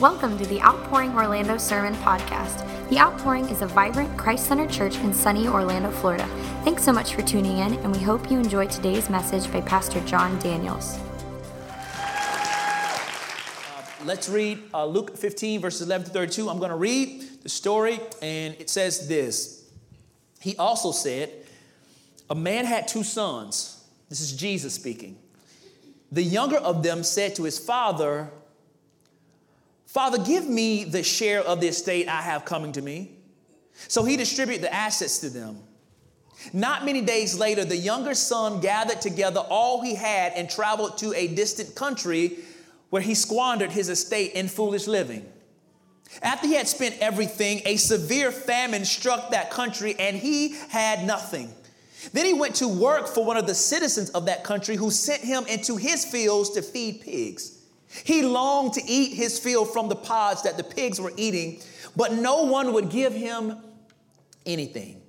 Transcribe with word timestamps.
Welcome 0.00 0.38
to 0.38 0.46
the 0.46 0.62
Outpouring 0.62 1.12
Orlando 1.16 1.58
Sermon 1.58 1.92
Podcast. 1.94 2.64
The 2.88 3.00
Outpouring 3.00 3.48
is 3.48 3.62
a 3.62 3.66
vibrant, 3.66 4.16
Christ 4.16 4.46
centered 4.46 4.70
church 4.70 4.94
in 4.98 5.12
sunny 5.12 5.48
Orlando, 5.48 5.90
Florida. 5.90 6.24
Thanks 6.62 6.84
so 6.84 6.92
much 6.92 7.16
for 7.16 7.22
tuning 7.22 7.58
in, 7.58 7.74
and 7.74 7.92
we 7.92 8.00
hope 8.00 8.30
you 8.30 8.38
enjoy 8.38 8.68
today's 8.68 9.10
message 9.10 9.52
by 9.52 9.60
Pastor 9.60 9.98
John 10.02 10.38
Daniels. 10.38 11.00
Uh, 11.96 13.02
let's 14.04 14.28
read 14.28 14.60
uh, 14.72 14.86
Luke 14.86 15.16
15, 15.16 15.60
verses 15.60 15.82
11 15.82 16.06
to 16.06 16.12
32. 16.12 16.48
I'm 16.48 16.58
going 16.60 16.70
to 16.70 16.76
read 16.76 17.42
the 17.42 17.48
story, 17.48 17.98
and 18.22 18.54
it 18.60 18.70
says 18.70 19.08
this 19.08 19.68
He 20.38 20.56
also 20.58 20.92
said, 20.92 21.32
A 22.30 22.36
man 22.36 22.66
had 22.66 22.86
two 22.86 23.02
sons. 23.02 23.84
This 24.08 24.20
is 24.20 24.32
Jesus 24.32 24.74
speaking. 24.74 25.18
The 26.12 26.22
younger 26.22 26.58
of 26.58 26.84
them 26.84 27.02
said 27.02 27.34
to 27.34 27.42
his 27.42 27.58
father, 27.58 28.30
Father, 29.98 30.18
give 30.18 30.48
me 30.48 30.84
the 30.84 31.02
share 31.02 31.40
of 31.40 31.60
the 31.60 31.66
estate 31.66 32.06
I 32.06 32.22
have 32.22 32.44
coming 32.44 32.70
to 32.70 32.80
me. 32.80 33.16
So 33.88 34.04
he 34.04 34.16
distributed 34.16 34.62
the 34.62 34.72
assets 34.72 35.18
to 35.18 35.28
them. 35.28 35.58
Not 36.52 36.84
many 36.84 37.00
days 37.00 37.36
later, 37.36 37.64
the 37.64 37.76
younger 37.76 38.14
son 38.14 38.60
gathered 38.60 39.00
together 39.00 39.40
all 39.40 39.82
he 39.82 39.96
had 39.96 40.34
and 40.34 40.48
traveled 40.48 40.98
to 40.98 41.12
a 41.14 41.26
distant 41.26 41.74
country 41.74 42.38
where 42.90 43.02
he 43.02 43.16
squandered 43.16 43.72
his 43.72 43.88
estate 43.88 44.34
in 44.34 44.46
foolish 44.46 44.86
living. 44.86 45.26
After 46.22 46.46
he 46.46 46.54
had 46.54 46.68
spent 46.68 46.96
everything, 47.00 47.62
a 47.64 47.74
severe 47.74 48.30
famine 48.30 48.84
struck 48.84 49.32
that 49.32 49.50
country 49.50 49.96
and 49.98 50.16
he 50.16 50.50
had 50.68 51.04
nothing. 51.08 51.52
Then 52.12 52.24
he 52.24 52.34
went 52.34 52.54
to 52.54 52.68
work 52.68 53.08
for 53.08 53.24
one 53.24 53.36
of 53.36 53.48
the 53.48 53.54
citizens 53.56 54.10
of 54.10 54.26
that 54.26 54.44
country 54.44 54.76
who 54.76 54.92
sent 54.92 55.22
him 55.22 55.44
into 55.48 55.74
his 55.74 56.04
fields 56.04 56.50
to 56.50 56.62
feed 56.62 57.00
pigs. 57.00 57.57
He 58.04 58.22
longed 58.22 58.74
to 58.74 58.84
eat 58.84 59.14
his 59.14 59.38
fill 59.38 59.64
from 59.64 59.88
the 59.88 59.96
pods 59.96 60.42
that 60.42 60.56
the 60.56 60.64
pigs 60.64 61.00
were 61.00 61.12
eating, 61.16 61.60
but 61.96 62.12
no 62.12 62.44
one 62.44 62.72
would 62.74 62.90
give 62.90 63.14
him 63.14 63.56
anything. 64.44 65.02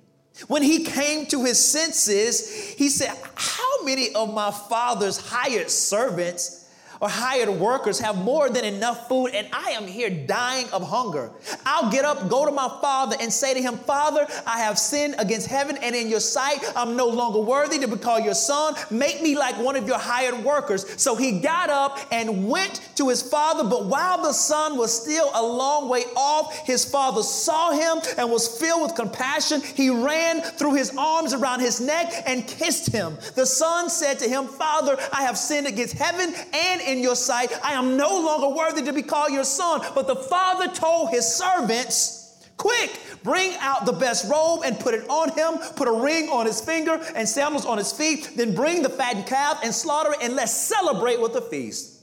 When 0.48 0.62
he 0.62 0.84
came 0.84 1.26
to 1.26 1.44
his 1.44 1.62
senses, 1.62 2.50
he 2.70 2.88
said, 2.88 3.14
How 3.34 3.84
many 3.84 4.14
of 4.14 4.32
my 4.32 4.50
father's 4.50 5.18
hired 5.18 5.70
servants? 5.70 6.59
Or 7.00 7.08
hired 7.08 7.48
workers 7.48 7.98
have 7.98 8.16
more 8.16 8.50
than 8.50 8.64
enough 8.64 9.08
food, 9.08 9.28
and 9.34 9.48
I 9.52 9.70
am 9.70 9.86
here 9.86 10.10
dying 10.10 10.66
of 10.72 10.86
hunger. 10.86 11.30
I'll 11.64 11.90
get 11.90 12.04
up, 12.04 12.28
go 12.28 12.44
to 12.44 12.52
my 12.52 12.68
father, 12.80 13.16
and 13.20 13.32
say 13.32 13.54
to 13.54 13.60
him, 13.60 13.76
Father, 13.78 14.26
I 14.46 14.58
have 14.60 14.78
sinned 14.78 15.14
against 15.18 15.46
heaven 15.46 15.78
and 15.78 15.96
in 15.96 16.08
your 16.08 16.20
sight. 16.20 16.58
I'm 16.76 16.96
no 16.96 17.06
longer 17.06 17.40
worthy 17.40 17.78
to 17.78 17.88
be 17.88 17.96
called 17.96 18.24
your 18.24 18.34
son. 18.34 18.74
Make 18.90 19.22
me 19.22 19.36
like 19.36 19.56
one 19.58 19.76
of 19.76 19.86
your 19.86 19.98
hired 19.98 20.44
workers. 20.44 21.00
So 21.00 21.16
he 21.16 21.40
got 21.40 21.70
up 21.70 21.98
and 22.12 22.48
went 22.48 22.90
to 22.96 23.08
his 23.08 23.22
father, 23.22 23.64
but 23.64 23.86
while 23.86 24.22
the 24.22 24.32
son 24.32 24.76
was 24.76 25.02
still 25.02 25.30
a 25.34 25.42
long 25.42 25.88
way 25.88 26.04
off, 26.16 26.66
his 26.66 26.84
father 26.84 27.22
saw 27.22 27.72
him 27.72 28.02
and 28.18 28.30
was 28.30 28.46
filled 28.46 28.82
with 28.82 28.94
compassion. 28.94 29.62
He 29.62 29.88
ran, 29.88 30.42
threw 30.42 30.74
his 30.74 30.94
arms 30.96 31.32
around 31.32 31.60
his 31.60 31.80
neck, 31.80 32.12
and 32.26 32.46
kissed 32.46 32.92
him. 32.92 33.16
The 33.34 33.46
son 33.46 33.88
said 33.88 34.18
to 34.18 34.28
him, 34.28 34.46
Father, 34.46 34.98
I 35.12 35.22
have 35.22 35.38
sinned 35.38 35.66
against 35.66 35.94
heaven 35.94 36.34
and 36.52 36.80
in 36.90 37.00
your 37.00 37.16
sight. 37.16 37.52
I 37.62 37.72
am 37.72 37.96
no 37.96 38.08
longer 38.20 38.48
worthy 38.54 38.82
to 38.82 38.92
be 38.92 39.02
called 39.02 39.32
your 39.32 39.44
son. 39.44 39.80
But 39.94 40.06
the 40.06 40.16
father 40.16 40.68
told 40.68 41.10
his 41.10 41.26
servants, 41.26 42.20
Quick, 42.56 43.00
bring 43.22 43.56
out 43.60 43.86
the 43.86 43.92
best 43.92 44.30
robe 44.30 44.60
and 44.66 44.78
put 44.78 44.92
it 44.92 45.08
on 45.08 45.30
him, 45.30 45.58
put 45.76 45.88
a 45.88 45.92
ring 45.92 46.28
on 46.28 46.44
his 46.44 46.60
finger 46.60 47.00
and 47.16 47.26
sandals 47.26 47.64
on 47.64 47.78
his 47.78 47.90
feet, 47.90 48.32
then 48.36 48.54
bring 48.54 48.82
the 48.82 48.90
fattened 48.90 49.24
calf 49.24 49.60
and 49.64 49.74
slaughter 49.74 50.12
it, 50.12 50.18
and 50.20 50.34
let's 50.36 50.52
celebrate 50.52 51.18
with 51.18 51.34
a 51.36 51.40
feast. 51.40 52.02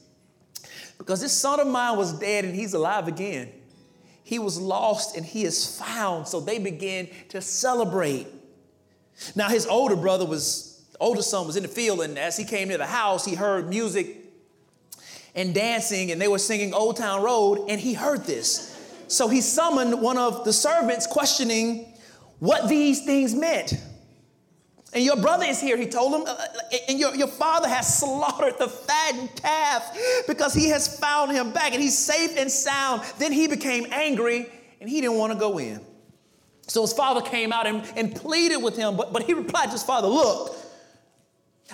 Because 0.98 1.22
this 1.22 1.32
son 1.32 1.60
of 1.60 1.68
mine 1.68 1.96
was 1.96 2.12
dead 2.18 2.44
and 2.44 2.56
he's 2.56 2.74
alive 2.74 3.08
again. 3.08 3.52
He 4.24 4.40
was 4.40 4.60
lost 4.60 5.16
and 5.16 5.24
he 5.24 5.44
is 5.46 5.80
found. 5.80 6.28
So 6.28 6.40
they 6.40 6.58
began 6.58 7.08
to 7.30 7.40
celebrate. 7.40 8.26
Now, 9.36 9.50
his 9.50 9.68
older 9.68 9.96
brother 9.96 10.26
was, 10.26 10.84
older 11.00 11.22
son 11.22 11.46
was 11.46 11.56
in 11.56 11.64
the 11.64 11.70
field, 11.70 12.02
and 12.02 12.18
as 12.18 12.36
he 12.36 12.46
came 12.46 12.70
to 12.70 12.80
the 12.80 12.88
house, 12.88 13.26
he 13.26 13.36
heard 13.36 13.70
music 13.70 14.27
and 15.36 15.54
dancing, 15.54 16.12
and 16.12 16.22
they 16.22 16.28
were 16.28 16.40
singing 16.40 16.74
Old 16.74 16.98
Town 16.98 17.24
Road, 17.24 17.66
and 17.70 17.80
he 17.80 17.94
heard 17.94 18.26
this. 18.26 18.74
So 19.08 19.28
he 19.28 19.42
summoned 19.42 20.02
one 20.02 20.18
of 20.18 20.44
the 20.44 20.54
servants, 20.54 21.08
questioning 21.08 21.94
what 22.40 22.68
these 22.68 23.06
things 23.06 23.34
meant. 23.34 23.74
And 24.94 25.04
your 25.04 25.18
brother 25.18 25.46
is 25.46 25.60
here, 25.60 25.78
he 25.78 25.86
told 25.88 26.14
him, 26.14 26.22
uh, 26.22 26.32
uh, 26.32 26.78
and 26.88 27.00
your, 27.00 27.14
your 27.16 27.28
father 27.28 27.68
has 27.68 28.00
slaughtered 28.00 28.58
the 28.58 28.68
fattened 28.68 29.36
calf 29.36 29.98
because 30.28 30.54
he 30.54 30.70
has 30.70 31.00
found 31.00 31.32
him 31.32 31.52
back 31.52 31.74
and 31.74 31.82
he's 31.82 31.98
safe 31.98 32.38
and 32.38 32.50
sound. 32.50 33.02
Then 33.20 33.32
he 33.32 33.48
became 33.48 33.86
angry 33.92 34.50
and 34.80 34.90
he 34.90 35.02
didn't 35.02 35.18
want 35.18 35.34
to 35.34 35.40
go 35.40 35.58
in. 35.58 35.82
So 36.68 36.82
his 36.82 36.94
father 36.94 37.22
came 37.22 37.54
out 37.54 37.66
and, 37.66 37.84
and 37.96 38.14
pleaded 38.16 38.58
with 38.58 38.76
him, 38.76 38.98
but, 38.98 39.14
but 39.14 39.24
he 39.24 39.34
replied 39.34 39.66
to 39.66 39.72
his 39.72 39.84
father, 39.84 40.08
Look, 40.08 40.56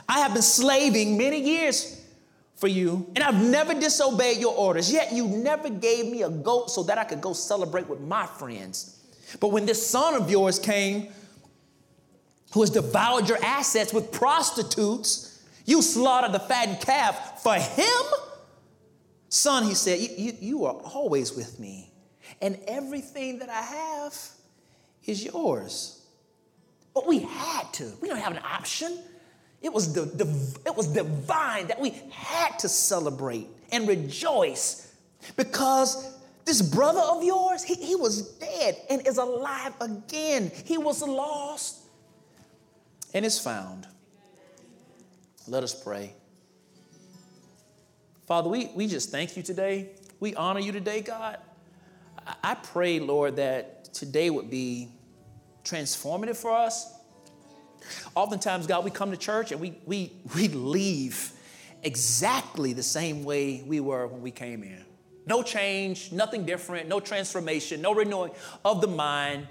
I 0.08 0.20
have 0.20 0.34
been 0.34 0.44
slaving 0.44 1.18
many 1.18 1.40
years 1.40 2.03
for 2.56 2.68
you, 2.68 3.08
and 3.16 3.24
I've 3.24 3.44
never 3.44 3.74
disobeyed 3.74 4.38
your 4.38 4.56
orders, 4.56 4.92
yet 4.92 5.12
you 5.12 5.28
never 5.28 5.70
gave 5.70 6.06
me 6.06 6.24
a 6.24 6.30
goat 6.30 6.70
so 6.70 6.84
that 6.84 6.98
I 6.98 7.04
could 7.04 7.22
go 7.22 7.34
celebrate 7.34 7.88
with 7.90 8.00
my 8.00 8.26
friends. 8.26 9.00
But 9.40 9.50
when 9.50 9.66
this 9.66 9.86
son 9.86 10.16
of 10.16 10.30
yours 10.30 10.60
came, 10.60 11.10
who 12.54 12.62
has 12.62 12.70
devoured 12.70 13.28
your 13.28 13.44
assets 13.44 13.92
with 13.92 14.12
prostitutes, 14.12 15.44
you 15.66 15.82
slaughtered 15.82 16.32
the 16.32 16.40
fattened 16.40 16.82
calf 16.82 17.42
for 17.42 17.56
him? 17.56 18.04
Son, 19.30 19.64
he 19.64 19.74
said, 19.74 20.00
you, 20.00 20.34
you, 20.40 20.66
are 20.66 20.76
always 20.76 21.34
with 21.34 21.60
me, 21.60 21.92
and 22.42 22.60
everything 22.68 23.40
that 23.40 23.50
I 23.50 23.62
have 23.62 24.16
is 25.06 25.26
yours. 25.26 26.06
But 26.94 27.08
we 27.08 27.20
had 27.20 27.74
to, 27.74 27.92
we 28.02 28.08
don't 28.08 28.20
have 28.20 28.34
an 28.34 28.44
option. 28.44 29.00
It 29.64 29.72
was, 29.72 29.94
the, 29.94 30.02
the, 30.02 30.26
it 30.66 30.76
was 30.76 30.88
divine 30.88 31.68
that 31.68 31.80
we 31.80 31.92
had 32.12 32.60
to 32.60 32.70
celebrate 32.70 33.48
and 33.72 33.88
rejoice 33.88 34.94
because 35.38 36.14
this 36.44 36.62
brother 36.62 37.00
of 37.00 37.24
yours, 37.24 37.64
he, 37.64 37.76
he 37.76 37.96
was 37.96 38.34
dead 38.34 38.76
and 38.90 39.08
is 39.08 39.18
alive 39.18 39.74
again. 39.80 40.52
He 40.66 40.78
was 40.78 41.02
lost 41.02 41.80
and 43.14 43.26
is 43.26 43.40
found. 43.40 43.88
Let 45.48 45.64
us 45.64 45.74
pray. 45.74 46.14
Father, 48.28 48.50
we, 48.50 48.70
we 48.76 48.88
just 48.88 49.12
thank 49.12 49.38
you 49.38 49.44
today. 49.44 49.92
We 50.20 50.36
honor 50.36 50.60
you 50.60 50.74
today, 50.74 51.02
God. 51.02 51.38
I, 52.26 52.36
I 52.44 52.56
pray, 52.56 53.00
Lord, 53.00 53.38
that 53.38 53.94
today 53.94 54.30
would 54.30 54.50
be 54.50 54.90
transformative 55.64 56.36
for 56.36 56.52
us. 56.52 56.93
Oftentimes, 58.16 58.68
God, 58.68 58.84
we 58.84 58.92
come 58.92 59.12
to 59.12 59.18
church 59.18 59.52
and 59.52 59.60
we, 59.60 59.74
we, 59.86 60.12
we 60.36 60.48
leave 60.50 61.32
exactly 61.84 62.74
the 62.74 62.84
same 62.84 63.24
way 63.24 63.64
we 63.66 63.80
were 63.80 64.08
when 64.08 64.22
we 64.22 64.32
came 64.32 64.64
in. 64.64 64.84
No 65.26 65.42
change, 65.42 66.12
nothing 66.12 66.46
different, 66.46 66.90
no 66.90 67.00
transformation, 67.00 67.82
no 67.82 67.94
renewing 67.94 68.32
of 68.66 68.82
the 68.82 68.88
mind. 68.88 69.48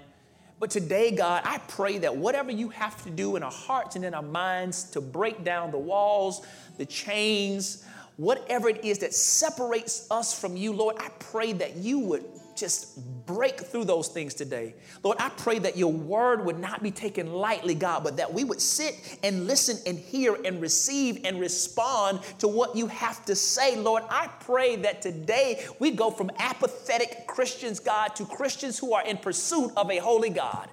But 0.59 0.69
today, 0.69 1.11
God, 1.11 1.41
I 1.45 1.57
pray 1.67 1.97
that 1.99 2.15
whatever 2.15 2.51
you 2.51 2.69
have 2.69 3.03
to 3.03 3.09
do 3.09 3.35
in 3.35 3.43
our 3.43 3.51
hearts 3.51 3.95
and 3.95 4.05
in 4.05 4.13
our 4.13 4.21
minds 4.21 4.83
to 4.91 5.01
break 5.01 5.43
down 5.43 5.71
the 5.71 5.79
walls, 5.79 6.45
the 6.77 6.85
chains, 6.85 7.83
whatever 8.17 8.69
it 8.69 8.85
is 8.85 8.99
that 8.99 9.13
separates 9.13 10.07
us 10.11 10.39
from 10.39 10.55
you, 10.55 10.73
Lord, 10.73 10.97
I 10.99 11.09
pray 11.19 11.53
that 11.53 11.77
you 11.77 11.99
would 11.99 12.23
just 12.55 13.25
break 13.25 13.59
through 13.59 13.85
those 13.85 14.07
things 14.07 14.33
today. 14.33 14.75
Lord, 15.03 15.17
I 15.19 15.29
pray 15.29 15.59
that 15.59 15.77
your 15.77 15.91
word 15.91 16.45
would 16.45 16.59
not 16.59 16.83
be 16.83 16.91
taken 16.91 17.31
lightly, 17.31 17.75
God, 17.75 18.03
but 18.03 18.17
that 18.17 18.33
we 18.33 18.43
would 18.43 18.61
sit 18.61 19.17
and 19.23 19.47
listen 19.47 19.77
and 19.85 19.97
hear 19.97 20.35
and 20.45 20.61
receive 20.61 21.21
and 21.25 21.39
respond 21.39 22.21
to 22.39 22.47
what 22.47 22.75
you 22.75 22.87
have 22.87 23.25
to 23.25 23.35
say. 23.35 23.75
Lord, 23.75 24.03
I 24.09 24.27
pray 24.39 24.75
that 24.77 25.01
today 25.01 25.65
we 25.79 25.91
go 25.91 26.11
from 26.11 26.31
apathetic 26.39 27.27
Christians, 27.27 27.79
God, 27.79 28.15
to 28.15 28.25
Christians 28.25 28.77
who 28.77 28.93
are 28.93 29.05
in 29.05 29.17
pursuit 29.17 29.71
of 29.77 29.89
a 29.91 29.97
holy 29.97 30.29
God. 30.29 30.69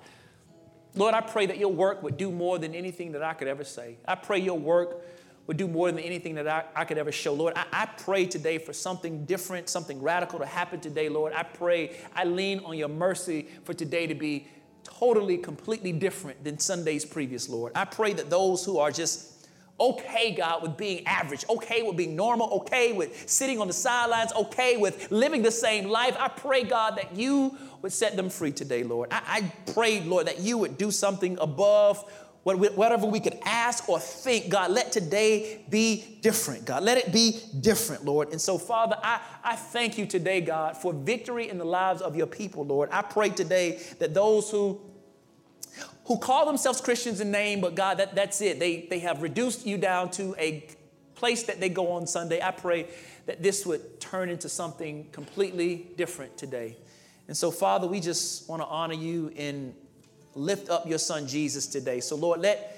Lord, 0.94 1.14
I 1.14 1.20
pray 1.20 1.46
that 1.46 1.58
your 1.58 1.72
work 1.72 2.02
would 2.02 2.16
do 2.16 2.32
more 2.32 2.58
than 2.58 2.74
anything 2.74 3.12
that 3.12 3.22
I 3.22 3.34
could 3.34 3.48
ever 3.48 3.64
say. 3.64 3.98
I 4.06 4.16
pray 4.16 4.38
your 4.40 4.58
work 4.58 5.04
would 5.46 5.56
do 5.56 5.66
more 5.66 5.90
than 5.90 5.98
anything 5.98 6.36
that 6.36 6.46
I, 6.46 6.64
I 6.76 6.84
could 6.84 6.98
ever 6.98 7.10
show. 7.10 7.32
Lord, 7.32 7.54
I, 7.56 7.64
I 7.72 7.86
pray 7.86 8.26
today 8.26 8.58
for 8.58 8.72
something 8.72 9.24
different, 9.24 9.68
something 9.68 10.00
radical 10.00 10.38
to 10.38 10.46
happen 10.46 10.80
today, 10.80 11.08
Lord. 11.08 11.32
I 11.32 11.42
pray, 11.42 11.96
I 12.14 12.24
lean 12.24 12.60
on 12.60 12.76
your 12.76 12.88
mercy 12.88 13.48
for 13.64 13.74
today 13.74 14.06
to 14.06 14.14
be 14.14 14.46
totally, 14.84 15.38
completely 15.38 15.92
different 15.92 16.44
than 16.44 16.58
Sundays 16.58 17.04
previous, 17.04 17.48
Lord. 17.48 17.72
I 17.74 17.84
pray 17.84 18.12
that 18.14 18.30
those 18.30 18.64
who 18.64 18.78
are 18.78 18.90
just 18.90 19.30
okay, 19.80 20.32
God, 20.32 20.62
with 20.62 20.76
being 20.76 21.06
average, 21.06 21.44
okay 21.48 21.82
with 21.82 21.96
being 21.96 22.14
normal, 22.14 22.50
okay 22.60 22.92
with 22.92 23.28
sitting 23.28 23.60
on 23.60 23.66
the 23.66 23.72
sidelines, 23.72 24.30
okay 24.34 24.76
with 24.76 25.10
living 25.10 25.42
the 25.42 25.50
same 25.50 25.88
life. 25.88 26.14
I 26.18 26.28
pray, 26.28 26.64
God, 26.64 26.98
that 26.98 27.16
you 27.16 27.56
would 27.80 27.92
set 27.92 28.14
them 28.14 28.28
free 28.28 28.52
today, 28.52 28.82
Lord. 28.84 29.08
I, 29.10 29.22
I 29.26 29.72
pray, 29.72 30.02
Lord, 30.02 30.26
that 30.26 30.40
you 30.40 30.58
would 30.58 30.76
do 30.76 30.90
something 30.90 31.38
above 31.40 32.04
whatever 32.42 33.06
we 33.06 33.20
could 33.20 33.38
ask 33.44 33.88
or 33.88 34.00
think, 34.00 34.48
God, 34.48 34.70
let 34.70 34.92
today 34.92 35.64
be 35.68 36.18
different, 36.22 36.64
God. 36.64 36.82
Let 36.82 36.96
it 36.96 37.12
be 37.12 37.40
different, 37.60 38.04
Lord. 38.04 38.30
And 38.30 38.40
so, 38.40 38.56
Father, 38.56 38.96
I, 39.02 39.20
I 39.44 39.56
thank 39.56 39.98
you 39.98 40.06
today, 40.06 40.40
God, 40.40 40.76
for 40.76 40.92
victory 40.92 41.50
in 41.50 41.58
the 41.58 41.66
lives 41.66 42.00
of 42.00 42.16
your 42.16 42.26
people, 42.26 42.64
Lord. 42.64 42.88
I 42.92 43.02
pray 43.02 43.28
today 43.28 43.80
that 43.98 44.14
those 44.14 44.50
who 44.50 44.80
who 46.04 46.18
call 46.18 46.44
themselves 46.44 46.80
Christians 46.80 47.20
in 47.20 47.30
name, 47.30 47.60
but 47.60 47.76
God, 47.76 47.98
that, 47.98 48.16
that's 48.16 48.40
it. 48.40 48.58
They, 48.58 48.86
they 48.90 48.98
have 48.98 49.22
reduced 49.22 49.64
you 49.64 49.78
down 49.78 50.10
to 50.12 50.34
a 50.38 50.66
place 51.14 51.44
that 51.44 51.60
they 51.60 51.68
go 51.68 51.92
on 51.92 52.04
Sunday. 52.06 52.42
I 52.42 52.50
pray 52.50 52.88
that 53.26 53.44
this 53.44 53.64
would 53.64 54.00
turn 54.00 54.28
into 54.28 54.48
something 54.48 55.06
completely 55.12 55.86
different 55.96 56.36
today. 56.36 56.76
And 57.28 57.36
so, 57.36 57.52
Father, 57.52 57.86
we 57.86 58.00
just 58.00 58.48
want 58.48 58.60
to 58.60 58.66
honor 58.66 58.94
you 58.94 59.32
and 59.36 59.72
lift 60.34 60.70
up 60.70 60.88
your 60.88 60.98
son 60.98 61.26
Jesus 61.26 61.66
today. 61.66 62.00
So, 62.00 62.16
Lord, 62.16 62.40
let 62.40 62.76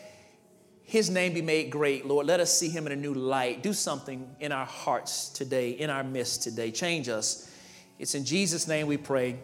his 0.84 1.10
name 1.10 1.32
be 1.32 1.42
made 1.42 1.70
great, 1.70 2.06
Lord. 2.06 2.26
Let 2.26 2.40
us 2.40 2.56
see 2.56 2.68
him 2.68 2.86
in 2.86 2.92
a 2.92 2.96
new 2.96 3.14
light. 3.14 3.62
Do 3.62 3.72
something 3.72 4.28
in 4.40 4.52
our 4.52 4.66
hearts 4.66 5.28
today, 5.30 5.70
in 5.70 5.90
our 5.90 6.04
midst 6.04 6.42
today. 6.42 6.70
Change 6.70 7.08
us. 7.08 7.50
It's 7.98 8.14
in 8.14 8.24
Jesus' 8.24 8.66
name 8.68 8.86
we 8.86 8.96
pray. 8.96 9.38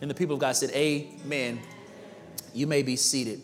And 0.00 0.10
the 0.10 0.14
people 0.14 0.34
of 0.34 0.40
God 0.40 0.56
said, 0.56 0.70
Amen. 0.70 1.60
You 2.54 2.66
may 2.66 2.82
be 2.82 2.96
seated. 2.96 3.42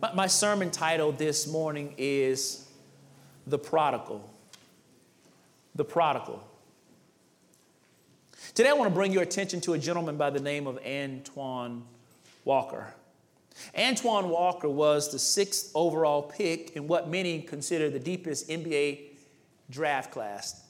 My, 0.00 0.12
my 0.12 0.26
sermon 0.26 0.70
title 0.70 1.12
this 1.12 1.46
morning 1.46 1.94
is 1.96 2.68
The 3.46 3.58
Prodigal. 3.58 4.28
The 5.74 5.84
Prodigal. 5.84 6.44
Today, 8.54 8.70
I 8.70 8.72
want 8.72 8.90
to 8.90 8.94
bring 8.94 9.12
your 9.12 9.22
attention 9.22 9.60
to 9.62 9.72
a 9.72 9.78
gentleman 9.78 10.16
by 10.16 10.30
the 10.30 10.40
name 10.40 10.66
of 10.66 10.78
Antoine 10.84 11.84
Walker. 12.44 12.92
Antoine 13.76 14.28
Walker 14.28 14.68
was 14.68 15.10
the 15.10 15.18
sixth 15.18 15.70
overall 15.74 16.22
pick 16.22 16.76
in 16.76 16.88
what 16.88 17.08
many 17.08 17.42
consider 17.42 17.90
the 17.90 17.98
deepest 17.98 18.48
NBA 18.48 19.00
draft 19.70 20.10
class. 20.10 20.62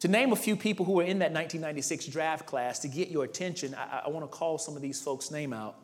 To 0.00 0.08
name 0.08 0.32
a 0.32 0.36
few 0.36 0.56
people 0.56 0.84
who 0.84 0.92
were 0.92 1.04
in 1.04 1.20
that 1.20 1.32
1996 1.32 2.06
draft 2.06 2.44
class 2.44 2.80
to 2.80 2.88
get 2.88 3.08
your 3.08 3.24
attention, 3.24 3.74
I, 3.74 4.02
I 4.06 4.08
want 4.08 4.24
to 4.24 4.28
call 4.28 4.58
some 4.58 4.74
of 4.74 4.82
these 4.82 5.00
folks' 5.00 5.30
name 5.30 5.52
out. 5.52 5.76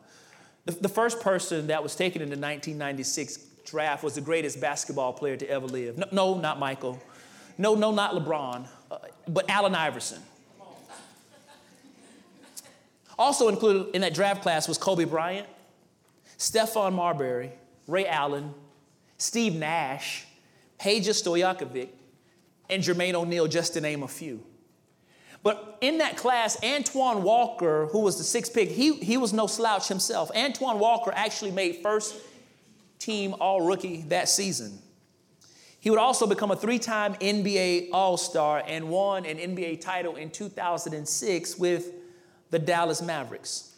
The, 0.65 0.73
the 0.73 0.89
first 0.89 1.21
person 1.21 1.67
that 1.67 1.81
was 1.81 1.95
taken 1.95 2.21
in 2.21 2.27
the 2.27 2.35
1996 2.35 3.37
draft 3.65 4.03
was 4.03 4.15
the 4.15 4.21
greatest 4.21 4.59
basketball 4.59 5.13
player 5.13 5.37
to 5.37 5.49
ever 5.49 5.67
live. 5.67 5.97
No, 5.97 6.05
no 6.11 6.37
not 6.37 6.59
Michael. 6.59 7.01
No, 7.57 7.75
no, 7.75 7.91
not 7.91 8.13
LeBron, 8.13 8.67
uh, 8.91 8.97
but 9.27 9.49
Allen 9.49 9.75
Iverson. 9.75 10.21
Also 13.17 13.49
included 13.49 13.93
in 13.93 14.01
that 14.01 14.13
draft 14.13 14.41
class 14.41 14.67
was 14.67 14.77
Kobe 14.77 15.03
Bryant, 15.03 15.47
Stephon 16.39 16.93
Marbury, 16.93 17.51
Ray 17.85 18.07
Allen, 18.07 18.53
Steve 19.17 19.55
Nash, 19.55 20.25
Peja 20.79 21.09
Stojakovic, 21.09 21.89
and 22.69 22.81
Jermaine 22.81 23.13
O'Neal, 23.13 23.47
just 23.47 23.73
to 23.73 23.81
name 23.81 24.03
a 24.03 24.07
few. 24.07 24.41
But 25.43 25.77
in 25.81 25.99
that 25.99 26.17
class, 26.17 26.61
Antoine 26.63 27.23
Walker, 27.23 27.87
who 27.91 27.99
was 27.99 28.17
the 28.17 28.23
sixth 28.23 28.53
pick, 28.53 28.69
he, 28.69 28.93
he 28.95 29.17
was 29.17 29.33
no 29.33 29.47
slouch 29.47 29.87
himself. 29.87 30.31
Antoine 30.35 30.79
Walker 30.79 31.11
actually 31.13 31.51
made 31.51 31.81
first 31.81 32.15
team 32.99 33.35
all 33.39 33.61
rookie 33.61 34.01
that 34.03 34.29
season. 34.29 34.79
He 35.79 35.89
would 35.89 35.99
also 35.99 36.27
become 36.27 36.51
a 36.51 36.55
three 36.55 36.79
time 36.79 37.15
NBA 37.15 37.89
All 37.93 38.17
Star 38.17 38.63
and 38.65 38.89
won 38.89 39.25
an 39.25 39.37
NBA 39.37 39.79
title 39.79 40.17
in 40.17 40.29
2006 40.29 41.57
with 41.57 41.91
the 42.49 42.59
Dallas 42.59 43.01
Mavericks. 43.01 43.68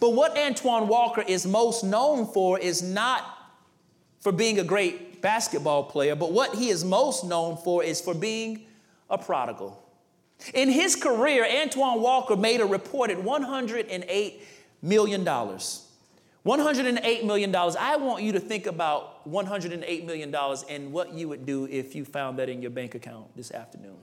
But 0.00 0.10
what 0.10 0.38
Antoine 0.38 0.88
Walker 0.88 1.22
is 1.22 1.46
most 1.46 1.84
known 1.84 2.26
for 2.26 2.58
is 2.58 2.82
not 2.82 3.38
for 4.20 4.32
being 4.32 4.58
a 4.58 4.64
great 4.64 5.20
basketball 5.20 5.84
player, 5.84 6.14
but 6.14 6.32
what 6.32 6.54
he 6.54 6.68
is 6.68 6.84
most 6.84 7.24
known 7.24 7.56
for 7.56 7.82
is 7.82 8.00
for 8.00 8.14
being 8.14 8.66
a 9.10 9.18
prodigal. 9.18 9.82
In 10.54 10.68
his 10.68 10.96
career, 10.96 11.44
Antoine 11.44 12.00
Walker 12.00 12.36
made 12.36 12.60
a 12.60 12.66
reported 12.66 13.18
$108 13.18 14.40
million. 14.82 15.24
$108 15.24 17.24
million. 17.24 17.54
I 17.54 17.96
want 17.96 18.24
you 18.24 18.32
to 18.32 18.40
think 18.40 18.66
about 18.66 19.30
$108 19.30 20.06
million 20.06 20.34
and 20.68 20.92
what 20.92 21.14
you 21.14 21.28
would 21.28 21.46
do 21.46 21.66
if 21.66 21.94
you 21.94 22.04
found 22.04 22.38
that 22.38 22.48
in 22.48 22.60
your 22.60 22.72
bank 22.72 22.94
account 22.94 23.36
this 23.36 23.52
afternoon. 23.52 23.96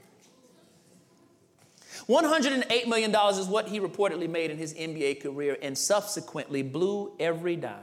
$108 2.10 2.88
million 2.88 3.16
is 3.16 3.48
what 3.48 3.68
he 3.68 3.80
reportedly 3.80 4.28
made 4.28 4.50
in 4.50 4.58
his 4.58 4.74
NBA 4.74 5.22
career 5.22 5.58
and 5.62 5.78
subsequently 5.78 6.64
blew 6.64 7.14
every 7.20 7.56
dime. 7.56 7.76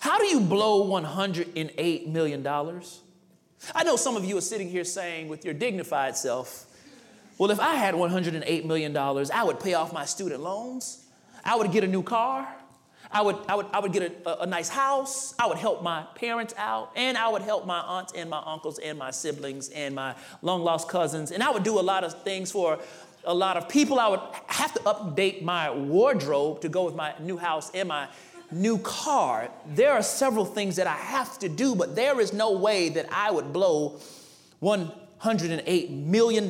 How 0.00 0.18
do 0.18 0.26
you 0.26 0.40
blow 0.40 0.86
$108 0.86 2.06
million? 2.06 2.46
I 3.74 3.84
know 3.84 3.96
some 3.96 4.16
of 4.16 4.24
you 4.24 4.38
are 4.38 4.42
sitting 4.42 4.68
here 4.68 4.84
saying 4.84 5.28
with 5.28 5.44
your 5.44 5.54
dignified 5.54 6.16
self, 6.16 6.66
well, 7.38 7.50
if 7.50 7.58
I 7.58 7.74
had 7.74 7.94
$108 7.94 8.64
million, 8.64 8.96
I 8.96 9.42
would 9.44 9.58
pay 9.60 9.74
off 9.74 9.92
my 9.92 10.04
student 10.04 10.42
loans. 10.42 11.04
I 11.44 11.56
would 11.56 11.72
get 11.72 11.82
a 11.84 11.88
new 11.88 12.02
car. 12.02 12.48
I 13.10 13.22
would, 13.22 13.36
I 13.48 13.54
would, 13.54 13.66
I 13.72 13.80
would 13.80 13.92
get 13.92 14.22
a, 14.26 14.42
a, 14.42 14.46
nice 14.46 14.68
house. 14.68 15.34
I 15.38 15.46
would 15.46 15.56
help 15.56 15.82
my 15.82 16.04
parents 16.14 16.54
out. 16.58 16.92
And 16.94 17.16
I 17.16 17.28
would 17.28 17.42
help 17.42 17.66
my 17.66 17.80
aunts 17.80 18.12
and 18.12 18.28
my 18.28 18.42
uncles 18.44 18.78
and 18.78 18.98
my 18.98 19.10
siblings 19.10 19.70
and 19.70 19.94
my 19.94 20.14
long 20.42 20.62
lost 20.62 20.88
cousins. 20.88 21.30
And 21.30 21.42
I 21.42 21.50
would 21.50 21.62
do 21.62 21.78
a 21.78 21.82
lot 21.82 22.04
of 22.04 22.22
things 22.22 22.50
for 22.50 22.78
a 23.24 23.34
lot 23.34 23.56
of 23.56 23.68
people. 23.68 23.98
I 23.98 24.08
would 24.08 24.20
have 24.46 24.74
to 24.74 24.80
update 24.80 25.42
my 25.42 25.70
wardrobe 25.70 26.60
to 26.60 26.68
go 26.68 26.84
with 26.84 26.94
my 26.94 27.14
new 27.20 27.38
house 27.38 27.70
and 27.74 27.88
my 27.88 28.08
new 28.50 28.78
car, 28.78 29.50
there 29.66 29.92
are 29.92 30.02
several 30.02 30.44
things 30.44 30.76
that 30.76 30.86
I 30.86 30.94
have 30.94 31.38
to 31.40 31.48
do, 31.48 31.74
but 31.74 31.94
there 31.94 32.20
is 32.20 32.32
no 32.32 32.52
way 32.52 32.88
that 32.90 33.06
I 33.12 33.30
would 33.30 33.52
blow 33.52 34.00
$108 34.62 35.90
million. 35.90 36.48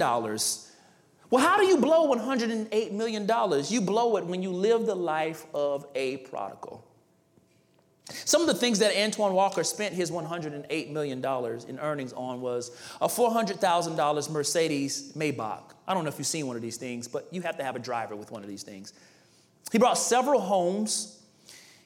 Well, 1.30 1.44
how 1.44 1.58
do 1.58 1.66
you 1.66 1.76
blow 1.76 2.14
$108 2.14 2.92
million? 2.92 3.28
You 3.68 3.80
blow 3.80 4.16
it 4.16 4.26
when 4.26 4.42
you 4.42 4.50
live 4.50 4.86
the 4.86 4.94
life 4.94 5.46
of 5.54 5.86
a 5.94 6.18
prodigal. 6.18 6.84
Some 8.24 8.40
of 8.40 8.46
the 8.46 8.54
things 8.54 8.78
that 8.78 8.96
Antoine 8.96 9.34
Walker 9.34 9.62
spent 9.62 9.94
his 9.94 10.10
$108 10.10 10.90
million 10.90 11.18
in 11.68 11.78
earnings 11.78 12.14
on 12.14 12.40
was 12.40 12.70
a 13.02 13.08
$400,000 13.08 14.30
Mercedes 14.30 15.12
Maybach. 15.12 15.62
I 15.86 15.92
don't 15.92 16.04
know 16.04 16.08
if 16.08 16.16
you've 16.16 16.26
seen 16.26 16.46
one 16.46 16.56
of 16.56 16.62
these 16.62 16.78
things, 16.78 17.06
but 17.06 17.28
you 17.30 17.42
have 17.42 17.58
to 17.58 17.64
have 17.64 17.76
a 17.76 17.78
driver 17.78 18.16
with 18.16 18.30
one 18.30 18.42
of 18.42 18.48
these 18.48 18.62
things. 18.62 18.94
He 19.70 19.78
brought 19.78 19.98
several 19.98 20.40
homes 20.40 21.18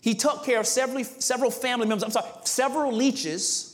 he 0.03 0.17
took 0.17 0.45
care 0.45 0.59
of 0.59 0.67
several, 0.67 1.05
several 1.05 1.51
family 1.51 1.87
members, 1.87 2.03
I'm 2.03 2.11
sorry, 2.11 2.29
several 2.43 2.93
leeches. 2.93 3.72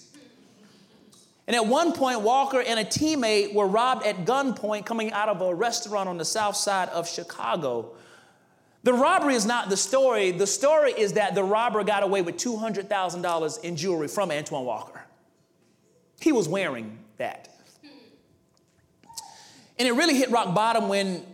And 1.48 1.56
at 1.56 1.66
one 1.66 1.94
point, 1.94 2.20
Walker 2.20 2.60
and 2.60 2.78
a 2.78 2.84
teammate 2.84 3.54
were 3.54 3.66
robbed 3.66 4.04
at 4.04 4.26
gunpoint 4.26 4.84
coming 4.84 5.12
out 5.12 5.30
of 5.30 5.40
a 5.40 5.54
restaurant 5.54 6.06
on 6.06 6.18
the 6.18 6.24
south 6.24 6.56
side 6.56 6.90
of 6.90 7.08
Chicago. 7.08 7.92
The 8.82 8.92
robbery 8.92 9.34
is 9.34 9.46
not 9.46 9.70
the 9.70 9.76
story. 9.76 10.30
The 10.30 10.46
story 10.46 10.92
is 10.92 11.14
that 11.14 11.34
the 11.34 11.42
robber 11.42 11.82
got 11.84 12.02
away 12.02 12.20
with 12.20 12.36
$200,000 12.36 13.64
in 13.64 13.76
jewelry 13.76 14.08
from 14.08 14.30
Antoine 14.30 14.66
Walker. 14.66 15.02
He 16.20 16.32
was 16.32 16.46
wearing 16.46 16.98
that. 17.16 17.48
And 19.78 19.88
it 19.88 19.92
really 19.92 20.18
hit 20.18 20.30
rock 20.30 20.54
bottom 20.54 20.88
when 20.88 21.24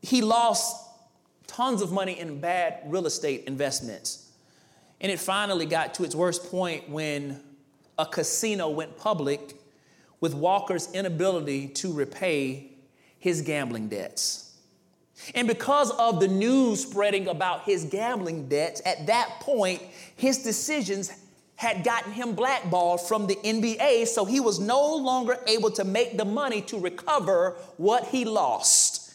he 0.00 0.22
lost 0.22 0.76
tons 1.48 1.82
of 1.82 1.90
money 1.90 2.20
in 2.20 2.38
bad 2.40 2.82
real 2.86 3.06
estate 3.06 3.44
investments. 3.48 4.30
And 5.00 5.10
it 5.10 5.18
finally 5.18 5.66
got 5.66 5.94
to 5.94 6.04
its 6.04 6.14
worst 6.14 6.48
point 6.52 6.88
when 6.88 7.42
a 8.00 8.06
casino 8.06 8.70
went 8.70 8.96
public 8.96 9.54
with 10.20 10.34
Walker's 10.34 10.90
inability 10.92 11.68
to 11.68 11.92
repay 11.92 12.72
his 13.18 13.42
gambling 13.42 13.88
debts. 13.88 14.56
And 15.34 15.46
because 15.46 15.90
of 15.90 16.18
the 16.18 16.28
news 16.28 16.82
spreading 16.82 17.28
about 17.28 17.64
his 17.64 17.84
gambling 17.84 18.48
debts, 18.48 18.80
at 18.86 19.06
that 19.06 19.40
point, 19.40 19.82
his 20.16 20.38
decisions 20.38 21.12
had 21.56 21.84
gotten 21.84 22.12
him 22.12 22.34
blackballed 22.34 23.02
from 23.02 23.26
the 23.26 23.36
NBA, 23.36 24.06
so 24.06 24.24
he 24.24 24.40
was 24.40 24.58
no 24.58 24.96
longer 24.96 25.36
able 25.46 25.70
to 25.72 25.84
make 25.84 26.16
the 26.16 26.24
money 26.24 26.62
to 26.62 26.78
recover 26.78 27.58
what 27.76 28.06
he 28.06 28.24
lost. 28.24 29.12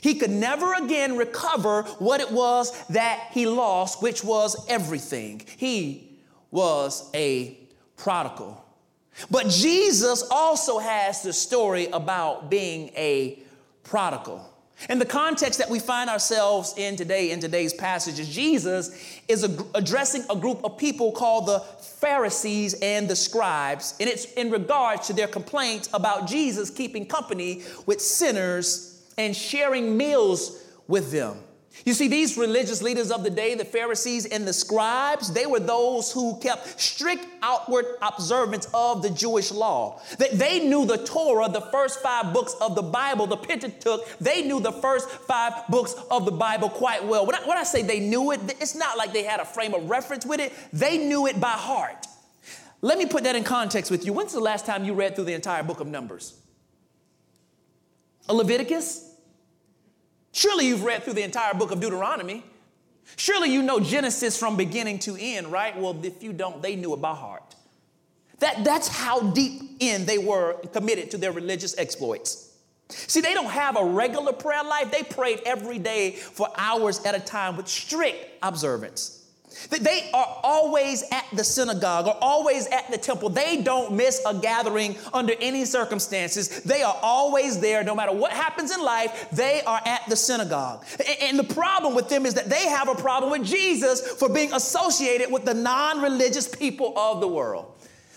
He 0.00 0.14
could 0.14 0.30
never 0.30 0.74
again 0.74 1.16
recover 1.16 1.82
what 1.98 2.20
it 2.20 2.30
was 2.30 2.70
that 2.86 3.30
he 3.32 3.46
lost, 3.46 4.00
which 4.00 4.22
was 4.22 4.64
everything. 4.68 5.42
He 5.56 6.20
was 6.52 7.10
a 7.14 7.58
prodigal. 8.02 8.64
But 9.30 9.48
Jesus 9.48 10.24
also 10.28 10.78
has 10.80 11.22
the 11.22 11.32
story 11.32 11.86
about 11.86 12.50
being 12.50 12.88
a 12.96 13.38
prodigal. 13.84 14.48
In 14.90 14.98
the 14.98 15.06
context 15.06 15.60
that 15.60 15.70
we 15.70 15.78
find 15.78 16.10
ourselves 16.10 16.74
in 16.76 16.96
today, 16.96 17.30
in 17.30 17.38
today's 17.38 17.72
passage, 17.72 18.18
is 18.18 18.28
Jesus 18.28 19.20
is 19.28 19.44
addressing 19.74 20.24
a 20.28 20.34
group 20.34 20.64
of 20.64 20.76
people 20.76 21.12
called 21.12 21.46
the 21.46 21.60
Pharisees 21.60 22.74
and 22.82 23.08
the 23.08 23.14
scribes, 23.14 23.94
and 24.00 24.08
it's 24.08 24.24
in 24.32 24.50
regards 24.50 25.06
to 25.06 25.12
their 25.12 25.28
complaints 25.28 25.88
about 25.94 26.26
Jesus 26.26 26.68
keeping 26.68 27.06
company 27.06 27.62
with 27.86 28.00
sinners 28.00 29.00
and 29.16 29.36
sharing 29.36 29.96
meals 29.96 30.60
with 30.88 31.12
them. 31.12 31.36
You 31.84 31.94
see, 31.94 32.06
these 32.06 32.36
religious 32.36 32.82
leaders 32.82 33.10
of 33.10 33.24
the 33.24 33.30
day, 33.30 33.54
the 33.54 33.64
Pharisees 33.64 34.26
and 34.26 34.46
the 34.46 34.52
scribes, 34.52 35.32
they 35.32 35.46
were 35.46 35.58
those 35.58 36.12
who 36.12 36.38
kept 36.38 36.80
strict 36.80 37.26
outward 37.42 37.86
observance 38.02 38.68
of 38.72 39.02
the 39.02 39.10
Jewish 39.10 39.50
law. 39.50 40.00
They, 40.18 40.28
they 40.28 40.60
knew 40.60 40.86
the 40.86 40.98
Torah, 40.98 41.48
the 41.48 41.60
first 41.60 42.00
five 42.00 42.32
books 42.32 42.54
of 42.60 42.74
the 42.74 42.82
Bible, 42.82 43.26
the 43.26 43.36
Pentateuch, 43.36 44.06
they 44.20 44.42
knew 44.42 44.60
the 44.60 44.72
first 44.72 45.08
five 45.08 45.66
books 45.68 45.94
of 46.10 46.24
the 46.24 46.30
Bible 46.30 46.68
quite 46.68 47.04
well. 47.04 47.26
When 47.26 47.34
I, 47.34 47.46
when 47.48 47.58
I 47.58 47.64
say 47.64 47.82
they 47.82 48.00
knew 48.00 48.30
it, 48.30 48.40
it's 48.60 48.76
not 48.76 48.96
like 48.96 49.12
they 49.12 49.24
had 49.24 49.40
a 49.40 49.44
frame 49.44 49.74
of 49.74 49.90
reference 49.90 50.24
with 50.24 50.40
it, 50.40 50.52
they 50.72 50.98
knew 50.98 51.26
it 51.26 51.40
by 51.40 51.50
heart. 51.50 52.06
Let 52.80 52.98
me 52.98 53.06
put 53.06 53.24
that 53.24 53.34
in 53.34 53.44
context 53.44 53.90
with 53.90 54.04
you. 54.04 54.12
When's 54.12 54.32
the 54.32 54.40
last 54.40 54.66
time 54.66 54.84
you 54.84 54.92
read 54.92 55.14
through 55.14 55.24
the 55.24 55.34
entire 55.34 55.62
book 55.62 55.80
of 55.80 55.86
Numbers? 55.86 56.34
A 58.28 58.34
Leviticus? 58.34 59.11
Surely 60.32 60.66
you've 60.66 60.82
read 60.82 61.02
through 61.04 61.12
the 61.12 61.22
entire 61.22 61.54
book 61.54 61.70
of 61.70 61.80
Deuteronomy. 61.80 62.42
Surely 63.16 63.52
you 63.52 63.62
know 63.62 63.78
Genesis 63.78 64.38
from 64.38 64.56
beginning 64.56 64.98
to 65.00 65.16
end, 65.18 65.52
right? 65.52 65.78
Well, 65.78 65.98
if 66.04 66.22
you 66.22 66.32
don't, 66.32 66.62
they 66.62 66.76
knew 66.76 66.94
it 66.94 67.00
by 67.00 67.14
heart. 67.14 67.54
That, 68.38 68.64
that's 68.64 68.88
how 68.88 69.20
deep 69.32 69.76
in 69.80 70.04
they 70.06 70.18
were 70.18 70.54
committed 70.72 71.10
to 71.12 71.18
their 71.18 71.32
religious 71.32 71.76
exploits. 71.78 72.52
See, 72.88 73.20
they 73.20 73.34
don't 73.34 73.50
have 73.50 73.76
a 73.76 73.84
regular 73.84 74.32
prayer 74.32 74.64
life. 74.64 74.90
They 74.90 75.02
prayed 75.02 75.42
every 75.46 75.78
day 75.78 76.12
for 76.12 76.48
hours 76.56 77.04
at 77.04 77.14
a 77.14 77.20
time 77.20 77.56
with 77.56 77.68
strict 77.68 78.26
observance. 78.42 79.21
They 79.70 80.10
are 80.12 80.40
always 80.42 81.04
at 81.10 81.24
the 81.32 81.44
synagogue 81.44 82.06
or 82.06 82.16
always 82.20 82.66
at 82.68 82.90
the 82.90 82.98
temple. 82.98 83.30
They 83.30 83.62
don't 83.62 83.94
miss 83.94 84.22
a 84.26 84.34
gathering 84.34 84.96
under 85.12 85.34
any 85.40 85.64
circumstances. 85.64 86.62
They 86.62 86.82
are 86.82 86.98
always 87.02 87.60
there, 87.60 87.82
no 87.84 87.94
matter 87.94 88.12
what 88.12 88.32
happens 88.32 88.70
in 88.70 88.82
life, 88.82 89.28
they 89.32 89.62
are 89.62 89.80
at 89.84 90.02
the 90.08 90.16
synagogue. 90.16 90.84
And 91.20 91.38
the 91.38 91.44
problem 91.44 91.94
with 91.94 92.08
them 92.08 92.26
is 92.26 92.34
that 92.34 92.48
they 92.48 92.68
have 92.68 92.88
a 92.88 92.94
problem 92.94 93.30
with 93.30 93.44
Jesus 93.44 94.00
for 94.12 94.28
being 94.28 94.52
associated 94.52 95.30
with 95.32 95.44
the 95.44 95.54
non 95.54 96.02
religious 96.02 96.48
people 96.48 96.96
of 96.96 97.20
the 97.20 97.28
world. 97.28 97.71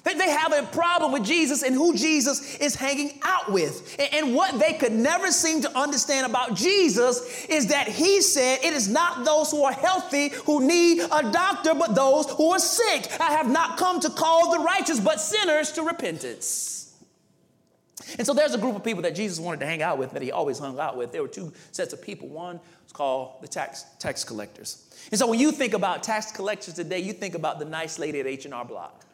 They 0.06 0.30
have 0.30 0.54
a 0.54 0.64
problem 0.68 1.12
with 1.12 1.26
Jesus 1.26 1.64
and 1.64 1.74
who 1.74 1.96
Jesus 1.96 2.56
is 2.58 2.76
hanging 2.76 3.20
out 3.24 3.52
with. 3.52 3.96
And 4.14 4.36
what 4.36 4.60
they 4.60 4.74
could 4.74 4.92
never 4.92 5.32
seem 5.32 5.62
to 5.64 5.78
understand 5.78 6.28
about 6.28 6.56
Jesus 6.56 7.46
is 7.46 7.68
that 7.68 7.88
he 7.88 8.22
said, 8.22 8.60
It 8.64 8.74
is 8.74 8.88
not 8.88 9.26
those 9.26 9.50
who 9.50 9.64
are 9.64 9.74
healthy 9.74 10.30
who 10.46 10.66
need 10.66 11.02
a 11.02 11.32
doctor, 11.32 11.74
but 11.74 11.96
those 11.96 12.30
who 12.32 12.52
are 12.52 12.60
sick. 12.60 13.08
I 13.20 13.32
have 13.32 13.50
not 13.50 13.78
come 13.78 14.00
to 14.02 14.10
call 14.10 14.52
the 14.52 14.60
righteous, 14.60 15.00
but 15.00 15.20
sinners 15.20 15.72
to 15.74 15.84
repentance. 15.84 16.76
And 18.18 18.28
so 18.28 18.34
there's 18.34 18.54
a 18.54 18.58
group 18.58 18.76
of 18.76 18.84
people 18.84 19.02
that 19.04 19.16
Jesus 19.16 19.40
wanted 19.40 19.62
to 19.62 19.66
hang 19.66 19.82
out 19.82 19.98
with 19.98 20.12
that 20.12 20.22
he 20.22 20.32
always 20.32 20.60
hung 20.60 20.80
out 20.80 20.98
with. 20.98 21.12
There 21.12 21.22
were 21.22 21.28
two 21.28 21.52
sets 21.72 21.94
of 21.94 22.02
people. 22.02 22.28
One 22.28 22.60
was 22.84 22.92
called 22.94 23.42
the 23.42 23.48
tax, 23.48 23.86
tax 24.00 24.24
collectors. 24.24 24.84
And 25.12 25.20
so 25.20 25.28
when 25.28 25.40
you 25.40 25.52
think 25.52 25.74
about 25.74 26.04
tax 26.04 26.32
collectors 26.32 26.76
today, 26.76 27.00
you 27.00 27.14
think 27.14 27.36
about 27.36 27.60
the 27.60 27.66
nice 27.66 27.98
lady 27.98 28.20
at 28.20 28.28
H&R 28.28 28.66
Block. 28.66 29.05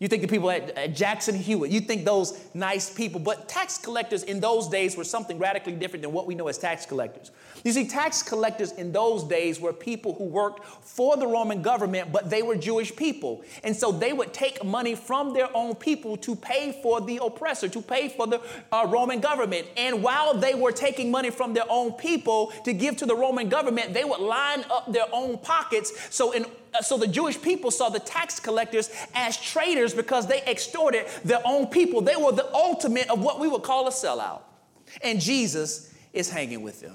You 0.00 0.08
think 0.08 0.22
the 0.22 0.28
people 0.28 0.50
at, 0.50 0.70
at, 0.70 0.94
Jackson 0.96 1.36
Hewitt, 1.36 1.70
you 1.70 1.80
think 1.80 2.06
those 2.06 2.40
nice 2.54 2.88
people, 2.92 3.20
but 3.20 3.50
tax 3.50 3.76
collectors 3.76 4.22
in 4.22 4.40
those 4.40 4.66
days 4.66 4.96
were 4.96 5.04
something 5.04 5.38
radically 5.38 5.74
different 5.74 6.02
than 6.02 6.12
what 6.12 6.26
we 6.26 6.34
know 6.34 6.48
as 6.48 6.56
tax 6.56 6.86
collectors. 6.86 7.30
You 7.64 7.72
see, 7.72 7.86
tax 7.86 8.22
collectors 8.22 8.72
in 8.72 8.92
those 8.92 9.24
days 9.24 9.60
were 9.60 9.72
people 9.72 10.14
who 10.14 10.24
worked 10.24 10.64
for 10.66 11.16
the 11.16 11.26
Roman 11.26 11.62
government, 11.62 12.12
but 12.12 12.30
they 12.30 12.42
were 12.42 12.56
Jewish 12.56 12.94
people. 12.94 13.42
And 13.62 13.76
so 13.76 13.92
they 13.92 14.12
would 14.12 14.32
take 14.32 14.64
money 14.64 14.94
from 14.94 15.34
their 15.34 15.54
own 15.54 15.74
people 15.74 16.16
to 16.18 16.34
pay 16.34 16.78
for 16.82 17.00
the 17.00 17.20
oppressor, 17.22 17.68
to 17.68 17.82
pay 17.82 18.08
for 18.08 18.26
the 18.26 18.40
uh, 18.72 18.86
Roman 18.88 19.20
government. 19.20 19.66
And 19.76 20.02
while 20.02 20.34
they 20.34 20.54
were 20.54 20.72
taking 20.72 21.10
money 21.10 21.30
from 21.30 21.54
their 21.54 21.64
own 21.68 21.92
people 21.92 22.52
to 22.64 22.72
give 22.72 22.96
to 22.98 23.06
the 23.06 23.14
Roman 23.14 23.48
government, 23.48 23.92
they 23.92 24.04
would 24.04 24.20
line 24.20 24.64
up 24.70 24.92
their 24.92 25.06
own 25.12 25.38
pockets. 25.38 25.92
So 26.10 26.32
in 26.32 26.46
uh, 26.72 26.80
so 26.82 26.96
the 26.96 27.06
Jewish 27.06 27.40
people 27.40 27.72
saw 27.72 27.88
the 27.88 27.98
tax 27.98 28.38
collectors 28.38 28.90
as 29.14 29.36
traitors 29.36 29.92
because 29.92 30.28
they 30.28 30.40
extorted 30.42 31.06
their 31.24 31.40
own 31.44 31.66
people. 31.66 32.00
They 32.00 32.16
were 32.16 32.30
the 32.32 32.52
ultimate 32.54 33.10
of 33.10 33.20
what 33.20 33.40
we 33.40 33.48
would 33.48 33.64
call 33.64 33.88
a 33.88 33.90
sellout. 33.90 34.42
And 35.02 35.20
Jesus 35.20 35.92
is 36.12 36.30
hanging 36.30 36.62
with 36.62 36.80
them. 36.80 36.94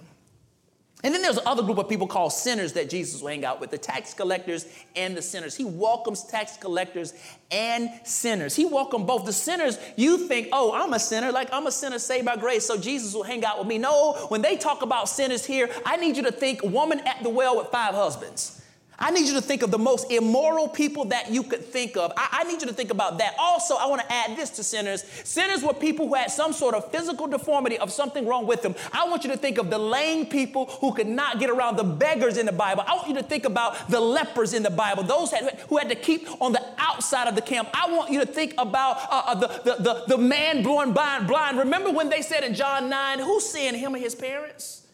And 1.05 1.13
then 1.13 1.21
there's 1.21 1.37
another 1.37 1.61
group 1.61 1.77
of 1.77 1.87
people 1.87 2.07
called 2.07 2.33
sinners 2.33 2.73
that 2.73 2.89
Jesus 2.89 3.21
will 3.21 3.27
hang 3.27 3.45
out 3.45 3.61
with 3.61 3.69
the 3.69 3.77
tax 3.77 4.11
collectors 4.15 4.65
and 4.95 5.15
the 5.15 5.21
sinners. 5.21 5.55
He 5.55 5.63
welcomes 5.63 6.23
tax 6.23 6.57
collectors 6.57 7.13
and 7.51 7.91
sinners. 8.03 8.55
He 8.55 8.65
welcomes 8.65 9.05
both. 9.05 9.23
The 9.23 9.31
sinners, 9.31 9.77
you 9.97 10.27
think, 10.27 10.47
oh, 10.51 10.73
I'm 10.73 10.93
a 10.93 10.99
sinner, 10.99 11.31
like 11.31 11.49
I'm 11.53 11.67
a 11.67 11.71
sinner 11.71 11.99
saved 11.99 12.25
by 12.25 12.37
grace, 12.37 12.65
so 12.65 12.75
Jesus 12.75 13.13
will 13.13 13.21
hang 13.21 13.45
out 13.45 13.59
with 13.59 13.67
me. 13.67 13.77
No, 13.77 14.13
when 14.29 14.41
they 14.41 14.57
talk 14.57 14.81
about 14.81 15.07
sinners 15.07 15.45
here, 15.45 15.69
I 15.85 15.97
need 15.97 16.17
you 16.17 16.23
to 16.23 16.31
think 16.31 16.63
woman 16.63 16.99
at 17.01 17.21
the 17.21 17.29
well 17.29 17.57
with 17.57 17.67
five 17.67 17.93
husbands. 17.93 18.63
I 18.97 19.11
need 19.11 19.27
you 19.27 19.33
to 19.33 19.41
think 19.41 19.61
of 19.61 19.71
the 19.71 19.77
most 19.77 20.09
immoral 20.11 20.67
people 20.67 21.05
that 21.05 21.29
you 21.29 21.43
could 21.43 21.65
think 21.65 21.97
of. 21.97 22.13
I, 22.15 22.27
I, 22.31 22.43
need 22.45 22.61
you 22.61 22.67
to 22.67 22.73
think 22.73 22.91
about 22.91 23.17
that. 23.17 23.35
Also, 23.37 23.75
I 23.75 23.87
want 23.87 24.01
to 24.01 24.11
add 24.11 24.37
this 24.37 24.49
to 24.51 24.63
sinners. 24.63 25.03
Sinners 25.23 25.63
were 25.63 25.73
people 25.73 26.07
who 26.07 26.13
had 26.13 26.31
some 26.31 26.53
sort 26.53 26.75
of 26.75 26.89
physical 26.91 27.27
deformity 27.27 27.77
of 27.77 27.91
something 27.91 28.25
wrong 28.25 28.47
with 28.47 28.61
them. 28.61 28.73
I 28.93 29.07
want 29.09 29.23
you 29.23 29.31
to 29.31 29.37
think 29.37 29.57
of 29.57 29.69
the 29.69 29.77
lame 29.77 30.27
people 30.27 30.67
who 30.79 30.93
could 30.93 31.07
not 31.07 31.39
get 31.39 31.49
around, 31.49 31.75
the 31.75 31.83
beggars 31.83 32.37
in 32.37 32.45
the 32.45 32.51
Bible. 32.51 32.83
I 32.87 32.95
want 32.95 33.09
you 33.09 33.15
to 33.15 33.23
think 33.23 33.45
about 33.45 33.89
the 33.89 33.99
lepers 33.99 34.53
in 34.53 34.63
the 34.63 34.69
Bible, 34.69 35.03
those 35.03 35.31
had, 35.31 35.59
who 35.67 35.77
had 35.77 35.89
to 35.89 35.95
keep 35.95 36.27
on 36.41 36.53
the 36.53 36.63
outside 36.77 37.27
of 37.27 37.35
the 37.35 37.41
camp. 37.41 37.69
I 37.73 37.91
want 37.91 38.11
you 38.11 38.19
to 38.21 38.25
think 38.25 38.53
about 38.57 38.97
uh, 39.09 39.23
uh, 39.27 39.35
the, 39.35 39.47
the, 39.47 39.83
the, 39.83 40.03
the 40.07 40.17
man 40.17 40.63
born 40.63 40.93
blind, 40.93 41.27
blind. 41.27 41.57
Remember 41.57 41.91
when 41.91 42.09
they 42.09 42.21
said 42.21 42.43
in 42.43 42.53
John 42.53 42.89
9, 42.89 43.19
who 43.19 43.41
sinned, 43.41 43.77
him 43.77 43.95
or 43.95 43.97
his 43.97 44.15
parents? 44.15 44.84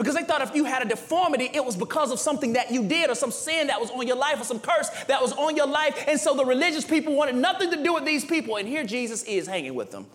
Because 0.00 0.14
they 0.14 0.22
thought 0.22 0.40
if 0.40 0.54
you 0.54 0.64
had 0.64 0.80
a 0.80 0.88
deformity, 0.88 1.50
it 1.52 1.62
was 1.62 1.76
because 1.76 2.10
of 2.10 2.18
something 2.18 2.54
that 2.54 2.70
you 2.70 2.82
did 2.82 3.10
or 3.10 3.14
some 3.14 3.30
sin 3.30 3.66
that 3.66 3.78
was 3.78 3.90
on 3.90 4.06
your 4.06 4.16
life 4.16 4.40
or 4.40 4.44
some 4.44 4.58
curse 4.58 4.88
that 5.08 5.20
was 5.20 5.34
on 5.34 5.56
your 5.56 5.66
life. 5.66 6.06
And 6.08 6.18
so 6.18 6.34
the 6.34 6.42
religious 6.42 6.86
people 6.86 7.14
wanted 7.14 7.34
nothing 7.34 7.70
to 7.70 7.84
do 7.84 7.92
with 7.92 8.06
these 8.06 8.24
people. 8.24 8.56
And 8.56 8.66
here 8.66 8.82
Jesus 8.82 9.22
is 9.24 9.46
hanging 9.46 9.74
with 9.74 9.90
them. 9.90 10.06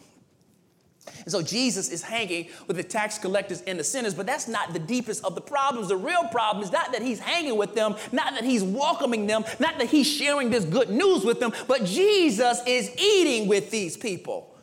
And 1.20 1.32
so 1.32 1.44
Jesus 1.44 1.92
is 1.92 2.02
hanging 2.02 2.48
with 2.66 2.78
the 2.78 2.84
tax 2.84 3.20
collectors 3.20 3.62
and 3.68 3.80
the 3.80 3.84
sinners, 3.84 4.16
but 4.16 4.26
that's 4.26 4.48
not 4.48 4.74
the 4.74 4.80
deepest 4.80 5.24
of 5.24 5.36
the 5.36 5.42
problems. 5.42 5.90
The 5.90 5.98
real 5.98 6.28
problem 6.30 6.64
is 6.64 6.72
not 6.72 6.92
that 6.94 7.04
he's 7.04 7.20
hanging 7.20 7.56
with 7.56 7.76
them, 7.76 7.96
not 8.12 8.34
that 8.34 8.44
he's 8.44 8.64
welcoming 8.64 9.28
them, 9.28 9.46
not 9.60 9.78
that 9.78 9.90
he's 9.90 10.08
sharing 10.08 10.50
this 10.50 10.66
good 10.66 10.90
news 10.90 11.24
with 11.24 11.40
them, 11.40 11.54
but 11.68 11.86
Jesus 11.86 12.60
is 12.66 12.90
eating 13.00 13.48
with 13.48 13.70
these 13.70 13.98
people. 13.98 14.55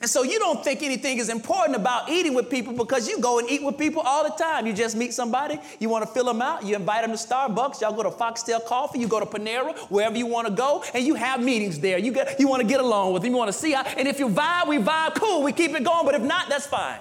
And 0.00 0.10
so 0.10 0.22
you 0.22 0.38
don't 0.38 0.62
think 0.62 0.82
anything 0.82 1.18
is 1.18 1.30
important 1.30 1.74
about 1.74 2.10
eating 2.10 2.34
with 2.34 2.50
people 2.50 2.74
because 2.74 3.08
you 3.08 3.18
go 3.18 3.38
and 3.38 3.48
eat 3.48 3.62
with 3.62 3.78
people 3.78 4.02
all 4.02 4.24
the 4.24 4.34
time. 4.36 4.66
You 4.66 4.74
just 4.74 4.94
meet 4.94 5.14
somebody, 5.14 5.58
you 5.78 5.88
want 5.88 6.06
to 6.06 6.10
fill 6.12 6.26
them 6.26 6.42
out, 6.42 6.64
you 6.64 6.76
invite 6.76 7.02
them 7.02 7.16
to 7.16 7.16
Starbucks, 7.16 7.80
y'all 7.80 7.94
go 7.94 8.02
to 8.02 8.10
Foxtail 8.10 8.60
Coffee, 8.60 8.98
you 8.98 9.08
go 9.08 9.20
to 9.20 9.26
Panera, 9.26 9.76
wherever 9.90 10.16
you 10.16 10.26
want 10.26 10.46
to 10.48 10.52
go, 10.52 10.84
and 10.92 11.06
you 11.06 11.14
have 11.14 11.42
meetings 11.42 11.80
there. 11.80 11.96
You, 11.96 12.12
get, 12.12 12.38
you 12.38 12.46
want 12.46 12.60
to 12.60 12.68
get 12.68 12.80
along 12.80 13.14
with 13.14 13.22
them, 13.22 13.32
you 13.32 13.38
want 13.38 13.48
to 13.48 13.58
see 13.58 13.72
how, 13.72 13.84
and 13.84 14.06
if 14.06 14.18
you 14.18 14.28
vibe, 14.28 14.68
we 14.68 14.76
vibe, 14.78 15.14
cool, 15.14 15.42
we 15.42 15.52
keep 15.52 15.74
it 15.74 15.82
going, 15.82 16.04
but 16.04 16.14
if 16.14 16.22
not, 16.22 16.50
that's 16.50 16.66
fine. 16.66 16.98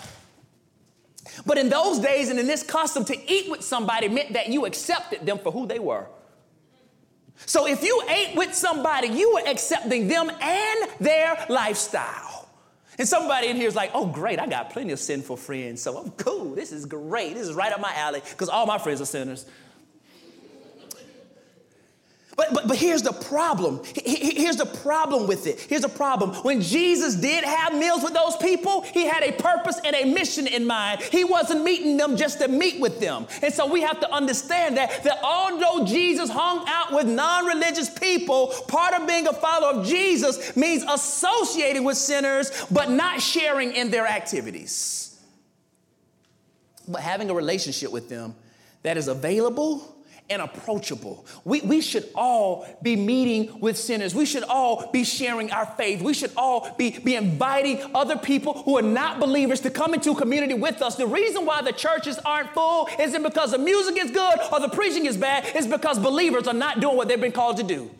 But 1.46 1.58
in 1.58 1.68
those 1.70 2.00
days 2.00 2.30
and 2.30 2.40
in 2.40 2.48
this 2.48 2.64
custom, 2.64 3.04
to 3.06 3.32
eat 3.32 3.50
with 3.50 3.62
somebody 3.62 4.08
meant 4.08 4.34
that 4.34 4.48
you 4.48 4.66
accepted 4.66 5.26
them 5.26 5.40
for 5.40 5.52
who 5.52 5.68
they 5.68 5.80
were. 5.80 6.08
So 7.46 7.68
if 7.68 7.84
you 7.84 8.02
ate 8.08 8.36
with 8.36 8.54
somebody, 8.54 9.10
you 9.10 9.34
were 9.34 9.44
accepting 9.46 10.08
them 10.08 10.30
and 10.30 10.90
their 11.00 11.46
lifestyle. 11.50 12.35
And 12.98 13.08
somebody 13.08 13.48
in 13.48 13.56
here 13.56 13.68
is 13.68 13.76
like, 13.76 13.92
oh, 13.94 14.06
great, 14.06 14.40
I 14.40 14.48
got 14.48 14.70
plenty 14.70 14.92
of 14.92 15.00
sinful 15.00 15.38
friends, 15.38 15.82
so 15.82 15.98
I'm 15.98 16.12
cool. 16.12 16.56
This 16.56 16.72
is 16.72 16.86
great. 16.86 17.34
This 17.34 17.48
is 17.48 17.54
right 17.54 17.72
up 17.74 17.82
my 17.82 17.94
alley 17.96 18.22
because 18.22 18.50
all 18.50 18.66
my 18.66 18.78
friends 18.78 19.02
are 19.02 19.06
sinners. 19.06 19.46
But, 22.36 22.54
but, 22.54 22.68
but 22.68 22.76
here's 22.76 23.02
the 23.02 23.14
problem. 23.14 23.82
Here's 24.04 24.58
the 24.58 24.66
problem 24.66 25.26
with 25.26 25.48
it. 25.48 25.62
Here's 25.62 25.84
the 25.84 25.90
problem. 25.90 26.32
When 26.44 26.62
Jesus 26.62 27.16
did 27.16 27.46
have 27.46 27.74
meals 27.74 28.04
with 28.04 28.14
those 28.14 28.36
people, 28.38 28.82
he 28.82 29.06
had 29.06 29.24
a 29.24 29.32
purpose 29.32 29.80
and 29.86 29.96
a 29.96 30.04
mission 30.04 30.46
in 30.46 30.68
mind. 30.68 31.02
He 31.02 31.24
wasn't 31.24 31.64
meeting 31.64 31.96
them 31.96 32.18
just 32.18 32.40
to 32.40 32.50
meet 32.50 32.82
with 32.82 33.00
them. 33.00 33.26
And 33.42 33.54
so 33.54 33.66
we 33.66 33.82
have 33.82 34.02
to 34.02 34.12
understand 34.12 34.76
that, 34.76 35.04
that 35.06 35.20
although 35.24 35.86
Jesus 35.86 36.30
hung 36.30 36.66
out 36.68 36.92
with 36.92 37.08
non 37.08 37.46
religious 37.46 37.90
people, 37.90 38.48
part 38.68 38.94
of 38.94 39.08
being 39.08 39.28
a 39.28 39.34
follower 39.34 39.80
of 39.80 39.86
Jesus 39.86 40.58
means 40.58 40.84
associating 40.90 41.86
with 41.86 41.96
sinners, 41.96 42.52
but 42.70 42.90
not 42.90 43.22
sharing 43.22 43.72
in 43.72 43.92
their 43.92 44.08
activities. 44.08 45.18
But 46.86 47.00
having 47.00 47.30
a 47.30 47.34
relationship 47.34 47.94
with 47.94 48.10
them 48.10 48.36
that 48.84 48.98
is 48.98 49.08
available 49.08 49.95
and 50.30 50.42
approachable. 50.42 51.26
We, 51.44 51.62
we 51.62 51.82
should 51.82 52.10
all 52.16 52.66
be 52.82 52.96
meeting 52.96 53.60
with 53.60 53.78
sinners. 53.78 54.16
We 54.16 54.26
should 54.26 54.44
all 54.44 54.90
be 54.92 55.04
sharing 55.04 55.52
our 55.52 55.66
faith. 55.66 56.02
We 56.02 56.14
should 56.14 56.32
all 56.36 56.74
be, 56.78 56.98
be 56.98 57.16
inviting 57.16 57.80
other 57.94 58.18
people 58.18 58.64
who 58.64 58.78
are 58.78 58.82
not 58.82 59.20
believers 59.20 59.62
to 59.62 59.70
come 59.70 59.94
into 59.94 60.16
community 60.16 60.56
with 60.56 60.82
us. 60.82 60.96
The 60.96 61.08
reason 61.08 61.46
why 61.46 61.62
the 61.62 61.74
churches 61.74 62.18
aren't 62.26 62.50
full 62.52 62.90
isn't 63.00 63.24
because 63.24 63.52
the 63.52 63.60
music 63.60 64.04
is 64.04 64.12
good 64.12 64.40
or 64.52 64.60
the 64.60 64.70
preaching 64.70 65.06
is 65.06 65.18
bad, 65.18 65.46
it's 65.54 65.68
because 65.68 66.00
believers 66.00 66.48
are 66.48 66.54
not 66.54 66.80
doing 66.80 66.98
what 66.98 67.08
they've 67.08 67.22
been 67.22 67.32
called 67.32 67.58
to 67.58 67.64
do. 67.64 67.92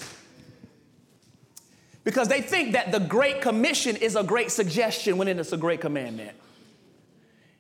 Because 2.04 2.28
they 2.28 2.42
think 2.42 2.74
that 2.74 2.92
the 2.92 3.00
Great 3.00 3.42
Commission 3.42 3.96
is 3.96 4.16
a 4.16 4.24
great 4.24 4.52
suggestion 4.52 5.18
when 5.18 5.28
it 5.28 5.40
is 5.40 5.54
a 5.54 5.58
great 5.58 5.82
commandment. 5.82 6.32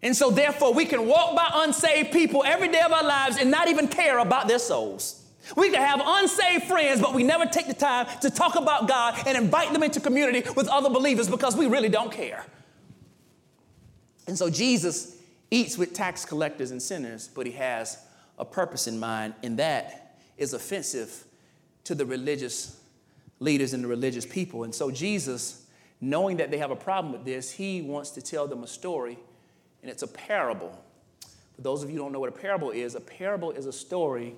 And 0.05 0.15
so, 0.15 0.29
therefore, 0.29 0.71
we 0.71 0.85
can 0.85 1.07
walk 1.07 1.35
by 1.35 1.49
unsaved 1.51 2.11
people 2.11 2.43
every 2.45 2.67
day 2.67 2.79
of 2.81 2.91
our 2.91 3.03
lives 3.03 3.37
and 3.37 3.49
not 3.49 3.69
even 3.69 3.87
care 3.87 4.19
about 4.19 4.47
their 4.47 4.59
souls. 4.59 5.25
We 5.57 5.71
can 5.71 5.81
have 5.81 5.99
unsaved 5.99 6.65
friends, 6.65 7.01
but 7.01 7.15
we 7.15 7.23
never 7.23 7.47
take 7.47 7.65
the 7.65 7.73
time 7.73 8.05
to 8.21 8.29
talk 8.29 8.55
about 8.55 8.87
God 8.87 9.19
and 9.25 9.35
invite 9.35 9.73
them 9.73 9.81
into 9.81 9.99
community 9.99 10.47
with 10.55 10.67
other 10.67 10.91
believers 10.91 11.27
because 11.27 11.57
we 11.57 11.65
really 11.65 11.89
don't 11.89 12.11
care. 12.11 12.45
And 14.27 14.37
so, 14.37 14.47
Jesus 14.47 15.17
eats 15.49 15.75
with 15.75 15.93
tax 15.93 16.23
collectors 16.23 16.69
and 16.69 16.79
sinners, 16.79 17.27
but 17.27 17.47
he 17.47 17.53
has 17.53 17.97
a 18.37 18.45
purpose 18.45 18.85
in 18.85 18.99
mind, 18.99 19.33
and 19.41 19.57
that 19.57 20.19
is 20.37 20.53
offensive 20.53 21.23
to 21.85 21.95
the 21.95 22.05
religious 22.05 22.79
leaders 23.39 23.73
and 23.73 23.83
the 23.83 23.87
religious 23.87 24.27
people. 24.27 24.65
And 24.65 24.75
so, 24.75 24.91
Jesus, 24.91 25.65
knowing 25.99 26.37
that 26.37 26.51
they 26.51 26.59
have 26.59 26.69
a 26.69 26.75
problem 26.75 27.11
with 27.11 27.25
this, 27.25 27.49
he 27.49 27.81
wants 27.81 28.11
to 28.11 28.21
tell 28.21 28.47
them 28.47 28.63
a 28.63 28.67
story, 28.67 29.17
and 29.85 29.91
it's 29.91 30.01
a 30.01 30.07
parable. 30.07 30.75
For 31.55 31.61
those 31.61 31.83
of 31.83 31.91
you 31.91 31.97
who 31.97 32.01
don't 32.01 32.11
know 32.11 32.19
what 32.19 32.29
a 32.29 32.31
parable 32.31 32.71
is, 32.71 32.95
a 32.95 32.99
parable 32.99 33.51
is 33.51 33.67
a 33.67 33.71
story 33.71 34.33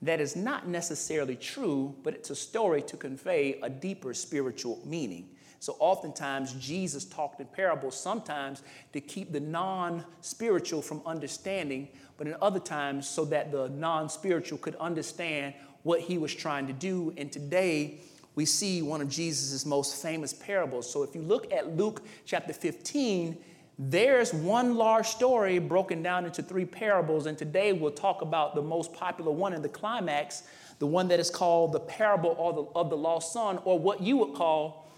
that 0.00 0.20
is 0.20 0.36
not 0.36 0.68
necessarily 0.68 1.34
true, 1.34 1.92
but 2.04 2.14
it's 2.14 2.30
a 2.30 2.36
story 2.36 2.82
to 2.82 2.96
convey 2.96 3.58
a 3.64 3.68
deeper 3.68 4.14
spiritual 4.14 4.80
meaning. 4.84 5.28
So 5.58 5.76
oftentimes 5.80 6.52
Jesus 6.52 7.04
talked 7.04 7.40
in 7.40 7.46
parables, 7.46 7.98
sometimes 7.98 8.62
to 8.92 9.00
keep 9.00 9.32
the 9.32 9.40
non 9.40 10.04
spiritual 10.20 10.82
from 10.82 11.02
understanding, 11.04 11.88
but 12.16 12.28
in 12.28 12.36
other 12.40 12.60
times 12.60 13.08
so 13.08 13.24
that 13.24 13.50
the 13.50 13.70
non 13.70 14.08
spiritual 14.08 14.58
could 14.58 14.76
understand 14.76 15.52
what 15.82 16.00
he 16.00 16.16
was 16.16 16.32
trying 16.32 16.68
to 16.68 16.72
do. 16.72 17.12
And 17.16 17.32
today 17.32 17.98
we 18.36 18.44
see 18.44 18.82
one 18.82 19.00
of 19.00 19.08
Jesus' 19.08 19.66
most 19.66 20.00
famous 20.00 20.32
parables. 20.32 20.88
So 20.88 21.02
if 21.02 21.12
you 21.16 21.22
look 21.22 21.52
at 21.52 21.76
Luke 21.76 22.02
chapter 22.24 22.52
15, 22.52 23.36
there's 23.78 24.34
one 24.34 24.76
large 24.76 25.06
story 25.06 25.58
broken 25.58 26.02
down 26.02 26.24
into 26.24 26.42
three 26.42 26.64
parables, 26.64 27.26
and 27.26 27.36
today 27.36 27.72
we'll 27.72 27.90
talk 27.90 28.22
about 28.22 28.54
the 28.54 28.62
most 28.62 28.92
popular 28.92 29.30
one 29.30 29.54
in 29.54 29.62
the 29.62 29.68
climax, 29.68 30.42
the 30.78 30.86
one 30.86 31.08
that 31.08 31.18
is 31.18 31.30
called 31.30 31.72
the 31.72 31.80
parable 31.80 32.70
of 32.74 32.90
the, 32.90 32.96
lost 32.96 33.32
son, 33.32 33.58
or 33.64 33.78
what 33.78 34.02
you 34.02 34.16
would 34.18 34.34
call 34.34 34.88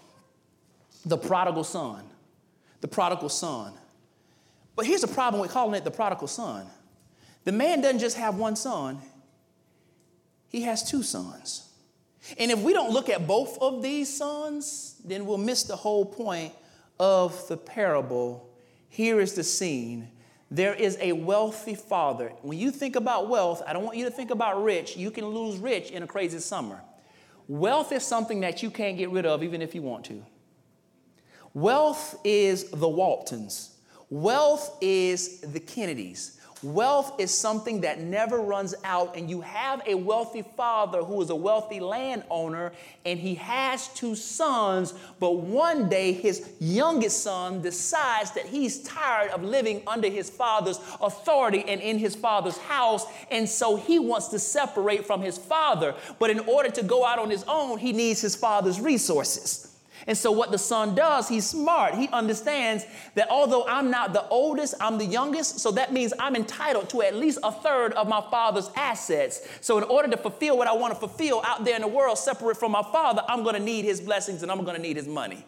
the 1.05 1.17
prodigal 1.17 1.63
son. 1.63 2.03
The 2.81 2.87
prodigal 2.87 3.29
son. 3.29 3.73
But 4.75 4.85
here's 4.85 5.01
the 5.01 5.07
problem 5.07 5.41
with 5.41 5.51
calling 5.51 5.75
it 5.75 5.83
the 5.83 5.91
prodigal 5.91 6.27
son 6.27 6.67
the 7.45 7.51
man 7.51 7.81
doesn't 7.81 7.99
just 7.99 8.17
have 8.17 8.35
one 8.35 8.55
son, 8.55 8.99
he 10.49 10.63
has 10.63 10.89
two 10.89 11.03
sons. 11.03 11.69
And 12.39 12.49
if 12.49 12.59
we 12.59 12.73
don't 12.73 12.91
look 12.91 13.07
at 13.07 13.27
both 13.27 13.59
of 13.59 13.83
these 13.83 14.11
sons, 14.15 14.99
then 15.05 15.27
we'll 15.27 15.37
miss 15.37 15.63
the 15.63 15.75
whole 15.75 16.05
point 16.05 16.53
of 16.99 17.47
the 17.47 17.55
parable. 17.55 18.49
Here 18.95 19.19
is 19.19 19.33
the 19.33 19.43
scene. 19.43 20.07
There 20.49 20.73
is 20.73 20.97
a 21.01 21.11
wealthy 21.11 21.75
father. 21.75 22.31
When 22.43 22.57
you 22.57 22.71
think 22.71 22.95
about 22.95 23.27
wealth, 23.27 23.61
I 23.67 23.73
don't 23.73 23.83
want 23.83 23.97
you 23.97 24.05
to 24.05 24.09
think 24.09 24.31
about 24.31 24.63
rich. 24.63 24.95
You 24.95 25.11
can 25.11 25.25
lose 25.25 25.57
rich 25.57 25.91
in 25.91 26.01
a 26.01 26.07
crazy 26.07 26.39
summer. 26.39 26.81
Wealth 27.49 27.91
is 27.91 28.05
something 28.05 28.39
that 28.39 28.63
you 28.63 28.71
can't 28.71 28.97
get 28.97 29.09
rid 29.09 29.25
of 29.25 29.43
even 29.43 29.61
if 29.61 29.75
you 29.75 29.81
want 29.81 30.05
to. 30.05 30.25
Wealth 31.53 32.17
is 32.23 32.69
the 32.71 32.87
Waltons. 32.87 33.75
Wealth 34.09 34.77
is 34.79 35.41
the 35.41 35.59
Kennedys. 35.59 36.39
Wealth 36.65 37.19
is 37.19 37.29
something 37.31 37.81
that 37.81 37.99
never 37.99 38.41
runs 38.41 38.73
out, 38.83 39.15
and 39.15 39.29
you 39.29 39.41
have 39.41 39.83
a 39.85 39.93
wealthy 39.93 40.41
father 40.41 41.03
who 41.03 41.21
is 41.21 41.29
a 41.29 41.35
wealthy 41.35 41.79
landowner, 41.79 42.71
and 43.05 43.19
he 43.19 43.35
has 43.35 43.87
two 43.89 44.15
sons. 44.15 44.95
But 45.19 45.37
one 45.37 45.89
day, 45.89 46.11
his 46.11 46.49
youngest 46.59 47.21
son 47.21 47.61
decides 47.61 48.31
that 48.31 48.47
he's 48.47 48.81
tired 48.81 49.29
of 49.29 49.43
living 49.43 49.83
under 49.85 50.09
his 50.09 50.31
father's 50.31 50.79
authority 50.99 51.63
and 51.67 51.79
in 51.81 51.99
his 51.99 52.15
father's 52.15 52.57
house, 52.57 53.05
and 53.29 53.47
so 53.47 53.75
he 53.75 53.99
wants 53.99 54.29
to 54.29 54.39
separate 54.39 55.05
from 55.05 55.21
his 55.21 55.37
father. 55.37 55.93
But 56.17 56.31
in 56.31 56.39
order 56.39 56.71
to 56.71 56.81
go 56.81 57.05
out 57.05 57.19
on 57.19 57.29
his 57.29 57.43
own, 57.47 57.77
he 57.77 57.93
needs 57.93 58.21
his 58.21 58.35
father's 58.35 58.81
resources. 58.81 59.74
And 60.07 60.15
so, 60.15 60.31
what 60.31 60.51
the 60.51 60.57
son 60.57 60.93
does, 60.93 61.27
he's 61.27 61.47
smart. 61.47 61.95
He 61.95 62.07
understands 62.09 62.85
that 63.15 63.27
although 63.29 63.65
I'm 63.67 63.89
not 63.89 64.13
the 64.13 64.27
oldest, 64.27 64.75
I'm 64.79 64.99
the 64.99 65.05
youngest. 65.05 65.59
So, 65.59 65.71
that 65.71 65.93
means 65.93 66.13
I'm 66.19 66.35
entitled 66.35 66.89
to 66.89 67.01
at 67.01 67.15
least 67.15 67.39
a 67.43 67.51
third 67.51 67.93
of 67.93 68.07
my 68.07 68.21
father's 68.29 68.69
assets. 68.75 69.47
So, 69.61 69.79
in 69.79 69.83
order 69.85 70.07
to 70.09 70.17
fulfill 70.17 70.57
what 70.57 70.67
I 70.67 70.73
want 70.73 70.93
to 70.93 70.99
fulfill 70.99 71.41
out 71.43 71.65
there 71.65 71.75
in 71.75 71.81
the 71.81 71.87
world, 71.87 72.19
separate 72.19 72.57
from 72.57 72.71
my 72.71 72.83
father, 72.83 73.23
I'm 73.27 73.41
going 73.41 73.55
to 73.55 73.61
need 73.61 73.83
his 73.83 73.99
blessings 73.99 74.43
and 74.43 74.51
I'm 74.51 74.63
going 74.63 74.75
to 74.75 74.81
need 74.81 74.95
his 74.95 75.07
money. 75.07 75.43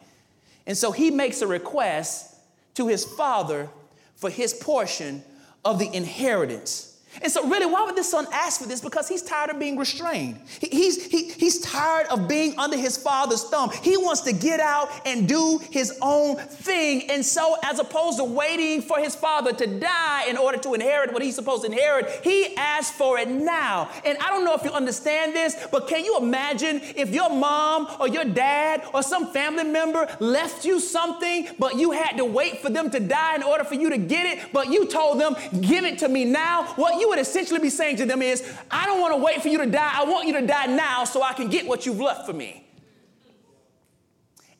And 0.66 0.76
so, 0.76 0.92
he 0.92 1.12
makes 1.12 1.42
a 1.44 1.48
request 1.48 2.36
to 2.76 2.88
his 2.88 3.06
father 3.06 3.70
for 4.16 4.32
his 4.32 4.56
portion 4.56 5.24
of 5.64 5.78
the 5.78 5.94
inheritance. 5.94 6.87
And 7.22 7.32
so, 7.32 7.48
really, 7.48 7.66
why 7.66 7.84
would 7.84 7.96
this 7.96 8.12
son 8.12 8.28
ask 8.32 8.62
for 8.62 8.68
this? 8.68 8.82
Because 8.82 9.08
he's 9.08 9.22
tired 9.22 9.50
of 9.50 9.60
being 9.60 9.78
restrained. 9.78 10.40
He, 10.60 10.68
he's, 10.68 11.06
he, 11.06 11.30
he's 11.30 11.60
tired 11.62 12.08
of 12.08 12.28
being 12.28 12.58
under 12.58 12.78
his 12.78 12.98
father's 12.98 13.44
thumb. 13.46 13.72
He 13.82 13.98
wants 13.98 14.22
to 14.22 14.34
get 14.34 14.60
out 14.60 14.90
and 15.06 15.28
do 15.28 15.60
his 15.72 15.98
own 16.02 16.38
thing. 16.38 17.10
And 17.10 17.26
so, 17.26 17.58
as 17.64 17.80
opposed 17.80 18.18
to 18.18 18.24
waiting 18.24 18.82
for 18.82 19.00
his 19.00 19.16
father 19.16 19.54
to 19.54 19.68
die 19.80 20.26
in 20.30 20.38
order 20.38 20.58
to 20.60 20.74
inherit 20.74 21.14
what 21.14 21.22
he's 21.22 21.36
supposed 21.36 21.64
to 21.64 21.72
inherit, 21.72 22.24
he 22.24 22.56
asks 22.56 22.96
for 22.96 23.18
it 23.18 23.30
now. 23.30 23.90
And 24.06 24.18
I 24.20 24.30
don't 24.30 24.46
know 24.46 24.54
if 24.54 24.64
you 24.64 24.72
understand 24.72 25.36
this, 25.36 25.56
but 25.72 25.88
can 25.88 26.06
you 26.06 26.18
imagine 26.18 26.82
if 26.96 27.10
your 27.10 27.30
mom 27.30 27.88
or 28.00 28.08
your 28.08 28.26
dad 28.26 28.84
or 28.94 29.02
some 29.02 29.28
family 29.28 29.64
member 29.64 30.08
left 30.20 30.66
you 30.66 30.80
something, 30.80 31.48
but 31.60 31.76
you 31.76 31.92
had 31.92 32.18
to 32.18 32.26
wait 32.26 32.60
for 32.62 32.70
them 32.70 32.90
to 32.92 33.00
die 33.00 33.36
in 33.36 33.44
order 33.44 33.64
for 33.64 33.76
you 33.76 33.90
to 33.90 33.98
get 33.98 34.26
it, 34.26 34.52
but 34.54 34.70
you 34.70 34.86
told 34.88 35.20
them, 35.20 35.36
give 35.62 35.84
it 35.84 35.98
to 36.00 36.08
me 36.08 36.26
now? 36.26 36.66
What 36.76 37.00
you 37.00 37.07
would 37.10 37.20
essentially 37.20 37.60
be 37.60 37.70
saying 37.70 37.98
to 37.98 38.06
them 38.06 38.22
is, 38.22 38.44
I 38.70 38.86
don't 38.86 39.00
want 39.00 39.14
to 39.14 39.24
wait 39.24 39.42
for 39.42 39.48
you 39.48 39.58
to 39.60 39.66
die. 39.66 39.92
I 39.94 40.06
want 40.06 40.28
you 40.28 40.34
to 40.34 40.46
die 40.46 40.68
now 40.68 41.04
so 41.04 41.22
I 41.22 41.34
can 41.34 41.50
get 41.50 41.68
what 41.68 41.86
you've 41.86 42.00
left 42.00 42.26
for 42.26 42.34
me. 42.34 42.68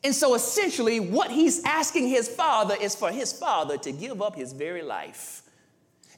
And 0.04 0.14
so 0.14 0.34
essentially, 0.34 1.00
what 1.00 1.30
he's 1.30 1.64
asking 1.64 2.08
his 2.08 2.28
father 2.28 2.76
is 2.80 2.94
for 2.94 3.10
his 3.10 3.32
father 3.32 3.76
to 3.78 3.92
give 3.92 4.22
up 4.22 4.36
his 4.36 4.52
very 4.52 4.82
life. 4.82 5.42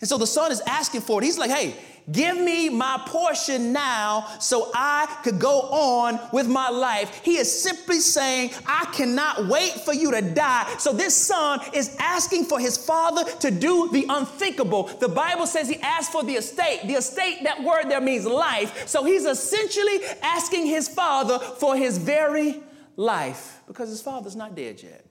And 0.00 0.08
so 0.08 0.16
the 0.16 0.26
son 0.26 0.50
is 0.50 0.60
asking 0.66 1.02
for 1.02 1.20
it. 1.20 1.24
He's 1.24 1.38
like, 1.38 1.50
hey, 1.50 1.76
Give 2.10 2.36
me 2.36 2.68
my 2.68 3.00
portion 3.06 3.72
now 3.72 4.26
so 4.40 4.70
I 4.74 5.06
could 5.22 5.38
go 5.38 5.60
on 5.60 6.18
with 6.32 6.48
my 6.48 6.68
life. 6.68 7.20
He 7.22 7.36
is 7.36 7.62
simply 7.62 8.00
saying, 8.00 8.50
I 8.66 8.86
cannot 8.86 9.46
wait 9.46 9.72
for 9.72 9.94
you 9.94 10.10
to 10.10 10.20
die. 10.20 10.74
So 10.78 10.92
this 10.92 11.14
son 11.14 11.60
is 11.72 11.94
asking 12.00 12.44
for 12.46 12.58
his 12.58 12.76
father 12.76 13.24
to 13.40 13.50
do 13.50 13.90
the 13.92 14.06
unthinkable. 14.08 14.84
The 14.84 15.08
Bible 15.08 15.46
says 15.46 15.68
he 15.68 15.76
asked 15.80 16.10
for 16.10 16.24
the 16.24 16.34
estate. 16.34 16.80
The 16.84 16.94
estate, 16.94 17.44
that 17.44 17.62
word 17.62 17.88
there 17.88 18.00
means 18.00 18.26
life. 18.26 18.88
So 18.88 19.04
he's 19.04 19.24
essentially 19.24 20.00
asking 20.22 20.66
his 20.66 20.88
father 20.88 21.38
for 21.38 21.76
his 21.76 21.98
very 21.98 22.60
life 22.96 23.60
because 23.68 23.88
his 23.88 24.02
father's 24.02 24.36
not 24.36 24.56
dead 24.56 24.82
yet. 24.82 25.04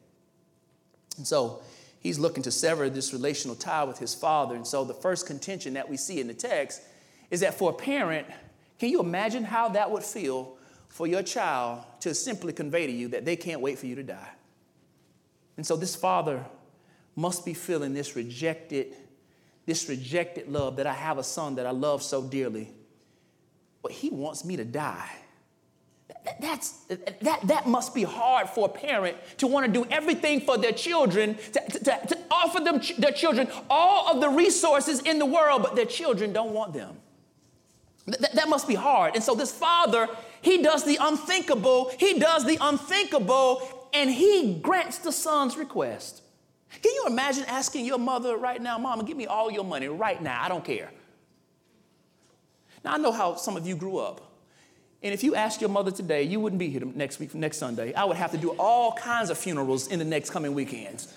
And 1.17 1.25
so 1.25 1.61
he's 1.99 2.19
looking 2.19 2.43
to 2.43 2.51
sever 2.51 2.89
this 2.89 3.13
relational 3.13 3.55
tie 3.55 3.83
with 3.83 3.99
his 3.99 4.15
father. 4.15 4.55
And 4.55 4.65
so 4.65 4.83
the 4.83 4.93
first 4.93 5.27
contention 5.27 5.73
that 5.73 5.89
we 5.89 5.97
see 5.97 6.19
in 6.19 6.27
the 6.27 6.33
text 6.33 6.81
is 7.29 7.41
that 7.41 7.53
for 7.53 7.71
a 7.71 7.73
parent, 7.73 8.27
can 8.79 8.89
you 8.89 8.99
imagine 8.99 9.43
how 9.43 9.69
that 9.69 9.91
would 9.91 10.03
feel 10.03 10.57
for 10.87 11.05
your 11.05 11.21
child 11.21 11.83
to 12.01 12.15
simply 12.15 12.53
convey 12.53 12.87
to 12.87 12.91
you 12.91 13.09
that 13.09 13.25
they 13.25 13.35
can't 13.35 13.61
wait 13.61 13.77
for 13.77 13.85
you 13.85 13.95
to 13.95 14.03
die? 14.03 14.29
And 15.57 15.65
so 15.65 15.75
this 15.75 15.95
father 15.95 16.45
must 17.15 17.45
be 17.45 17.53
feeling 17.53 17.93
this 17.93 18.15
rejected, 18.15 18.95
this 19.65 19.89
rejected 19.89 20.47
love 20.47 20.77
that 20.77 20.87
I 20.87 20.93
have 20.93 21.17
a 21.17 21.23
son 21.23 21.55
that 21.55 21.65
I 21.65 21.71
love 21.71 22.01
so 22.01 22.23
dearly, 22.23 22.69
but 23.81 23.91
he 23.91 24.09
wants 24.09 24.45
me 24.45 24.55
to 24.55 24.63
die. 24.63 25.11
That's, 26.39 26.71
that, 27.21 27.39
that 27.43 27.67
must 27.67 27.93
be 27.93 28.03
hard 28.03 28.49
for 28.49 28.65
a 28.65 28.69
parent 28.69 29.17
to 29.37 29.47
want 29.47 29.65
to 29.65 29.71
do 29.71 29.85
everything 29.89 30.41
for 30.41 30.57
their 30.57 30.71
children, 30.71 31.35
to, 31.53 31.59
to, 31.79 32.07
to 32.07 32.17
offer 32.31 32.63
them 32.63 32.81
their 32.97 33.11
children 33.11 33.47
all 33.69 34.09
of 34.09 34.21
the 34.21 34.29
resources 34.29 35.01
in 35.01 35.19
the 35.19 35.25
world, 35.25 35.63
but 35.63 35.75
their 35.75 35.85
children 35.85 36.33
don't 36.33 36.53
want 36.53 36.73
them. 36.73 36.95
Th- 38.05 38.31
that 38.33 38.49
must 38.49 38.67
be 38.67 38.75
hard. 38.75 39.15
And 39.15 39.23
so 39.23 39.35
this 39.35 39.51
father, 39.51 40.07
he 40.41 40.61
does 40.61 40.83
the 40.83 40.97
unthinkable, 40.99 41.91
he 41.97 42.19
does 42.19 42.45
the 42.45 42.57
unthinkable, 42.59 43.89
and 43.93 44.09
he 44.09 44.55
grants 44.61 44.99
the 44.99 45.11
son's 45.11 45.57
request. 45.57 46.21
Can 46.81 46.93
you 46.93 47.05
imagine 47.07 47.45
asking 47.45 47.85
your 47.85 47.99
mother 47.99 48.37
right 48.37 48.61
now, 48.61 48.77
Mama, 48.77 49.03
give 49.03 49.17
me 49.17 49.25
all 49.25 49.51
your 49.51 49.63
money 49.63 49.87
right 49.87 50.21
now, 50.21 50.43
I 50.43 50.49
don't 50.49 50.63
care. 50.63 50.91
Now, 52.83 52.93
I 52.93 52.97
know 52.97 53.11
how 53.11 53.35
some 53.35 53.57
of 53.57 53.67
you 53.67 53.75
grew 53.75 53.97
up. 53.97 54.28
And 55.01 55.13
if 55.13 55.23
you 55.23 55.35
asked 55.35 55.61
your 55.61 55.69
mother 55.69 55.91
today, 55.91 56.23
you 56.23 56.39
wouldn't 56.39 56.59
be 56.59 56.69
here 56.69 56.81
next 56.83 57.19
week, 57.19 57.33
next 57.33 57.57
Sunday. 57.57 57.93
I 57.93 58.03
would 58.03 58.17
have 58.17 58.31
to 58.31 58.37
do 58.37 58.49
all 58.59 58.93
kinds 58.93 59.29
of 59.29 59.37
funerals 59.37 59.87
in 59.87 59.99
the 59.99 60.05
next 60.05 60.31
coming 60.31 60.53
weekends. 60.53 61.13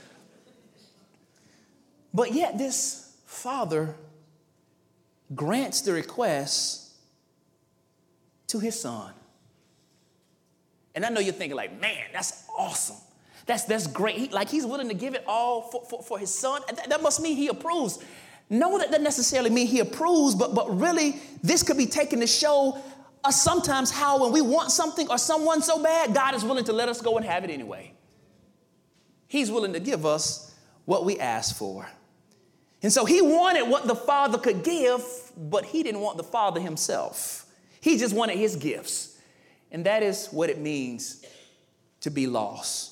But 2.14 2.32
yet, 2.32 2.58
this 2.58 3.16
father 3.26 3.94
grants 5.34 5.80
the 5.80 5.92
request 5.92 6.92
to 8.48 8.60
his 8.60 8.78
son. 8.78 9.12
And 10.94 11.04
I 11.04 11.08
know 11.08 11.20
you're 11.20 11.32
thinking, 11.32 11.56
like, 11.56 11.80
man, 11.80 12.04
that's 12.12 12.44
awesome. 12.56 12.96
That's, 13.46 13.64
that's 13.64 13.86
great. 13.86 14.16
He, 14.16 14.28
like 14.28 14.48
he's 14.48 14.66
willing 14.66 14.88
to 14.88 14.94
give 14.94 15.14
it 15.14 15.24
all 15.26 15.62
for, 15.62 15.84
for, 15.86 16.02
for 16.02 16.18
his 16.18 16.32
son. 16.32 16.60
That, 16.68 16.88
that 16.88 17.02
must 17.02 17.20
mean 17.20 17.36
he 17.36 17.48
approves. 17.48 17.98
No, 18.50 18.78
that 18.78 18.88
doesn't 18.88 19.02
necessarily 19.02 19.50
mean 19.50 19.66
he 19.66 19.80
approves, 19.80 20.34
but, 20.34 20.54
but 20.54 20.78
really, 20.78 21.16
this 21.42 21.62
could 21.62 21.78
be 21.78 21.86
taken 21.86 22.20
to 22.20 22.26
show 22.26 22.78
us 23.24 23.42
sometimes 23.42 23.90
how 23.90 24.22
when 24.22 24.32
we 24.32 24.40
want 24.40 24.70
something 24.70 25.08
or 25.08 25.18
someone 25.18 25.62
so 25.62 25.82
bad, 25.82 26.14
God 26.14 26.34
is 26.34 26.44
willing 26.44 26.64
to 26.64 26.72
let 26.72 26.88
us 26.88 27.00
go 27.00 27.16
and 27.16 27.24
have 27.24 27.44
it 27.44 27.50
anyway. 27.50 27.92
He's 29.28 29.50
willing 29.50 29.72
to 29.72 29.80
give 29.80 30.04
us 30.04 30.54
what 30.84 31.04
we 31.04 31.18
ask 31.18 31.56
for. 31.56 31.88
And 32.82 32.92
so 32.92 33.04
he 33.04 33.22
wanted 33.22 33.68
what 33.68 33.86
the 33.86 33.94
Father 33.94 34.38
could 34.38 34.64
give, 34.64 35.02
but 35.36 35.64
he 35.64 35.82
didn't 35.82 36.00
want 36.00 36.16
the 36.16 36.24
Father 36.24 36.60
himself. 36.60 37.46
He 37.80 37.96
just 37.96 38.14
wanted 38.14 38.36
his 38.36 38.56
gifts. 38.56 39.18
And 39.70 39.86
that 39.86 40.02
is 40.02 40.26
what 40.26 40.50
it 40.50 40.58
means 40.58 41.24
to 42.00 42.10
be 42.10 42.26
lost. 42.26 42.91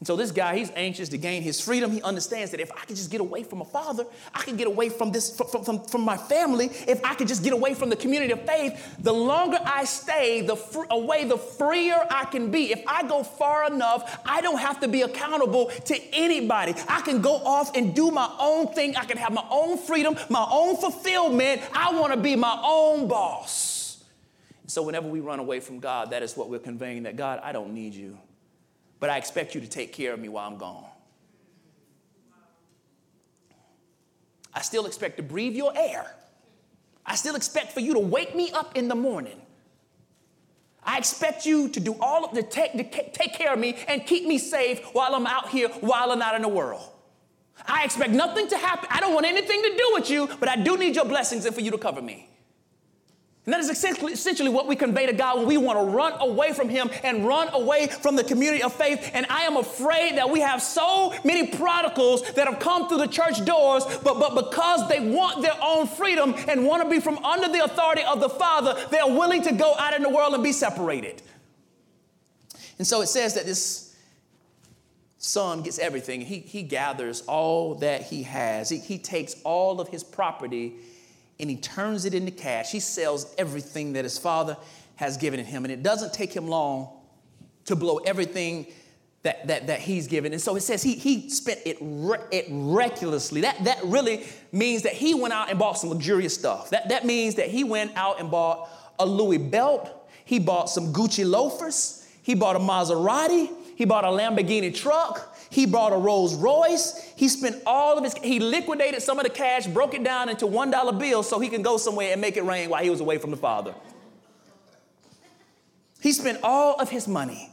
And 0.00 0.06
so 0.06 0.16
this 0.16 0.32
guy, 0.32 0.58
he's 0.58 0.72
anxious 0.74 1.08
to 1.10 1.18
gain 1.18 1.42
his 1.42 1.60
freedom. 1.60 1.90
He 1.90 2.02
understands 2.02 2.50
that 2.50 2.60
if 2.60 2.70
I 2.72 2.80
could 2.80 2.96
just 2.96 3.10
get 3.10 3.20
away 3.20 3.44
from 3.44 3.60
a 3.60 3.64
father, 3.64 4.04
I 4.34 4.42
could 4.42 4.58
get 4.58 4.66
away 4.66 4.88
from 4.88 5.12
this, 5.12 5.34
from, 5.34 5.64
from, 5.64 5.84
from 5.84 6.00
my 6.02 6.16
family. 6.16 6.66
If 6.86 7.02
I 7.04 7.14
could 7.14 7.28
just 7.28 7.44
get 7.44 7.52
away 7.52 7.74
from 7.74 7.90
the 7.90 7.96
community 7.96 8.32
of 8.32 8.44
faith, 8.44 8.96
the 8.98 9.12
longer 9.12 9.58
I 9.64 9.84
stay 9.84 10.42
the 10.42 10.56
fr- 10.56 10.84
away, 10.90 11.24
the 11.24 11.38
freer 11.38 12.06
I 12.10 12.24
can 12.24 12.50
be. 12.50 12.72
If 12.72 12.82
I 12.86 13.06
go 13.06 13.22
far 13.22 13.72
enough, 13.72 14.20
I 14.26 14.40
don't 14.40 14.58
have 14.58 14.80
to 14.80 14.88
be 14.88 15.02
accountable 15.02 15.66
to 15.66 16.14
anybody. 16.14 16.74
I 16.88 17.00
can 17.00 17.22
go 17.22 17.36
off 17.36 17.76
and 17.76 17.94
do 17.94 18.10
my 18.10 18.30
own 18.38 18.74
thing. 18.74 18.96
I 18.96 19.04
can 19.04 19.16
have 19.16 19.32
my 19.32 19.46
own 19.48 19.78
freedom, 19.78 20.16
my 20.28 20.46
own 20.50 20.76
fulfillment. 20.76 21.62
I 21.72 21.98
want 21.98 22.12
to 22.12 22.18
be 22.18 22.34
my 22.36 22.60
own 22.62 23.06
boss. 23.06 24.04
So 24.66 24.82
whenever 24.82 25.08
we 25.08 25.20
run 25.20 25.38
away 25.38 25.60
from 25.60 25.78
God, 25.78 26.10
that 26.10 26.22
is 26.22 26.36
what 26.36 26.50
we're 26.50 26.58
conveying 26.58 27.04
that 27.04 27.16
God, 27.16 27.40
I 27.42 27.52
don't 27.52 27.72
need 27.72 27.94
you 27.94 28.18
but 29.04 29.10
I 29.10 29.18
expect 29.18 29.54
you 29.54 29.60
to 29.60 29.66
take 29.66 29.92
care 29.92 30.14
of 30.14 30.18
me 30.18 30.30
while 30.30 30.48
I'm 30.48 30.56
gone. 30.56 30.86
I 34.54 34.62
still 34.62 34.86
expect 34.86 35.18
to 35.18 35.22
breathe 35.22 35.54
your 35.54 35.76
air. 35.76 36.10
I 37.04 37.14
still 37.14 37.36
expect 37.36 37.72
for 37.72 37.80
you 37.80 37.92
to 37.92 38.00
wake 38.00 38.34
me 38.34 38.50
up 38.52 38.78
in 38.78 38.88
the 38.88 38.94
morning. 38.94 39.42
I 40.82 40.96
expect 40.96 41.44
you 41.44 41.68
to 41.68 41.80
do 41.80 41.98
all 42.00 42.24
of 42.24 42.34
the 42.34 42.42
take, 42.42 42.72
to 42.72 43.10
take 43.10 43.34
care 43.34 43.52
of 43.52 43.58
me 43.58 43.76
and 43.88 44.06
keep 44.06 44.26
me 44.26 44.38
safe 44.38 44.82
while 44.94 45.14
I'm 45.14 45.26
out 45.26 45.50
here, 45.50 45.68
while 45.82 46.10
I'm 46.10 46.22
out 46.22 46.36
in 46.36 46.40
the 46.40 46.48
world. 46.48 46.88
I 47.66 47.84
expect 47.84 48.12
nothing 48.12 48.48
to 48.48 48.56
happen. 48.56 48.88
I 48.90 49.00
don't 49.00 49.12
want 49.12 49.26
anything 49.26 49.62
to 49.64 49.76
do 49.76 49.90
with 49.92 50.08
you, 50.08 50.30
but 50.40 50.48
I 50.48 50.56
do 50.56 50.78
need 50.78 50.96
your 50.96 51.04
blessings 51.04 51.44
and 51.44 51.54
for 51.54 51.60
you 51.60 51.72
to 51.72 51.76
cover 51.76 52.00
me. 52.00 52.33
And 53.46 53.52
that 53.52 53.60
is 53.60 53.68
essentially 53.68 54.48
what 54.48 54.66
we 54.66 54.74
convey 54.74 55.04
to 55.04 55.12
God 55.12 55.36
when 55.36 55.46
we 55.46 55.58
want 55.58 55.78
to 55.78 55.84
run 55.84 56.14
away 56.20 56.54
from 56.54 56.70
Him 56.70 56.88
and 57.02 57.26
run 57.26 57.50
away 57.52 57.88
from 57.88 58.16
the 58.16 58.24
community 58.24 58.62
of 58.62 58.72
faith. 58.72 59.10
And 59.12 59.26
I 59.28 59.42
am 59.42 59.58
afraid 59.58 60.16
that 60.16 60.30
we 60.30 60.40
have 60.40 60.62
so 60.62 61.12
many 61.24 61.48
prodigals 61.48 62.22
that 62.32 62.48
have 62.48 62.58
come 62.58 62.88
through 62.88 62.98
the 62.98 63.06
church 63.06 63.44
doors, 63.44 63.84
but, 64.02 64.18
but 64.18 64.34
because 64.34 64.88
they 64.88 65.00
want 65.00 65.42
their 65.42 65.56
own 65.60 65.86
freedom 65.86 66.34
and 66.48 66.64
want 66.64 66.82
to 66.84 66.88
be 66.88 67.00
from 67.00 67.18
under 67.18 67.48
the 67.48 67.62
authority 67.62 68.02
of 68.02 68.20
the 68.20 68.30
Father, 68.30 68.82
they 68.90 68.98
are 68.98 69.10
willing 69.10 69.42
to 69.42 69.52
go 69.52 69.74
out 69.78 69.94
in 69.94 70.02
the 70.02 70.08
world 70.08 70.32
and 70.32 70.42
be 70.42 70.52
separated. 70.52 71.20
And 72.78 72.86
so 72.86 73.02
it 73.02 73.08
says 73.08 73.34
that 73.34 73.44
this 73.44 73.94
son 75.18 75.60
gets 75.60 75.78
everything. 75.78 76.22
He, 76.22 76.38
he 76.38 76.62
gathers 76.62 77.20
all 77.22 77.74
that 77.76 78.04
he 78.04 78.22
has, 78.22 78.70
he, 78.70 78.78
he 78.78 78.96
takes 78.96 79.36
all 79.44 79.82
of 79.82 79.88
his 79.88 80.02
property 80.02 80.76
and 81.40 81.50
he 81.50 81.56
turns 81.56 82.04
it 82.04 82.14
into 82.14 82.30
cash. 82.30 82.70
He 82.70 82.80
sells 82.80 83.34
everything 83.36 83.94
that 83.94 84.04
his 84.04 84.18
father 84.18 84.56
has 84.96 85.16
given 85.16 85.44
him. 85.44 85.64
And 85.64 85.72
it 85.72 85.82
doesn't 85.82 86.12
take 86.12 86.32
him 86.32 86.46
long 86.46 86.88
to 87.64 87.76
blow 87.76 87.98
everything 87.98 88.66
that, 89.22 89.46
that, 89.46 89.66
that 89.66 89.80
he's 89.80 90.06
given. 90.06 90.32
And 90.32 90.40
so 90.40 90.54
it 90.54 90.60
says 90.60 90.82
he, 90.82 90.94
he 90.94 91.30
spent 91.30 91.60
it, 91.64 91.78
re- 91.80 92.18
it 92.30 92.46
recklessly. 92.50 93.40
That, 93.40 93.64
that 93.64 93.82
really 93.84 94.26
means 94.52 94.82
that 94.82 94.92
he 94.92 95.14
went 95.14 95.32
out 95.32 95.50
and 95.50 95.58
bought 95.58 95.78
some 95.78 95.90
luxurious 95.90 96.34
stuff. 96.34 96.70
That, 96.70 96.90
that 96.90 97.04
means 97.04 97.34
that 97.36 97.48
he 97.48 97.64
went 97.64 97.96
out 97.96 98.20
and 98.20 98.30
bought 98.30 98.68
a 98.98 99.06
Louis 99.06 99.38
belt. 99.38 100.08
He 100.24 100.38
bought 100.38 100.70
some 100.70 100.92
Gucci 100.92 101.28
loafers. 101.28 102.06
He 102.22 102.34
bought 102.34 102.54
a 102.54 102.58
Maserati. 102.58 103.50
He 103.76 103.86
bought 103.86 104.04
a 104.04 104.08
Lamborghini 104.08 104.74
truck. 104.74 105.33
He 105.54 105.66
bought 105.66 105.92
a 105.92 105.96
Rolls 105.96 106.34
Royce. 106.34 107.12
He 107.14 107.28
spent 107.28 107.62
all 107.64 107.96
of 107.96 108.02
his, 108.02 108.14
he 108.14 108.40
liquidated 108.40 109.00
some 109.02 109.20
of 109.20 109.24
the 109.24 109.30
cash, 109.30 109.68
broke 109.68 109.94
it 109.94 110.02
down 110.02 110.28
into 110.28 110.46
$1 110.46 110.98
bills 110.98 111.28
so 111.28 111.38
he 111.38 111.48
can 111.48 111.62
go 111.62 111.76
somewhere 111.76 112.10
and 112.10 112.20
make 112.20 112.36
it 112.36 112.42
rain 112.42 112.70
while 112.70 112.82
he 112.82 112.90
was 112.90 113.00
away 113.00 113.18
from 113.18 113.30
the 113.30 113.36
Father. 113.36 113.72
He 116.00 116.10
spent 116.10 116.40
all 116.42 116.74
of 116.80 116.90
his 116.90 117.06
money. 117.06 117.52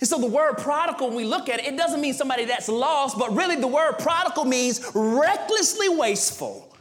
And 0.00 0.08
so 0.08 0.18
the 0.18 0.26
word 0.26 0.54
prodigal, 0.56 1.08
when 1.08 1.16
we 1.18 1.26
look 1.26 1.50
at 1.50 1.60
it, 1.60 1.66
it 1.66 1.76
doesn't 1.76 2.00
mean 2.00 2.14
somebody 2.14 2.46
that's 2.46 2.70
lost, 2.70 3.18
but 3.18 3.36
really 3.36 3.56
the 3.56 3.66
word 3.66 3.98
prodigal 3.98 4.46
means 4.46 4.80
recklessly 4.94 5.90
wasteful 5.90 6.71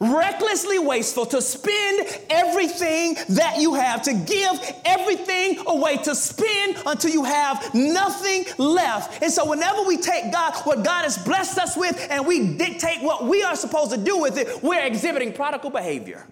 recklessly 0.00 0.78
wasteful, 0.78 1.26
to 1.26 1.40
spend 1.40 2.06
everything 2.30 3.16
that 3.30 3.56
you 3.58 3.74
have, 3.74 4.02
to 4.02 4.12
give 4.12 4.72
everything 4.84 5.62
away, 5.66 5.96
to 5.98 6.14
spend 6.14 6.76
until 6.86 7.10
you 7.10 7.24
have 7.24 7.74
nothing 7.74 8.44
left. 8.58 9.22
And 9.22 9.32
so, 9.32 9.48
whenever 9.48 9.82
we 9.82 9.96
take 9.96 10.32
God, 10.32 10.54
what 10.64 10.84
God 10.84 11.02
has 11.02 11.18
blessed 11.18 11.58
us 11.58 11.76
with, 11.76 12.06
and 12.10 12.26
we 12.26 12.54
dictate 12.56 13.02
what 13.02 13.24
we 13.24 13.42
are 13.42 13.56
supposed 13.56 13.92
to 13.92 13.98
do 13.98 14.18
with 14.18 14.38
it, 14.38 14.62
we're 14.62 14.84
exhibiting 14.84 15.32
prodigal 15.32 15.70
behavior. 15.70 16.26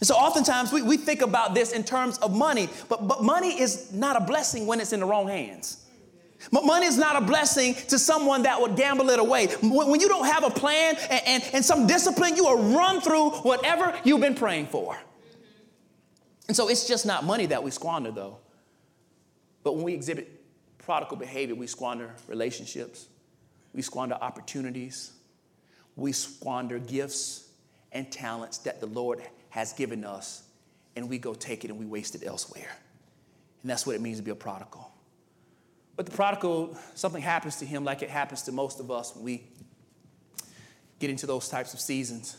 And 0.00 0.06
so, 0.06 0.14
oftentimes 0.14 0.72
we, 0.72 0.82
we 0.82 0.96
think 0.96 1.22
about 1.22 1.54
this 1.54 1.72
in 1.72 1.84
terms 1.84 2.18
of 2.18 2.36
money, 2.36 2.68
but, 2.88 3.06
but 3.06 3.22
money 3.22 3.60
is 3.60 3.92
not 3.92 4.16
a 4.16 4.20
blessing 4.24 4.66
when 4.66 4.80
it's 4.80 4.92
in 4.92 5.00
the 5.00 5.06
wrong 5.06 5.28
hands. 5.28 5.83
Money 6.50 6.86
is 6.86 6.98
not 6.98 7.16
a 7.16 7.24
blessing 7.24 7.74
to 7.88 7.98
someone 7.98 8.42
that 8.42 8.60
would 8.60 8.76
gamble 8.76 9.10
it 9.10 9.18
away. 9.18 9.46
When 9.62 10.00
you 10.00 10.08
don't 10.08 10.26
have 10.26 10.44
a 10.44 10.50
plan 10.50 10.96
and, 11.10 11.22
and, 11.26 11.50
and, 11.52 11.64
some 11.64 11.86
discipline, 11.86 12.36
you 12.36 12.44
will 12.44 12.76
run 12.76 13.00
through 13.00 13.30
whatever 13.30 13.98
you've 14.04 14.20
been 14.20 14.34
praying 14.34 14.66
for. 14.66 14.96
And 16.48 16.56
so 16.56 16.68
it's 16.68 16.86
just 16.86 17.06
not 17.06 17.24
money 17.24 17.46
that 17.46 17.62
we 17.62 17.70
squander, 17.70 18.10
though. 18.10 18.38
But 19.62 19.76
when 19.76 19.84
we 19.84 19.94
exhibit 19.94 20.30
prodigal 20.78 21.16
behavior, 21.16 21.54
we 21.54 21.66
squander 21.66 22.14
relationships, 22.28 23.06
we 23.72 23.82
squander 23.82 24.16
opportunities, 24.20 25.12
we 25.96 26.12
squander 26.12 26.78
gifts 26.78 27.48
and 27.92 28.10
talents 28.10 28.58
that 28.58 28.80
the 28.80 28.86
Lord 28.86 29.22
has 29.48 29.72
given 29.72 30.04
us, 30.04 30.42
and 30.96 31.08
we 31.08 31.18
go 31.18 31.32
take 31.32 31.64
it 31.64 31.70
and 31.70 31.78
we 31.78 31.86
waste 31.86 32.14
it 32.14 32.22
elsewhere. 32.26 32.70
And 33.62 33.70
that's 33.70 33.86
what 33.86 33.96
it 33.96 34.02
means 34.02 34.18
to 34.18 34.22
be 34.22 34.30
a 34.30 34.34
prodigal. 34.34 34.93
But 35.96 36.06
the 36.06 36.12
prodigal, 36.12 36.76
something 36.94 37.22
happens 37.22 37.56
to 37.56 37.66
him 37.66 37.84
like 37.84 38.02
it 38.02 38.10
happens 38.10 38.42
to 38.42 38.52
most 38.52 38.80
of 38.80 38.90
us 38.90 39.14
when 39.14 39.24
we 39.24 39.44
get 40.98 41.10
into 41.10 41.26
those 41.26 41.48
types 41.48 41.74
of 41.74 41.80
seasons. 41.80 42.36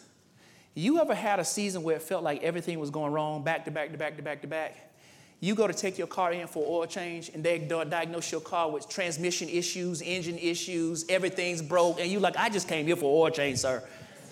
You 0.74 1.00
ever 1.00 1.16
had 1.16 1.40
a 1.40 1.46
season 1.46 1.84
where 1.84 1.96
it 1.96 2.02
felt 2.02 2.24
like 2.24 2.44
everything 2.44 2.80
was 2.80 2.90
going 2.90 3.14
wrong, 3.14 3.44
back 3.44 3.64
to 3.66 3.72
back 3.72 3.92
to 3.92 3.98
back 3.98 4.18
to 4.18 4.24
back 4.24 4.42
to 4.42 4.48
back? 4.48 4.94
You 5.40 5.56
go 5.56 5.68
to 5.68 5.74
take 5.74 5.98
your 5.98 6.08
car 6.08 6.34
in 6.34 6.48
for 6.48 6.66
oil 6.68 6.86
change, 6.86 7.30
and 7.30 7.44
they 7.44 7.60
diagnose 7.60 8.32
your 8.32 8.42
car 8.42 8.70
with 8.70 8.90
transmission 8.90 9.48
issues, 9.48 10.02
engine 10.02 10.38
issues, 10.38 11.06
everything's 11.08 11.62
broke, 11.62 12.00
and 12.00 12.10
you're 12.12 12.22
like, 12.22 12.38
I 12.38 12.50
just 12.50 12.68
came 12.68 12.86
here 12.86 12.96
for 12.96 13.26
oil 13.26 13.32
change, 13.32 13.60
sir. 13.60 13.84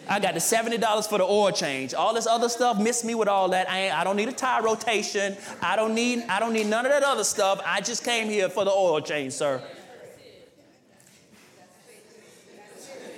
I 0.08 0.20
got 0.20 0.34
the 0.34 0.40
$70 0.40 1.08
for 1.08 1.18
the 1.18 1.24
oil 1.24 1.52
change. 1.52 1.94
All 1.94 2.14
this 2.14 2.28
other 2.28 2.50
stuff, 2.50 2.80
miss 2.80 3.04
me 3.04 3.16
with 3.16 3.28
all 3.28 3.50
that. 3.50 3.70
I, 3.70 3.90
I 3.90 4.04
don't 4.04 4.18
need 4.18 4.28
a 4.28 4.34
tire 4.34 4.62
rotation. 4.62 5.38
I 5.62 5.76
don't 5.76 5.96
need, 5.96 6.24
I 6.28 6.40
don't 6.40 6.54
need 6.54 6.68
none 6.68 6.86
of 6.86 6.92
that 6.92 7.04
other 7.04 7.24
stuff. 7.24 7.62
I 7.66 7.80
just 7.82 8.04
came 8.04 8.28
here 8.28 8.50
for 8.50 8.66
the 8.66 8.72
oil 8.72 9.00
change, 9.00 9.34
sir. 9.34 9.62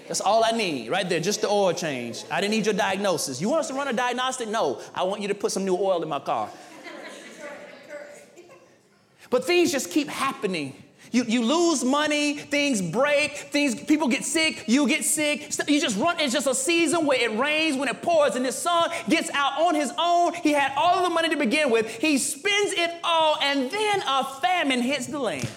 That's 0.08 0.21
all 0.21 0.43
I 0.43 0.52
need 0.52 0.89
right 0.89 1.08
there, 1.10 1.19
just 1.19 1.41
the 1.41 1.50
oil 1.50 1.74
change. 1.74 2.24
I 2.30 2.39
didn't 2.39 2.52
need 2.52 2.65
your 2.65 2.76
diagnosis. 2.76 3.41
You 3.41 3.50
want 3.50 3.62
us 3.62 3.69
to 3.69 3.74
run 3.74 3.88
a 3.88 3.93
diagnostic? 3.93 4.48
No. 4.48 4.80
I 4.93 5.02
want 5.04 5.21
you 5.21 5.28
to 5.30 5.36
put 5.36 5.52
some 5.52 5.65
new 5.65 5.76
oil 5.76 6.04
in 6.04 6.10
my 6.10 6.19
car. 6.19 6.50
But 9.32 9.45
things 9.45 9.71
just 9.71 9.89
keep 9.89 10.08
happening 10.08 10.76
you, 11.15 11.23
you 11.23 11.41
lose 11.43 11.82
money, 11.82 12.34
things 12.34 12.82
break, 12.82 13.38
things 13.38 13.73
people 13.73 14.10
get 14.10 14.25
sick, 14.25 14.65
you 14.67 14.86
get 14.86 15.06
sick. 15.06 15.49
You 15.65 15.80
just 15.80 15.97
run, 15.97 16.19
it's 16.19 16.34
just 16.34 16.45
a 16.45 16.54
season 16.54 17.06
where 17.06 17.17
it 17.17 17.39
rains, 17.39 17.78
when 17.78 17.88
it 17.88 18.01
pours, 18.01 18.36
and 18.36 18.43
this 18.43 18.58
son 18.58 18.89
gets 19.08 19.30
out 19.30 19.54
on 19.62 19.75
his 19.75 19.93
own. 19.97 20.34
He 20.34 20.51
had 20.51 20.73
all 20.75 20.97
of 20.97 21.04
the 21.06 21.10
money 21.10 21.30
to 21.30 21.38
begin 21.38 21.69
with. 21.69 21.89
He 21.89 22.17
spends 22.17 22.73
it 22.73 22.91
all, 23.01 23.38
and 23.41 23.71
then 23.71 24.04
a 24.06 24.25
famine 24.41 24.82
hits 24.82 25.08
the 25.08 25.19
land. 25.19 25.49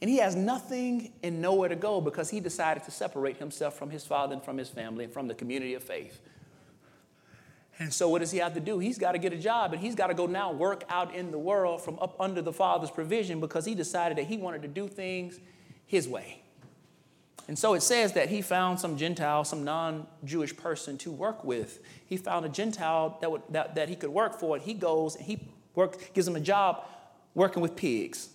And 0.00 0.08
he 0.08 0.18
has 0.18 0.36
nothing 0.36 1.10
and 1.24 1.42
nowhere 1.42 1.68
to 1.68 1.74
go 1.74 2.00
because 2.00 2.30
he 2.30 2.38
decided 2.38 2.84
to 2.84 2.92
separate 2.92 3.38
himself 3.38 3.76
from 3.76 3.90
his 3.90 4.06
father 4.06 4.34
and 4.34 4.42
from 4.44 4.56
his 4.56 4.68
family 4.68 5.02
and 5.02 5.12
from 5.12 5.26
the 5.26 5.34
community 5.34 5.74
of 5.74 5.82
faith. 5.82 6.20
And 7.78 7.94
so, 7.94 8.08
what 8.08 8.20
does 8.20 8.32
he 8.32 8.38
have 8.38 8.54
to 8.54 8.60
do? 8.60 8.78
He's 8.80 8.98
got 8.98 9.12
to 9.12 9.18
get 9.18 9.32
a 9.32 9.36
job 9.36 9.72
and 9.72 9.80
he's 9.80 9.94
got 9.94 10.08
to 10.08 10.14
go 10.14 10.26
now 10.26 10.52
work 10.52 10.84
out 10.88 11.14
in 11.14 11.30
the 11.30 11.38
world 11.38 11.80
from 11.82 11.98
up 12.00 12.20
under 12.20 12.42
the 12.42 12.52
Father's 12.52 12.90
provision 12.90 13.40
because 13.40 13.64
he 13.64 13.74
decided 13.74 14.18
that 14.18 14.26
he 14.26 14.36
wanted 14.36 14.62
to 14.62 14.68
do 14.68 14.88
things 14.88 15.38
his 15.86 16.08
way. 16.08 16.42
And 17.46 17.58
so 17.58 17.72
it 17.74 17.82
says 17.82 18.12
that 18.12 18.28
he 18.28 18.42
found 18.42 18.78
some 18.78 18.96
Gentile, 18.96 19.44
some 19.44 19.64
non 19.64 20.06
Jewish 20.24 20.54
person 20.56 20.98
to 20.98 21.10
work 21.10 21.44
with. 21.44 21.80
He 22.06 22.16
found 22.16 22.44
a 22.44 22.48
Gentile 22.48 23.16
that, 23.20 23.30
would, 23.30 23.42
that, 23.50 23.74
that 23.76 23.88
he 23.88 23.96
could 23.96 24.10
work 24.10 24.38
for, 24.38 24.56
and 24.56 24.64
he 24.64 24.74
goes 24.74 25.16
and 25.16 25.24
he 25.24 25.48
work, 25.74 26.12
gives 26.12 26.28
him 26.28 26.36
a 26.36 26.40
job 26.40 26.84
working 27.34 27.62
with 27.62 27.74
pigs. 27.76 28.28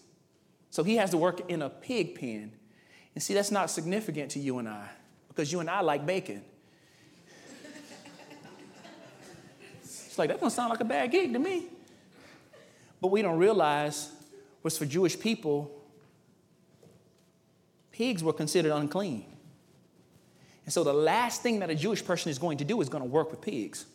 So 0.72 0.84
he 0.84 0.96
has 0.96 1.12
to 1.12 1.18
work 1.18 1.52
in 1.52 1.62
a 1.62 1.70
pig 1.70 2.20
pen. 2.20 2.54
And 3.14 3.22
see, 3.22 3.36
that's 3.36 3.52
not 3.52 3.70
significant 3.70 4.32
to 4.32 4.40
you 4.40 4.58
and 4.58 4.68
I 4.68 4.90
because 5.28 5.52
you 5.52 5.60
and 5.60 5.70
I 5.70 5.82
like 5.82 6.06
bacon. 6.06 6.44
It's 10.14 10.20
like, 10.20 10.30
that 10.30 10.40
don't 10.40 10.52
sound 10.52 10.70
like 10.70 10.80
a 10.80 10.86
bad 10.86 11.10
gig 11.10 11.34
to 11.34 11.40
me. 11.40 11.64
But 13.02 13.08
we 13.08 13.24
don't 13.24 13.40
realize 13.40 14.12
was 14.62 14.78
for 14.78 14.86
Jewish 14.86 15.20
people, 15.20 15.72
pigs 17.92 18.24
were 18.24 18.32
considered 18.32 18.72
unclean. 18.74 19.26
And 20.66 20.72
so 20.72 20.84
the 20.84 20.94
last 20.94 21.42
thing 21.42 21.58
that 21.62 21.72
a 21.72 21.76
Jewish 21.76 22.06
person 22.06 22.30
is 22.30 22.38
going 22.38 22.60
to 22.60 22.64
do 22.64 22.80
is 22.80 22.90
going 22.90 23.04
to 23.04 23.10
work 23.10 23.32
with 23.32 23.42
pigs. 23.42 23.88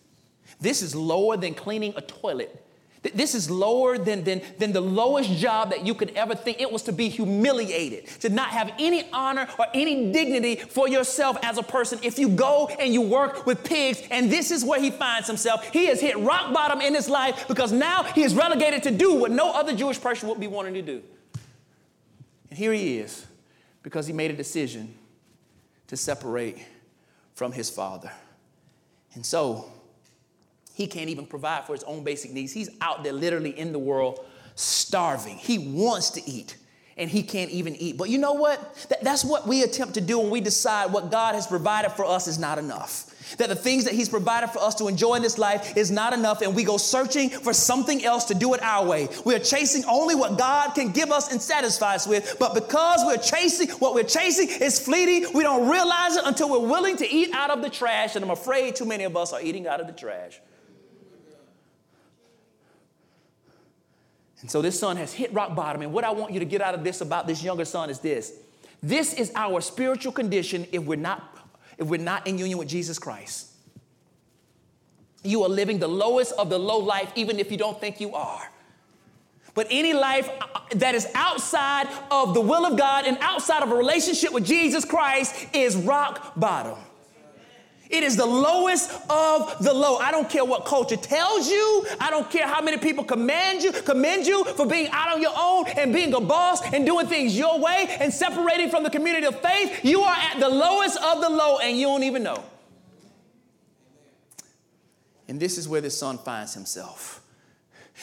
This 0.60 0.82
is 0.82 0.92
lower 0.92 1.36
than 1.36 1.54
cleaning 1.54 1.94
a 1.94 2.00
toilet. 2.00 2.66
This 3.02 3.34
is 3.34 3.50
lower 3.50 3.96
than, 3.96 4.24
than, 4.24 4.42
than 4.58 4.72
the 4.72 4.80
lowest 4.80 5.30
job 5.30 5.70
that 5.70 5.86
you 5.86 5.94
could 5.94 6.10
ever 6.16 6.34
think. 6.34 6.60
It 6.60 6.70
was 6.70 6.82
to 6.84 6.92
be 6.92 7.08
humiliated, 7.08 8.06
to 8.20 8.28
not 8.28 8.48
have 8.48 8.72
any 8.78 9.08
honor 9.12 9.48
or 9.58 9.66
any 9.72 10.10
dignity 10.12 10.56
for 10.56 10.88
yourself 10.88 11.38
as 11.42 11.58
a 11.58 11.62
person 11.62 12.00
if 12.02 12.18
you 12.18 12.28
go 12.28 12.68
and 12.78 12.92
you 12.92 13.00
work 13.02 13.46
with 13.46 13.62
pigs. 13.62 14.02
And 14.10 14.30
this 14.30 14.50
is 14.50 14.64
where 14.64 14.80
he 14.80 14.90
finds 14.90 15.28
himself. 15.28 15.64
He 15.72 15.86
has 15.86 16.00
hit 16.00 16.18
rock 16.18 16.52
bottom 16.52 16.80
in 16.80 16.94
his 16.94 17.08
life 17.08 17.46
because 17.46 17.70
now 17.70 18.02
he 18.02 18.22
is 18.22 18.34
relegated 18.34 18.82
to 18.82 18.90
do 18.90 19.14
what 19.14 19.30
no 19.30 19.52
other 19.52 19.74
Jewish 19.74 20.00
person 20.00 20.28
would 20.28 20.40
be 20.40 20.48
wanting 20.48 20.74
to 20.74 20.82
do. 20.82 21.02
And 22.50 22.58
here 22.58 22.72
he 22.72 22.98
is 22.98 23.26
because 23.82 24.06
he 24.06 24.12
made 24.12 24.30
a 24.30 24.36
decision 24.36 24.94
to 25.86 25.96
separate 25.96 26.58
from 27.34 27.52
his 27.52 27.70
father. 27.70 28.10
And 29.14 29.24
so, 29.24 29.70
he 30.78 30.86
can't 30.86 31.10
even 31.10 31.26
provide 31.26 31.64
for 31.64 31.72
his 31.72 31.82
own 31.82 32.04
basic 32.04 32.30
needs. 32.30 32.52
He's 32.52 32.70
out 32.80 33.02
there 33.02 33.12
literally 33.12 33.50
in 33.58 33.72
the 33.72 33.80
world 33.80 34.24
starving. 34.54 35.36
He 35.36 35.58
wants 35.58 36.10
to 36.10 36.30
eat 36.30 36.56
and 36.96 37.10
he 37.10 37.24
can't 37.24 37.50
even 37.50 37.74
eat. 37.74 37.96
But 37.96 38.10
you 38.10 38.18
know 38.18 38.34
what? 38.34 38.86
that's 39.02 39.24
what 39.24 39.48
we 39.48 39.64
attempt 39.64 39.94
to 39.94 40.00
do 40.00 40.20
when 40.20 40.30
we 40.30 40.40
decide 40.40 40.92
what 40.92 41.10
God 41.10 41.34
has 41.34 41.48
provided 41.48 41.90
for 41.90 42.04
us 42.04 42.28
is 42.28 42.38
not 42.38 42.60
enough. 42.60 43.06
That 43.38 43.48
the 43.48 43.56
things 43.56 43.84
that 43.86 43.92
He's 43.92 44.08
provided 44.08 44.50
for 44.50 44.60
us 44.60 44.76
to 44.76 44.86
enjoy 44.86 45.16
in 45.16 45.22
this 45.22 45.36
life 45.36 45.76
is 45.76 45.90
not 45.90 46.12
enough, 46.14 46.40
and 46.40 46.56
we 46.56 46.64
go 46.64 46.78
searching 46.78 47.28
for 47.28 47.52
something 47.52 48.02
else 48.02 48.24
to 48.26 48.34
do 48.34 48.54
it 48.54 48.62
our 48.62 48.86
way. 48.86 49.08
We 49.26 49.34
are 49.34 49.40
chasing 49.40 49.84
only 49.84 50.14
what 50.14 50.38
God 50.38 50.70
can 50.70 50.92
give 50.92 51.10
us 51.10 51.30
and 51.30 51.42
satisfy 51.42 51.96
us 51.96 52.06
with, 52.06 52.36
but 52.38 52.54
because 52.54 53.04
we're 53.04 53.18
chasing 53.18 53.68
what 53.80 53.94
we're 53.94 54.04
chasing 54.04 54.48
is 54.48 54.78
fleeting, 54.78 55.30
we 55.34 55.42
don't 55.42 55.68
realize 55.68 56.16
it 56.16 56.22
until 56.24 56.48
we're 56.48 56.68
willing 56.68 56.96
to 56.96 57.06
eat 57.06 57.34
out 57.34 57.50
of 57.50 57.60
the 57.60 57.68
trash, 57.68 58.16
and 58.16 58.24
I'm 58.24 58.30
afraid 58.30 58.76
too 58.76 58.86
many 58.86 59.04
of 59.04 59.14
us 59.14 59.34
are 59.34 59.42
eating 59.42 59.66
out 59.66 59.80
of 59.80 59.88
the 59.88 59.92
trash. 59.92 60.40
And 64.40 64.50
so 64.50 64.62
this 64.62 64.78
son 64.78 64.96
has 64.96 65.12
hit 65.12 65.32
rock 65.32 65.54
bottom. 65.54 65.82
And 65.82 65.92
what 65.92 66.04
I 66.04 66.10
want 66.12 66.32
you 66.32 66.38
to 66.38 66.44
get 66.46 66.60
out 66.60 66.74
of 66.74 66.84
this 66.84 67.00
about 67.00 67.26
this 67.26 67.42
younger 67.42 67.64
son 67.64 67.90
is 67.90 67.98
this. 67.98 68.32
This 68.82 69.14
is 69.14 69.32
our 69.34 69.60
spiritual 69.60 70.12
condition 70.12 70.66
if 70.72 70.84
we're 70.84 70.96
not 70.96 71.36
if 71.76 71.86
we're 71.86 72.00
not 72.00 72.26
in 72.26 72.38
union 72.38 72.58
with 72.58 72.68
Jesus 72.68 72.98
Christ. 72.98 73.52
You 75.22 75.44
are 75.44 75.48
living 75.48 75.78
the 75.78 75.88
lowest 75.88 76.32
of 76.32 76.50
the 76.50 76.58
low 76.58 76.78
life 76.78 77.12
even 77.14 77.38
if 77.38 77.50
you 77.50 77.56
don't 77.56 77.80
think 77.80 78.00
you 78.00 78.14
are. 78.14 78.50
But 79.54 79.66
any 79.70 79.92
life 79.92 80.30
uh, 80.40 80.60
that 80.76 80.94
is 80.94 81.08
outside 81.14 81.88
of 82.10 82.34
the 82.34 82.40
will 82.40 82.64
of 82.64 82.78
God 82.78 83.06
and 83.06 83.18
outside 83.20 83.62
of 83.62 83.72
a 83.72 83.74
relationship 83.74 84.32
with 84.32 84.44
Jesus 84.44 84.84
Christ 84.84 85.34
is 85.52 85.74
rock 85.74 86.34
bottom. 86.36 86.78
It 87.90 88.02
is 88.02 88.16
the 88.16 88.26
lowest 88.26 88.90
of 89.08 89.62
the 89.62 89.72
low. 89.72 89.96
I 89.96 90.10
don't 90.10 90.28
care 90.28 90.44
what 90.44 90.64
culture 90.64 90.96
tells 90.96 91.48
you. 91.48 91.86
I 92.00 92.10
don't 92.10 92.30
care 92.30 92.46
how 92.46 92.60
many 92.60 92.76
people 92.76 93.04
commend 93.04 93.62
you, 93.62 93.72
commend 93.72 94.26
you 94.26 94.44
for 94.44 94.66
being 94.66 94.88
out 94.90 95.14
on 95.14 95.22
your 95.22 95.32
own 95.36 95.66
and 95.68 95.92
being 95.92 96.12
a 96.14 96.20
boss 96.20 96.60
and 96.72 96.84
doing 96.84 97.06
things 97.06 97.36
your 97.36 97.58
way 97.58 97.96
and 98.00 98.12
separating 98.12 98.68
from 98.68 98.82
the 98.82 98.90
community 98.90 99.26
of 99.26 99.40
faith. 99.40 99.84
You 99.84 100.02
are 100.02 100.16
at 100.16 100.38
the 100.38 100.48
lowest 100.48 100.98
of 101.02 101.20
the 101.20 101.30
low 101.30 101.58
and 101.58 101.76
you 101.78 101.86
don't 101.86 102.02
even 102.02 102.22
know. 102.22 102.44
And 105.28 105.38
this 105.38 105.58
is 105.58 105.68
where 105.68 105.80
the 105.80 105.90
son 105.90 106.18
finds 106.18 106.54
himself. 106.54 107.22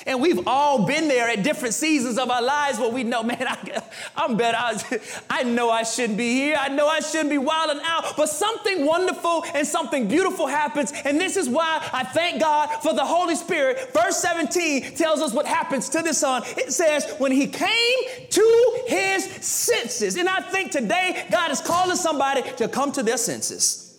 And 0.05 0.21
we've 0.21 0.45
all 0.47 0.85
been 0.85 1.07
there 1.07 1.29
at 1.29 1.43
different 1.43 1.73
seasons 1.73 2.17
of 2.17 2.29
our 2.29 2.41
lives 2.41 2.79
where 2.79 2.89
we 2.89 3.03
know, 3.03 3.23
man, 3.23 3.47
I, 3.47 3.81
am 4.17 4.35
better. 4.35 4.57
I, 4.57 4.99
I 5.29 5.43
know 5.43 5.69
I 5.69 5.83
shouldn't 5.83 6.17
be 6.17 6.33
here. 6.33 6.57
I 6.59 6.67
know 6.67 6.87
I 6.87 6.99
shouldn't 6.99 7.29
be 7.29 7.37
wilding 7.37 7.81
out. 7.85 8.17
But 8.17 8.27
something 8.27 8.85
wonderful 8.85 9.45
and 9.53 9.65
something 9.65 10.07
beautiful 10.07 10.47
happens. 10.47 10.91
And 11.05 11.19
this 11.19 11.37
is 11.37 11.47
why 11.47 11.87
I 11.93 12.03
thank 12.03 12.41
God 12.41 12.67
for 12.81 12.93
the 12.93 13.05
Holy 13.05 13.35
Spirit. 13.35 13.91
Verse 13.93 14.17
17 14.17 14.95
tells 14.95 15.21
us 15.21 15.33
what 15.33 15.45
happens 15.45 15.87
to 15.89 16.01
the 16.01 16.13
Son. 16.13 16.43
It 16.57 16.73
says, 16.73 17.15
when 17.17 17.31
he 17.31 17.47
came 17.47 18.29
to 18.29 18.83
his 18.87 19.23
senses. 19.23 20.17
And 20.17 20.27
I 20.27 20.41
think 20.41 20.71
today 20.71 21.25
God 21.31 21.51
is 21.51 21.61
calling 21.61 21.95
somebody 21.95 22.41
to 22.57 22.67
come 22.67 22.91
to 22.93 23.03
their 23.03 23.17
senses. 23.17 23.97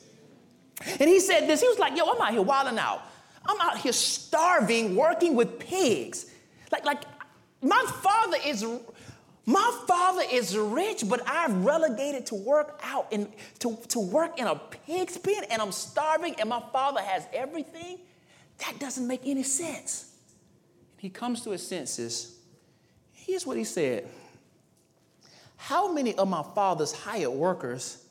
And 1.01 1.09
he 1.09 1.21
said 1.21 1.47
this. 1.47 1.63
He 1.63 1.69
was 1.69 1.79
like, 1.79 1.97
yo, 1.97 2.05
I'm 2.05 2.21
out 2.21 2.33
here 2.33 2.43
wilding 2.43 2.79
out. 2.79 3.03
I'm 3.49 3.61
out 3.61 3.79
here 3.79 3.93
starving, 3.93 4.97
working 4.97 5.35
with 5.35 5.59
pigs. 5.59 6.27
Like, 6.73 6.85
like 6.85 7.03
my 7.63 7.83
father 8.03 8.39
is 8.45 8.65
my 9.49 9.85
father 9.87 10.23
is 10.31 10.57
rich, 10.57 11.05
but 11.09 11.23
I've 11.29 11.65
relegated 11.65 12.27
to 12.27 12.35
work 12.35 12.81
out 12.83 13.07
and 13.13 13.33
to, 13.61 13.79
to 13.89 14.01
work 14.01 14.41
in 14.41 14.47
a 14.49 14.57
pig's 14.57 15.17
pen 15.17 15.45
and 15.51 15.63
I'm 15.63 15.71
starving 15.71 16.35
and 16.41 16.49
my 16.49 16.61
father 16.73 17.01
has 17.01 17.29
everything. 17.33 17.99
That 18.59 18.81
doesn't 18.81 19.07
make 19.07 19.21
any 19.25 19.45
sense. 19.45 20.11
He 20.97 21.11
comes 21.11 21.43
to 21.43 21.51
his 21.51 21.67
senses. 21.67 22.37
Here's 23.13 23.47
what 23.47 23.57
he 23.57 23.63
said. 23.63 24.09
How 25.57 25.93
many 25.93 26.15
of 26.17 26.27
my 26.29 26.43
father's 26.55 26.93
hired 26.93 27.31
workers 27.31 28.06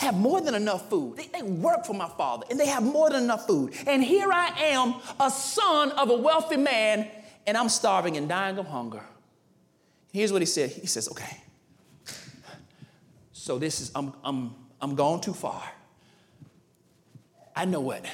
have 0.00 0.16
more 0.16 0.40
than 0.40 0.54
enough 0.54 0.88
food. 0.88 1.16
They, 1.16 1.26
they, 1.26 1.42
work 1.42 1.84
for 1.84 1.92
my 1.92 2.08
father 2.08 2.46
and 2.50 2.58
they 2.58 2.66
have 2.66 2.82
more 2.82 3.10
than 3.10 3.24
enough 3.24 3.46
food. 3.46 3.74
And 3.86 4.02
here 4.02 4.32
I 4.32 4.48
am, 4.72 4.94
a 5.20 5.30
son 5.30 5.92
of 5.92 6.08
a 6.08 6.16
wealthy 6.16 6.56
man, 6.56 7.08
and 7.46 7.56
I'm 7.56 7.68
starving 7.68 8.16
and 8.16 8.28
dying 8.28 8.58
of 8.58 8.66
hunger. 8.66 9.02
Here's 10.12 10.32
what 10.32 10.42
he 10.42 10.46
said 10.46 10.70
He 10.70 10.86
says, 10.86 11.08
Okay, 11.10 11.36
so 13.32 13.58
this 13.58 13.80
is, 13.80 13.92
I'm, 13.94 14.14
I'm, 14.24 14.54
I'm 14.80 14.94
gone 14.94 15.20
too 15.20 15.34
far. 15.34 15.62
I 17.54 17.66
know 17.66 17.80
what. 17.80 18.04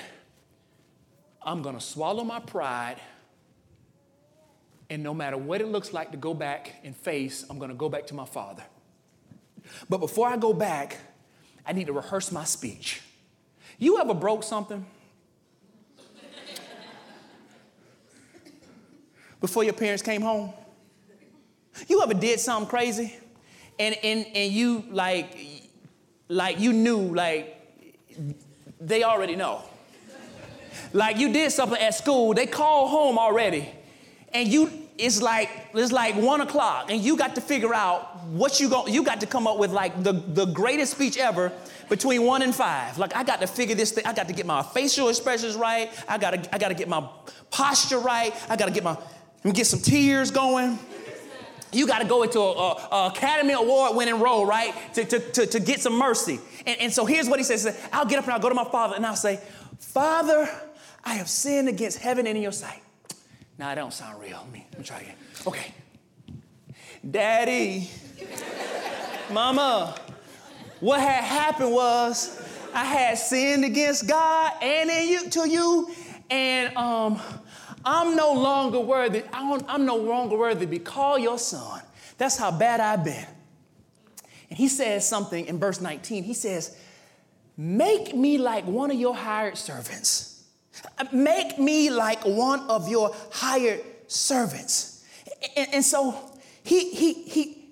I'm 1.42 1.62
going 1.62 1.77
to 1.77 1.81
swallow 1.81 2.25
my 2.25 2.40
pride. 2.40 2.96
And 4.90 5.03
no 5.03 5.14
matter 5.14 5.37
what 5.37 5.61
it 5.61 5.68
looks 5.68 5.92
like 5.92 6.11
to 6.12 6.16
go 6.16 6.35
back 6.35 6.75
and 6.83 6.96
face, 6.96 7.44
I'm 7.49 7.59
going 7.59 7.70
to 7.70 7.77
go 7.77 7.88
back 7.88 8.07
to 8.09 8.14
my 8.14 8.25
father. 8.25 8.64
But 9.88 9.99
before 9.99 10.29
I 10.29 10.37
go 10.37 10.53
back, 10.53 10.99
I 11.66 11.72
need 11.72 11.87
to 11.88 11.92
rehearse 11.92 12.31
my 12.31 12.44
speech. 12.44 13.02
You 13.79 13.98
ever 13.98 14.14
broke 14.14 14.42
something? 14.42 14.87
Before 19.40 19.64
your 19.64 19.74
parents 19.74 20.02
came 20.02 20.22
home? 20.22 20.52
You 21.88 22.02
ever 22.02 22.14
did 22.14 22.40
something 22.40 22.68
crazy? 22.68 23.16
And, 23.79 23.94
and, 24.02 24.26
and 24.35 24.52
you 24.52 24.85
like, 24.90 25.37
like 26.29 26.59
you 26.59 26.72
knew, 26.72 27.14
like, 27.14 27.52
they 28.81 29.02
already 29.02 29.37
know. 29.37 29.62
Like 30.92 31.18
you 31.18 31.33
did 31.33 31.52
something 31.52 31.79
at 31.79 31.94
school, 31.94 32.33
they 32.33 32.46
call 32.46 32.88
home 32.88 33.18
already, 33.18 33.68
and 34.33 34.48
you 34.48 34.86
it's 34.98 35.20
like 35.20 35.50
it's 35.74 35.92
like 35.92 36.14
one 36.14 36.40
o'clock, 36.40 36.90
and 36.90 37.00
you 37.00 37.16
got 37.16 37.35
to 37.35 37.40
figure 37.40 37.74
out 37.74 38.24
what 38.26 38.61
you 38.61 38.68
go. 38.68 38.87
You 38.87 39.02
got 39.02 39.20
to 39.20 39.26
come 39.26 39.46
up 39.46 39.59
with 39.59 39.70
like 39.70 40.02
the, 40.02 40.12
the 40.12 40.46
greatest 40.46 40.92
speech 40.92 41.18
ever 41.18 41.52
between 41.88 42.22
one 42.22 42.42
and 42.42 42.54
five. 42.54 42.98
Like 42.98 43.14
I 43.14 43.22
got 43.22 43.40
to 43.40 43.46
figure 43.46 43.74
this 43.74 43.92
thing. 43.92 44.06
I 44.06 44.12
got 44.12 44.28
to 44.28 44.35
get 44.35 44.46
my 44.46 44.62
facial 44.62 45.09
expressions 45.09 45.54
right. 45.54 45.90
I 46.09 46.18
got 46.18 46.30
to 46.30 46.54
I 46.54 46.59
got 46.59 46.68
to 46.68 46.74
get 46.74 46.88
my 46.88 47.06
posture 47.50 47.98
right. 47.98 48.32
I 48.48 48.56
got 48.56 48.66
to 48.66 48.72
get 48.72 48.85
my 48.85 48.96
get 49.52 49.66
some 49.66 49.80
tears 49.80 50.30
going. 50.30 50.78
You 51.72 51.87
got 51.87 52.00
to 52.00 52.09
go 52.09 52.22
into 52.22 52.40
a, 52.40 53.09
Academy 53.09 53.52
Award 53.52 53.96
winning 53.96 54.20
role, 54.20 54.46
right, 54.46 54.72
to, 54.94 55.04
to, 55.04 55.18
to, 55.18 55.46
to 55.46 55.61
get 55.61 55.80
some 55.80 55.98
mercy. 55.98 56.38
And, 56.64 56.80
and 56.80 56.92
so 56.92 57.04
here's 57.04 57.28
what 57.28 57.38
he 57.38 57.44
says 57.44 57.66
I'll 57.92 58.06
get 58.06 58.18
up 58.18 58.24
and 58.24 58.32
I'll 58.32 58.40
go 58.40 58.48
to 58.48 58.54
my 58.54 58.64
father 58.64 58.96
and 58.96 59.04
I'll 59.04 59.16
say, 59.16 59.40
Father, 59.78 60.48
I 61.04 61.14
have 61.14 61.28
sinned 61.28 61.68
against 61.68 61.98
heaven 61.98 62.26
and 62.26 62.37
in 62.37 62.42
your 62.42 62.52
sight. 62.52 62.80
Now, 63.59 63.69
that 63.69 63.77
don't 63.77 63.92
sound 63.92 64.21
real. 64.21 64.38
Let 64.45 64.53
me, 64.53 64.66
let 64.73 64.79
me 64.79 64.85
try 64.85 65.01
again. 65.01 65.16
Okay. 65.47 65.73
Daddy, 67.09 67.88
Mama, 69.33 69.97
what 70.81 71.01
had 71.01 71.25
happened 71.25 71.73
was 71.73 72.42
I 72.75 72.85
had 72.85 73.19
sinned 73.19 73.64
against 73.64 74.07
God 74.07 74.53
and 74.61 74.90
in 74.90 75.09
you, 75.09 75.31
to 75.31 75.49
you, 75.49 75.90
and 76.29 76.77
um, 76.77 77.19
I'm 77.85 78.16
no 78.16 78.35
longer 78.35 78.81
worthy. 78.81 79.23
I'm 79.33 79.87
no 79.87 79.97
longer 79.97 80.37
worthy 80.37 80.66
to 80.66 80.71
be 80.71 80.79
called 80.79 81.23
your 81.23 81.38
son. 81.38 81.81
That's 82.19 82.37
how 82.37 82.51
bad 82.51 82.81
I've 82.81 83.05
been. 83.05 83.27
And 84.51 84.59
he 84.59 84.69
says 84.69 85.09
something 85.09 85.47
in 85.47 85.59
verse 85.59 85.81
19. 85.81 86.25
He 86.25 86.35
says, 86.35 86.77
Make 87.57 88.14
me 88.14 88.37
like 88.37 88.66
one 88.66 88.90
of 88.90 88.99
your 88.99 89.14
hired 89.14 89.57
servants. 89.57 90.36
Make 91.12 91.58
me 91.58 91.90
like 91.90 92.24
one 92.24 92.60
of 92.68 92.88
your 92.88 93.14
hired 93.30 93.80
servants. 94.06 95.04
And, 95.56 95.74
and 95.74 95.84
so 95.84 96.14
he, 96.62 96.90
he, 96.90 97.12
he, 97.12 97.68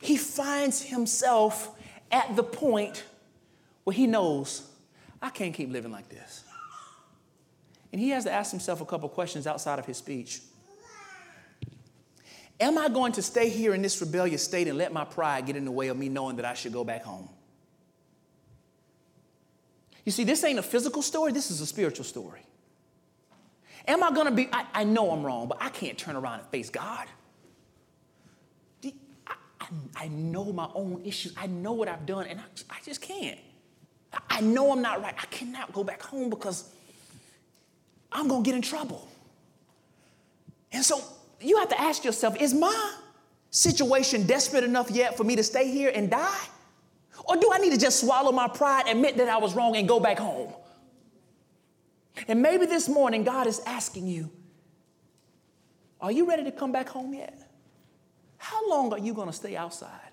he 0.00 0.16
finds 0.16 0.82
himself 0.82 1.70
at 2.10 2.34
the 2.36 2.42
point 2.42 3.04
where 3.84 3.94
he 3.94 4.06
knows, 4.06 4.68
I 5.20 5.30
can't 5.30 5.54
keep 5.54 5.70
living 5.70 5.92
like 5.92 6.08
this. 6.08 6.44
And 7.92 8.00
he 8.00 8.10
has 8.10 8.24
to 8.24 8.32
ask 8.32 8.50
himself 8.50 8.80
a 8.80 8.86
couple 8.86 9.08
questions 9.08 9.46
outside 9.46 9.78
of 9.78 9.86
his 9.86 9.98
speech. 9.98 10.40
Am 12.58 12.78
I 12.78 12.88
going 12.88 13.12
to 13.12 13.22
stay 13.22 13.48
here 13.48 13.74
in 13.74 13.82
this 13.82 14.00
rebellious 14.00 14.42
state 14.44 14.68
and 14.68 14.78
let 14.78 14.92
my 14.92 15.04
pride 15.04 15.46
get 15.46 15.56
in 15.56 15.64
the 15.64 15.70
way 15.70 15.88
of 15.88 15.96
me 15.96 16.08
knowing 16.08 16.36
that 16.36 16.44
I 16.44 16.54
should 16.54 16.72
go 16.72 16.84
back 16.84 17.02
home? 17.02 17.28
You 20.04 20.12
see, 20.12 20.24
this 20.24 20.42
ain't 20.44 20.58
a 20.58 20.62
physical 20.62 21.02
story, 21.02 21.32
this 21.32 21.50
is 21.50 21.60
a 21.60 21.66
spiritual 21.66 22.04
story. 22.04 22.42
Am 23.86 24.02
I 24.02 24.10
going 24.12 24.26
to 24.26 24.32
be, 24.32 24.48
I, 24.52 24.66
I, 24.72 24.84
know 24.84 25.10
I'm 25.10 25.24
wrong, 25.24 25.48
but 25.48 25.58
I 25.60 25.68
can't 25.68 25.98
turn 25.98 26.14
around 26.14 26.40
and 26.40 26.48
face 26.48 26.70
God. 26.70 27.06
I, 28.84 28.92
I, 29.60 29.66
I 29.96 30.08
know 30.08 30.52
my 30.52 30.68
own 30.74 31.02
issues. 31.04 31.34
I 31.36 31.46
know 31.48 31.72
what 31.72 31.88
I've 31.88 32.06
done, 32.06 32.26
and 32.26 32.38
I, 32.38 32.76
just 32.84 33.00
can't. 33.00 33.38
I 34.28 34.40
know 34.40 34.70
I'm 34.70 34.82
not 34.82 35.02
right. 35.02 35.14
I 35.18 35.26
cannot 35.26 35.72
go 35.72 35.82
back 35.82 36.02
home 36.02 36.30
because 36.30 36.68
I'm 38.12 38.28
going 38.28 38.44
to 38.44 38.46
get 38.48 38.54
in 38.54 38.62
trouble. 38.62 39.08
And 40.70 40.84
so 40.84 41.02
you 41.40 41.58
have 41.58 41.68
to 41.70 41.80
ask 41.80 42.04
yourself 42.04 42.40
is 42.40 42.54
my 42.54 42.94
situation 43.50 44.26
desperate 44.26 44.64
enough 44.64 44.90
yet 44.90 45.16
for 45.16 45.24
me 45.24 45.36
to 45.36 45.42
stay 45.42 45.70
here 45.70 45.90
and 45.94 46.10
die? 46.10 46.46
Or 47.24 47.36
do 47.36 47.50
I 47.52 47.58
need 47.58 47.72
to 47.72 47.78
just 47.78 48.00
swallow 48.00 48.32
my 48.32 48.48
pride, 48.48 48.84
admit 48.88 49.16
that 49.16 49.28
I 49.28 49.38
was 49.38 49.54
wrong, 49.54 49.76
and 49.76 49.86
go 49.86 50.00
back 50.00 50.18
home? 50.18 50.52
And 52.28 52.42
maybe 52.42 52.66
this 52.66 52.88
morning 52.88 53.24
God 53.24 53.46
is 53.46 53.60
asking 53.66 54.06
you, 54.06 54.30
Are 56.00 56.12
you 56.12 56.28
ready 56.28 56.44
to 56.44 56.52
come 56.52 56.72
back 56.72 56.88
home 56.88 57.14
yet? 57.14 57.48
How 58.36 58.68
long 58.68 58.92
are 58.92 58.98
you 58.98 59.14
going 59.14 59.28
to 59.28 59.32
stay 59.32 59.56
outside? 59.56 60.12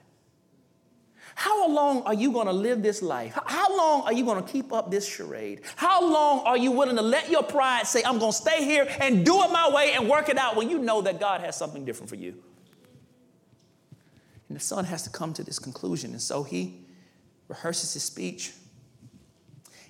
How 1.35 1.67
long 1.67 2.03
are 2.03 2.13
you 2.13 2.31
going 2.31 2.47
to 2.47 2.53
live 2.53 2.81
this 2.83 3.01
life? 3.01 3.37
How 3.45 3.75
long 3.75 4.01
are 4.01 4.13
you 4.13 4.25
going 4.25 4.43
to 4.43 4.51
keep 4.51 4.73
up 4.73 4.91
this 4.91 5.07
charade? 5.07 5.61
How 5.75 6.01
long 6.01 6.41
are 6.41 6.57
you 6.57 6.71
willing 6.71 6.95
to 6.95 7.01
let 7.01 7.29
your 7.29 7.43
pride 7.43 7.87
say, 7.87 8.03
I'm 8.03 8.19
going 8.19 8.31
to 8.31 8.37
stay 8.37 8.63
here 8.65 8.87
and 8.99 9.25
do 9.25 9.41
it 9.43 9.51
my 9.51 9.69
way 9.73 9.93
and 9.93 10.09
work 10.09 10.29
it 10.29 10.37
out 10.37 10.55
when 10.55 10.69
you 10.69 10.79
know 10.79 11.01
that 11.01 11.19
God 11.19 11.41
has 11.41 11.55
something 11.55 11.85
different 11.85 12.09
for 12.09 12.15
you? 12.15 12.35
And 14.47 14.55
the 14.57 14.61
son 14.61 14.85
has 14.85 15.03
to 15.03 15.09
come 15.09 15.33
to 15.33 15.43
this 15.43 15.59
conclusion. 15.59 16.11
And 16.11 16.21
so 16.21 16.43
he 16.43 16.81
rehearses 17.49 17.93
his 17.93 18.03
speech. 18.03 18.53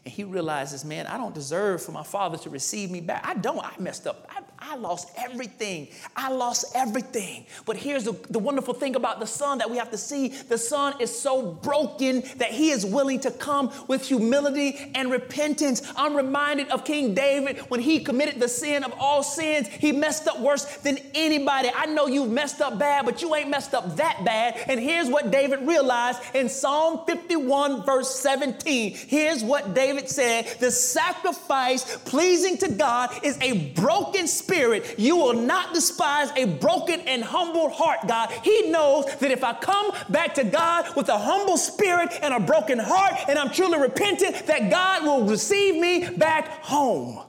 And 0.06 0.14
he 0.14 0.24
realizes, 0.24 0.84
man, 0.84 1.06
I 1.06 1.18
don't 1.18 1.36
deserve 1.36 1.84
for 1.84 1.92
my 1.92 2.04
father 2.04 2.38
to 2.40 2.50
receive 2.50 2.90
me 2.90 3.02
back. 3.02 3.22
I 3.28 3.36
don't. 3.36 3.64
I 3.64 3.72
messed 3.78 4.08
up. 4.08 4.29
I, 4.62 4.76
lost 4.76 5.12
everything. 5.18 5.88
I 6.16 6.30
lost 6.30 6.66
everything. 6.76 7.46
But 7.66 7.78
here's 7.78 8.04
the, 8.04 8.14
the 8.30 8.40
wonderful 8.40 8.74
thing 8.74 8.96
about 8.96 9.20
the 9.20 9.26
son 9.26 9.60
that 9.60 9.70
we 9.70 9.78
have 9.78 9.92
to 9.92 9.98
see 9.98 10.30
the 10.30 10.58
son 10.58 11.00
is 11.00 11.18
so 11.18 11.42
broken 11.42 12.24
that 12.38 12.52
he 12.52 12.72
is 12.72 12.86
willing 12.86 13.20
to 13.22 13.32
come 13.32 13.72
with 13.88 14.06
humility 14.06 14.92
and 14.96 15.12
repentance. 15.12 15.82
I'm 15.96 16.16
reminded 16.16 16.70
of 16.70 16.84
King 16.84 17.14
David 17.14 17.60
when 17.70 17.80
he 17.80 18.00
committed 18.00 18.40
the 18.40 18.50
sin 18.50 18.84
of 18.84 18.94
all 19.00 19.24
sins. 19.24 19.68
He 19.68 19.92
messed 19.92 20.28
up 20.28 20.40
worse 20.40 20.66
than 20.78 20.98
anybody. 21.14 21.70
I 21.74 21.86
know 21.86 22.08
you've 22.08 22.32
messed 22.32 22.62
up 22.62 22.78
bad, 22.78 23.06
but 23.06 23.22
you 23.22 23.34
ain't 23.36 23.50
messed 23.50 23.74
up 23.74 23.96
that 23.96 24.24
bad. 24.26 24.60
And 24.68 24.80
here's 24.80 25.10
what 25.10 25.32
David 25.32 25.62
realized 25.68 26.20
in 26.34 26.50
Psalm 26.50 27.06
51, 27.08 27.86
verse 27.86 28.14
17. 28.16 28.94
Here's 28.94 29.44
what 29.44 29.74
David 29.74 30.10
said 30.10 30.48
The 30.60 30.72
sacrifice 30.72 31.98
pleasing 32.00 32.58
to 32.58 32.70
God 32.70 33.12
is 33.24 33.38
a 33.42 33.70
broken 33.72 34.28
spirit 34.28 34.49
spirit, 34.50 34.96
you 34.98 35.16
will 35.16 35.34
not 35.34 35.74
despise 35.74 36.32
a 36.36 36.46
broken 36.46 37.02
and 37.02 37.24
humble 37.24 37.70
heart, 37.70 38.08
God. 38.08 38.32
He 38.44 38.70
knows 38.72 39.06
that 39.18 39.32
if 39.32 39.44
I 39.44 39.54
come 39.54 39.92
back 40.10 40.34
to 40.36 40.44
God 40.44 40.96
with 40.96 41.10
a 41.10 41.18
humble 41.18 41.58
spirit 41.58 42.18
and 42.22 42.34
a 42.34 42.40
broken 42.40 42.80
heart 42.80 43.14
and 43.28 43.38
I'm 43.38 43.52
truly 43.52 43.80
repentant, 43.80 44.48
that 44.48 44.72
God 44.72 45.04
will 45.04 45.26
receive 45.26 45.80
me 45.80 46.10
back 46.18 46.64
home. 46.64 47.24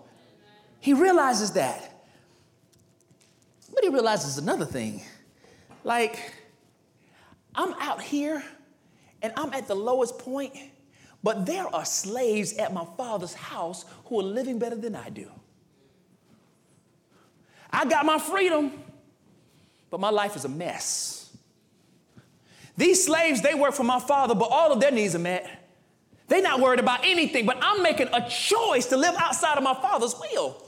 He 0.80 0.94
realizes 0.94 1.52
that. 1.52 1.86
But 3.72 3.84
he 3.84 3.90
realizes 3.90 4.38
another 4.38 4.64
thing. 4.64 5.02
Like, 5.84 6.32
I'm 7.54 7.74
out 7.74 8.00
here 8.02 8.42
and 9.22 9.32
I'm 9.36 9.52
at 9.52 9.68
the 9.68 9.74
lowest 9.74 10.18
point, 10.18 10.54
but 11.22 11.44
there 11.44 11.66
are 11.74 11.84
slaves 11.84 12.54
at 12.54 12.72
my 12.72 12.86
father's 12.96 13.34
house 13.34 13.84
who 14.06 14.20
are 14.20 14.24
living 14.24 14.58
better 14.58 14.76
than 14.76 14.96
I 14.96 15.10
do. 15.10 15.30
I 17.72 17.84
got 17.84 18.04
my 18.04 18.18
freedom, 18.18 18.72
but 19.90 20.00
my 20.00 20.10
life 20.10 20.36
is 20.36 20.44
a 20.44 20.48
mess. 20.48 21.36
These 22.76 23.04
slaves, 23.04 23.42
they 23.42 23.54
work 23.54 23.74
for 23.74 23.84
my 23.84 24.00
father, 24.00 24.34
but 24.34 24.48
all 24.50 24.72
of 24.72 24.80
their 24.80 24.90
needs 24.90 25.14
are 25.14 25.20
met. 25.20 25.48
They're 26.28 26.42
not 26.42 26.60
worried 26.60 26.80
about 26.80 27.04
anything, 27.04 27.44
but 27.44 27.58
I'm 27.60 27.82
making 27.82 28.08
a 28.12 28.28
choice 28.28 28.86
to 28.86 28.96
live 28.96 29.14
outside 29.18 29.58
of 29.58 29.64
my 29.64 29.74
father's 29.74 30.14
will. 30.18 30.64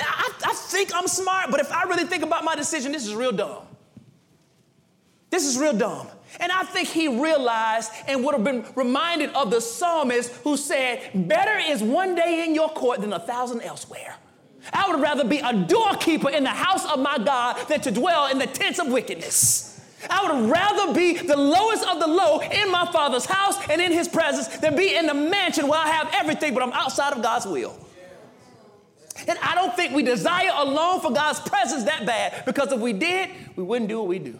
I, 0.00 0.32
I 0.46 0.54
think 0.54 0.94
I'm 0.94 1.06
smart, 1.06 1.50
but 1.50 1.60
if 1.60 1.70
I 1.70 1.84
really 1.84 2.04
think 2.04 2.22
about 2.22 2.42
my 2.42 2.56
decision, 2.56 2.92
this 2.92 3.06
is 3.06 3.14
real 3.14 3.32
dumb. 3.32 3.64
This 5.30 5.44
is 5.44 5.58
real 5.58 5.76
dumb. 5.76 6.08
And 6.40 6.50
I 6.50 6.62
think 6.64 6.88
he 6.88 7.08
realized 7.08 7.92
and 8.06 8.24
would 8.24 8.34
have 8.34 8.44
been 8.44 8.64
reminded 8.74 9.30
of 9.34 9.50
the 9.50 9.60
psalmist 9.60 10.32
who 10.42 10.56
said, 10.56 11.10
Better 11.14 11.58
is 11.58 11.82
one 11.82 12.14
day 12.14 12.44
in 12.46 12.54
your 12.54 12.68
court 12.70 13.00
than 13.00 13.12
a 13.12 13.20
thousand 13.20 13.60
elsewhere. 13.60 14.16
I 14.72 14.90
would 14.90 15.00
rather 15.00 15.24
be 15.24 15.38
a 15.38 15.52
doorkeeper 15.52 16.30
in 16.30 16.44
the 16.44 16.50
house 16.50 16.86
of 16.86 16.98
my 16.98 17.18
God 17.18 17.68
than 17.68 17.80
to 17.82 17.90
dwell 17.90 18.28
in 18.28 18.38
the 18.38 18.46
tents 18.46 18.78
of 18.78 18.88
wickedness. 18.88 19.70
I 20.10 20.26
would 20.26 20.50
rather 20.50 20.92
be 20.92 21.16
the 21.16 21.36
lowest 21.36 21.86
of 21.86 22.00
the 22.00 22.06
low 22.06 22.40
in 22.40 22.70
my 22.70 22.86
father's 22.92 23.24
house 23.24 23.56
and 23.68 23.80
in 23.80 23.92
his 23.92 24.08
presence 24.08 24.48
than 24.58 24.76
be 24.76 24.94
in 24.94 25.06
the 25.06 25.14
mansion 25.14 25.66
where 25.68 25.78
I 25.78 25.88
have 25.88 26.10
everything, 26.14 26.54
but 26.54 26.62
I'm 26.62 26.72
outside 26.72 27.12
of 27.12 27.22
God's 27.22 27.46
will. 27.46 27.78
And 29.26 29.38
I 29.38 29.54
don't 29.54 29.74
think 29.74 29.94
we 29.94 30.02
desire 30.02 30.50
alone 30.54 31.00
for 31.00 31.12
God's 31.12 31.40
presence 31.40 31.84
that 31.84 32.04
bad 32.04 32.44
because 32.44 32.72
if 32.72 32.80
we 32.80 32.92
did, 32.92 33.30
we 33.56 33.62
wouldn't 33.62 33.88
do 33.88 33.98
what 33.98 34.08
we 34.08 34.18
do. 34.18 34.38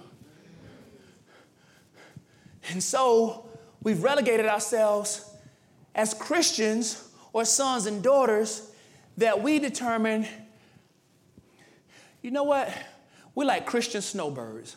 And 2.71 2.83
so 2.83 3.47
we've 3.83 4.03
relegated 4.03 4.47
ourselves 4.47 5.31
as 5.95 6.13
Christians 6.13 7.09
or 7.33 7.45
sons 7.45 7.87
and 7.87 8.03
daughters 8.03 8.71
that 9.17 9.43
we 9.43 9.59
determine, 9.59 10.27
you 12.23 12.31
know 12.31 12.45
what? 12.45 12.73
We're 13.35 13.45
like 13.45 13.67
Christian 13.67 14.03
snowbirds. 14.03 14.77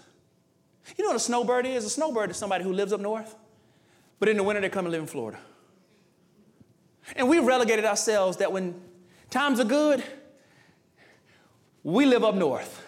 You 0.96 1.04
know 1.04 1.10
what 1.10 1.18
a 1.18 1.20
snowbird 1.20 1.66
is? 1.66 1.86
A 1.86 1.90
snowbird 1.90 2.32
is 2.32 2.38
somebody 2.38 2.64
who 2.64 2.72
lives 2.72 2.94
up 2.94 3.02
north, 3.02 3.36
but 4.20 4.30
in 4.30 4.38
the 4.38 4.44
winter 4.44 4.62
they 4.62 4.70
come 4.70 4.86
and 4.86 4.92
live 4.92 5.02
in 5.02 5.08
Florida. 5.08 5.40
And 7.16 7.30
we 7.30 7.40
relegated 7.40 7.86
ourselves 7.86 8.38
that 8.38 8.52
when 8.52 8.80
times 9.30 9.60
are 9.60 9.66
good, 9.66 10.04
we 11.84 12.06
live 12.06 12.24
up 12.24 12.36
north. 12.36 12.84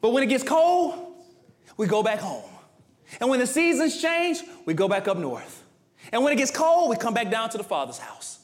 But 0.00 0.10
when 0.10 0.22
it 0.22 0.26
gets 0.26 0.44
cold, 0.44 1.14
we 1.76 1.86
go 1.86 2.02
back 2.02 2.18
home. 2.18 2.50
And 3.20 3.30
when 3.30 3.40
the 3.40 3.46
seasons 3.46 4.00
change, 4.00 4.42
we 4.66 4.74
go 4.74 4.88
back 4.88 5.08
up 5.08 5.16
north. 5.16 5.62
And 6.12 6.22
when 6.22 6.32
it 6.32 6.36
gets 6.36 6.50
cold, 6.50 6.90
we 6.90 6.96
come 6.96 7.14
back 7.14 7.30
down 7.30 7.50
to 7.50 7.58
the 7.58 7.64
Father's 7.64 7.98
house. 7.98 8.40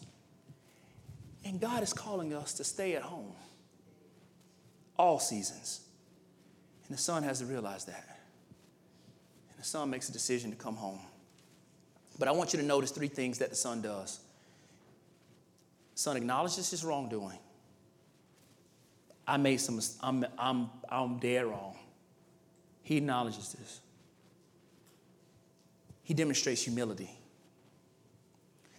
And 1.51 1.61
God 1.61 1.83
is 1.83 1.93
calling 1.93 2.33
us 2.33 2.53
to 2.55 2.65
stay 2.65 2.95
at 2.95 3.03
home 3.03 3.33
all 4.97 5.19
seasons. 5.19 5.81
And 6.87 6.97
the 6.97 7.01
son 7.01 7.25
has 7.25 7.41
to 7.41 7.45
realize 7.45 7.87
that. 7.87 8.21
And 9.51 9.59
the 9.59 9.65
son 9.65 9.91
makes 9.91 10.09
a 10.09 10.13
decision 10.13 10.53
to 10.53 10.57
come 10.57 10.77
home. 10.77 11.01
But 12.21 12.29
I 12.29 12.31
want 12.31 12.53
you 12.53 12.61
to 12.61 12.65
notice 12.65 12.93
three 12.93 13.09
things 13.09 13.39
that 13.39 13.51
the 13.51 13.57
son 13.57 13.83
does. 13.83 14.21
The 15.95 16.01
son 16.01 16.17
acknowledges 16.17 16.71
his 16.71 16.85
wrongdoing. 16.85 17.41
I 19.27 19.37
made 19.37 19.57
some, 19.57 19.81
I'm, 20.03 20.25
I'm, 20.39 20.71
I'm 20.89 21.19
dead 21.19 21.47
wrong. 21.47 21.75
He 22.85 22.99
acknowledges 22.99 23.57
this. 23.59 23.81
He 26.05 26.15
demonstrates 26.15 26.63
humility. 26.63 27.11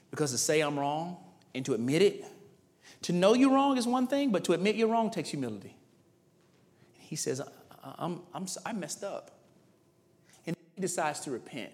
Because 0.10 0.32
to 0.32 0.38
say 0.38 0.62
I'm 0.62 0.80
wrong 0.80 1.18
and 1.54 1.66
to 1.66 1.74
admit 1.74 2.02
it 2.02 2.26
to 3.04 3.14
know 3.14 3.34
you're 3.34 3.52
wrong 3.52 3.78
is 3.78 3.88
one 3.88 4.08
thing, 4.08 4.32
but 4.32 4.44
to 4.46 4.54
admit 4.54 4.76
you're 4.76 4.88
wrong 4.88 5.10
takes 5.10 5.30
humility. 5.30 5.76
He 7.00 7.16
says, 7.16 7.42
I'm, 7.84 8.22
I'm, 8.34 8.46
I 8.66 8.74
messed 8.74 9.04
up. 9.04 9.32
And 10.46 10.56
he 10.76 10.82
decides 10.82 11.20
to 11.22 11.32
repent. 11.32 11.72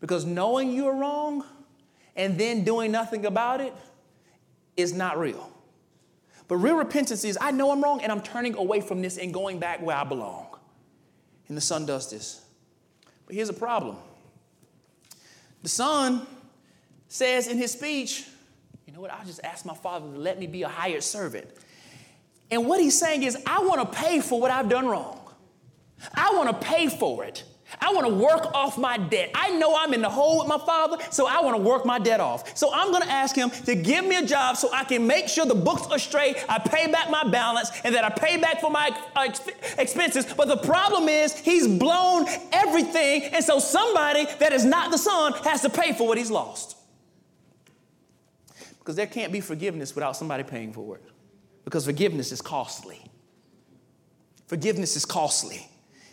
Because 0.00 0.24
knowing 0.24 0.72
you're 0.72 0.94
wrong 0.94 1.44
and 2.14 2.38
then 2.38 2.62
doing 2.62 2.92
nothing 2.92 3.26
about 3.26 3.60
it 3.60 3.72
is 4.76 4.92
not 4.92 5.18
real. 5.18 5.50
But 6.46 6.56
real 6.56 6.76
repentance 6.76 7.24
is 7.24 7.38
I 7.40 7.50
know 7.50 7.70
I'm 7.70 7.82
wrong 7.82 8.02
and 8.02 8.12
I'm 8.12 8.20
turning 8.20 8.54
away 8.54 8.80
from 8.80 9.00
this 9.00 9.16
and 9.16 9.32
going 9.32 9.58
back 9.58 9.80
where 9.80 9.96
I 9.96 10.04
belong. 10.04 10.46
And 11.48 11.56
the 11.56 11.62
son 11.62 11.86
does 11.86 12.10
this. 12.10 12.42
But 13.26 13.34
here's 13.34 13.48
a 13.48 13.54
problem 13.54 13.96
the 15.62 15.68
son 15.70 16.26
says 17.08 17.46
in 17.46 17.56
his 17.56 17.72
speech, 17.72 18.26
know 18.94 19.00
what? 19.00 19.12
I'll 19.12 19.26
just 19.26 19.40
ask 19.42 19.64
my 19.64 19.74
father 19.74 20.06
to 20.12 20.20
let 20.20 20.38
me 20.38 20.46
be 20.46 20.62
a 20.62 20.68
hired 20.68 21.02
servant. 21.02 21.48
And 22.52 22.64
what 22.64 22.80
he's 22.80 22.96
saying 22.96 23.24
is, 23.24 23.36
I 23.44 23.58
want 23.58 23.80
to 23.80 23.98
pay 23.98 24.20
for 24.20 24.40
what 24.40 24.52
I've 24.52 24.68
done 24.68 24.86
wrong. 24.86 25.18
I 26.14 26.32
want 26.34 26.48
to 26.48 26.66
pay 26.66 26.88
for 26.88 27.24
it. 27.24 27.42
I 27.80 27.92
want 27.92 28.06
to 28.06 28.14
work 28.14 28.54
off 28.54 28.78
my 28.78 28.96
debt. 28.96 29.32
I 29.34 29.50
know 29.50 29.74
I'm 29.76 29.94
in 29.94 30.00
the 30.00 30.08
hole 30.08 30.38
with 30.38 30.46
my 30.46 30.58
father, 30.58 30.98
so 31.10 31.26
I 31.26 31.40
want 31.40 31.56
to 31.56 31.62
work 31.62 31.84
my 31.84 31.98
debt 31.98 32.20
off. 32.20 32.56
So 32.56 32.72
I'm 32.72 32.92
going 32.92 33.02
to 33.02 33.10
ask 33.10 33.34
him 33.34 33.50
to 33.50 33.74
give 33.74 34.04
me 34.04 34.16
a 34.16 34.24
job 34.24 34.56
so 34.56 34.70
I 34.72 34.84
can 34.84 35.08
make 35.08 35.26
sure 35.26 35.44
the 35.44 35.56
books 35.56 35.88
are 35.88 35.98
straight, 35.98 36.36
I 36.48 36.60
pay 36.60 36.88
back 36.92 37.10
my 37.10 37.28
balance, 37.28 37.72
and 37.82 37.96
that 37.96 38.04
I 38.04 38.10
pay 38.10 38.36
back 38.36 38.60
for 38.60 38.70
my 38.70 38.96
uh, 39.16 39.28
expenses. 39.76 40.24
But 40.36 40.46
the 40.46 40.58
problem 40.58 41.08
is, 41.08 41.34
he's 41.36 41.66
blown 41.66 42.28
everything, 42.52 43.24
and 43.24 43.44
so 43.44 43.58
somebody 43.58 44.26
that 44.38 44.52
is 44.52 44.64
not 44.64 44.92
the 44.92 44.98
son 44.98 45.32
has 45.42 45.62
to 45.62 45.70
pay 45.70 45.94
for 45.94 46.06
what 46.06 46.16
he's 46.16 46.30
lost. 46.30 46.73
Because 48.84 48.96
there 48.96 49.06
can't 49.06 49.32
be 49.32 49.40
forgiveness 49.40 49.94
without 49.94 50.14
somebody 50.14 50.42
paying 50.42 50.70
for 50.70 50.96
it. 50.96 51.02
Because 51.64 51.86
forgiveness 51.86 52.32
is 52.32 52.42
costly. 52.42 53.00
Forgiveness 54.46 54.94
is 54.94 55.06
costly. 55.06 55.66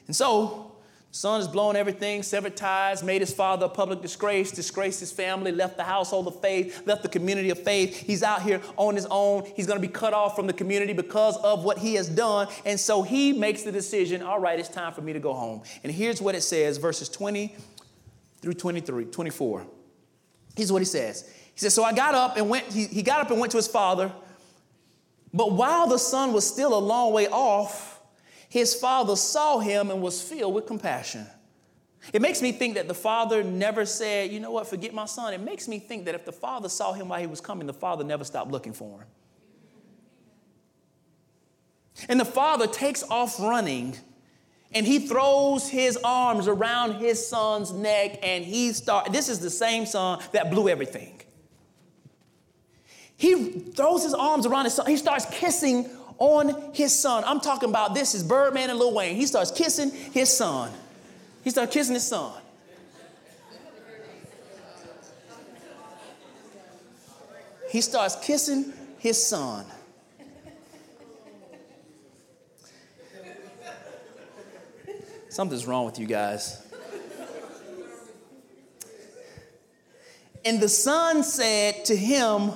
And 0.07 0.15
so, 0.15 0.77
son 1.11 1.41
has 1.41 1.49
blown 1.49 1.75
everything, 1.75 2.23
severed 2.23 2.55
ties, 2.55 3.03
made 3.03 3.19
his 3.19 3.33
father 3.33 3.65
a 3.65 3.69
public 3.69 4.01
disgrace, 4.01 4.51
disgraced 4.51 5.01
his 5.01 5.11
family, 5.11 5.51
left 5.51 5.75
the 5.75 5.83
household 5.83 6.27
of 6.27 6.39
faith, 6.39 6.87
left 6.87 7.03
the 7.03 7.09
community 7.09 7.49
of 7.49 7.61
faith. 7.61 7.97
He's 7.97 8.23
out 8.23 8.41
here 8.41 8.61
on 8.77 8.95
his 8.95 9.05
own. 9.11 9.51
He's 9.53 9.67
going 9.67 9.81
to 9.81 9.85
be 9.85 9.91
cut 9.91 10.13
off 10.13 10.33
from 10.33 10.47
the 10.47 10.53
community 10.53 10.93
because 10.93 11.35
of 11.43 11.65
what 11.65 11.77
he 11.77 11.95
has 11.95 12.07
done. 12.07 12.47
And 12.63 12.79
so 12.79 13.03
he 13.03 13.33
makes 13.33 13.63
the 13.63 13.73
decision 13.73 14.21
all 14.21 14.39
right, 14.39 14.57
it's 14.57 14.69
time 14.69 14.93
for 14.93 15.01
me 15.01 15.11
to 15.11 15.19
go 15.19 15.33
home. 15.33 15.63
And 15.83 15.91
here's 15.91 16.21
what 16.21 16.35
it 16.35 16.41
says 16.41 16.77
verses 16.77 17.09
20 17.09 17.53
through 18.41 18.53
23, 18.53 19.05
24. 19.05 19.67
Here's 20.55 20.71
what 20.71 20.79
he 20.79 20.85
says. 20.85 21.29
He 21.61 21.65
says, 21.65 21.75
So 21.75 21.83
I 21.83 21.93
got 21.93 22.15
up 22.15 22.37
and 22.37 22.49
went, 22.49 22.65
he, 22.73 22.85
he 22.85 23.03
got 23.03 23.21
up 23.21 23.29
and 23.29 23.39
went 23.39 23.51
to 23.51 23.57
his 23.57 23.67
father. 23.67 24.11
But 25.31 25.51
while 25.51 25.85
the 25.85 25.99
son 25.99 26.33
was 26.33 26.45
still 26.47 26.75
a 26.75 26.79
long 26.79 27.13
way 27.13 27.27
off, 27.27 28.01
his 28.49 28.73
father 28.73 29.15
saw 29.15 29.59
him 29.59 29.91
and 29.91 30.01
was 30.01 30.23
filled 30.23 30.55
with 30.55 30.65
compassion. 30.65 31.27
It 32.13 32.21
makes 32.23 32.41
me 32.41 32.51
think 32.51 32.73
that 32.73 32.87
the 32.87 32.95
father 32.95 33.43
never 33.43 33.85
said, 33.85 34.31
You 34.31 34.39
know 34.39 34.49
what, 34.49 34.65
forget 34.65 34.91
my 34.91 35.05
son. 35.05 35.35
It 35.35 35.41
makes 35.41 35.67
me 35.67 35.77
think 35.77 36.05
that 36.05 36.15
if 36.15 36.25
the 36.25 36.31
father 36.31 36.67
saw 36.67 36.93
him 36.93 37.09
while 37.09 37.19
he 37.19 37.27
was 37.27 37.39
coming, 37.39 37.67
the 37.67 37.73
father 37.73 38.03
never 38.03 38.23
stopped 38.23 38.49
looking 38.49 38.73
for 38.73 39.01
him. 39.01 39.07
And 42.09 42.19
the 42.19 42.25
father 42.25 42.65
takes 42.65 43.03
off 43.03 43.39
running 43.39 43.95
and 44.73 44.87
he 44.87 45.07
throws 45.07 45.69
his 45.69 45.95
arms 46.03 46.47
around 46.47 46.95
his 46.95 47.27
son's 47.27 47.71
neck 47.71 48.17
and 48.23 48.43
he 48.43 48.73
start 48.73 49.11
this 49.11 49.29
is 49.29 49.39
the 49.39 49.51
same 49.51 49.85
son 49.85 50.19
that 50.31 50.49
blew 50.49 50.67
everything 50.67 51.21
he 53.21 53.59
throws 53.75 54.03
his 54.03 54.15
arms 54.15 54.47
around 54.47 54.65
his 54.65 54.73
son 54.73 54.87
he 54.87 54.97
starts 54.97 55.25
kissing 55.25 55.87
on 56.17 56.71
his 56.73 56.93
son. 56.97 57.23
I'm 57.25 57.39
talking 57.39 57.67
about 57.67 57.95
this 57.95 58.13
is 58.13 58.21
Birdman 58.21 58.69
and 58.69 58.77
Lil 58.77 58.93
Wayne. 58.93 59.15
He 59.15 59.25
starts 59.25 59.49
kissing 59.49 59.89
his 59.89 60.29
son. 60.31 60.71
He 61.43 61.49
starts 61.49 61.73
kissing 61.73 61.95
his 61.95 62.07
son. 62.07 62.31
He 67.71 67.81
starts 67.81 68.17
kissing 68.23 68.71
his 68.99 69.25
son. 69.25 69.65
Something's 75.29 75.65
wrong 75.65 75.85
with 75.85 75.97
you 75.97 76.05
guys. 76.05 76.61
And 80.45 80.59
the 80.59 80.69
son 80.69 81.23
said 81.23 81.85
to 81.85 81.95
him, 81.95 82.51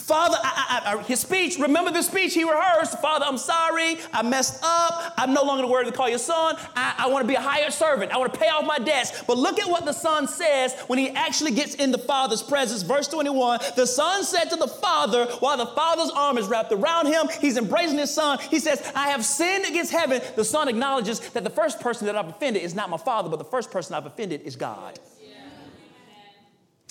Father, 0.00 0.36
I, 0.42 0.82
I, 0.84 0.94
I, 0.94 1.02
his 1.02 1.20
speech, 1.20 1.58
remember 1.58 1.90
the 1.90 2.02
speech 2.02 2.34
he 2.34 2.44
rehearsed. 2.44 2.98
Father, 3.00 3.24
I'm 3.26 3.38
sorry. 3.38 3.98
I 4.12 4.22
messed 4.22 4.60
up. 4.62 5.14
I'm 5.16 5.32
no 5.32 5.42
longer 5.42 5.66
worthy 5.66 5.90
to 5.90 5.96
call 5.96 6.08
you 6.08 6.18
son. 6.18 6.56
I, 6.74 7.06
want 7.08 7.24
to 7.24 7.28
be 7.28 7.34
a 7.34 7.40
hired 7.40 7.72
servant. 7.72 8.12
I 8.12 8.18
want 8.18 8.32
to 8.32 8.38
pay 8.38 8.48
off 8.48 8.64
my 8.64 8.78
debts. 8.78 9.22
But 9.22 9.36
look 9.36 9.58
at 9.58 9.68
what 9.68 9.84
the 9.84 9.92
son 9.92 10.26
says 10.28 10.74
when 10.86 10.98
he 10.98 11.10
actually 11.10 11.52
gets 11.52 11.74
in 11.74 11.90
the 11.90 11.98
father's 11.98 12.42
presence. 12.42 12.82
Verse 12.82 13.08
21 13.08 13.60
The 13.76 13.86
son 13.86 14.24
said 14.24 14.44
to 14.50 14.56
the 14.56 14.68
father, 14.68 15.26
while 15.40 15.56
the 15.56 15.66
father's 15.66 16.10
arm 16.10 16.38
is 16.38 16.48
wrapped 16.48 16.72
around 16.72 17.06
him, 17.06 17.28
he's 17.40 17.56
embracing 17.56 17.98
his 17.98 18.12
son. 18.12 18.38
He 18.50 18.58
says, 18.58 18.90
I 18.94 19.08
have 19.08 19.24
sinned 19.24 19.66
against 19.66 19.92
heaven. 19.92 20.20
The 20.36 20.44
son 20.44 20.68
acknowledges 20.68 21.20
that 21.30 21.44
the 21.44 21.50
first 21.50 21.80
person 21.80 22.06
that 22.06 22.16
I've 22.16 22.28
offended 22.28 22.62
is 22.62 22.74
not 22.74 22.90
my 22.90 22.98
father, 22.98 23.28
but 23.28 23.38
the 23.38 23.44
first 23.44 23.70
person 23.70 23.94
I've 23.94 24.06
offended 24.06 24.42
is 24.42 24.56
God. 24.56 24.98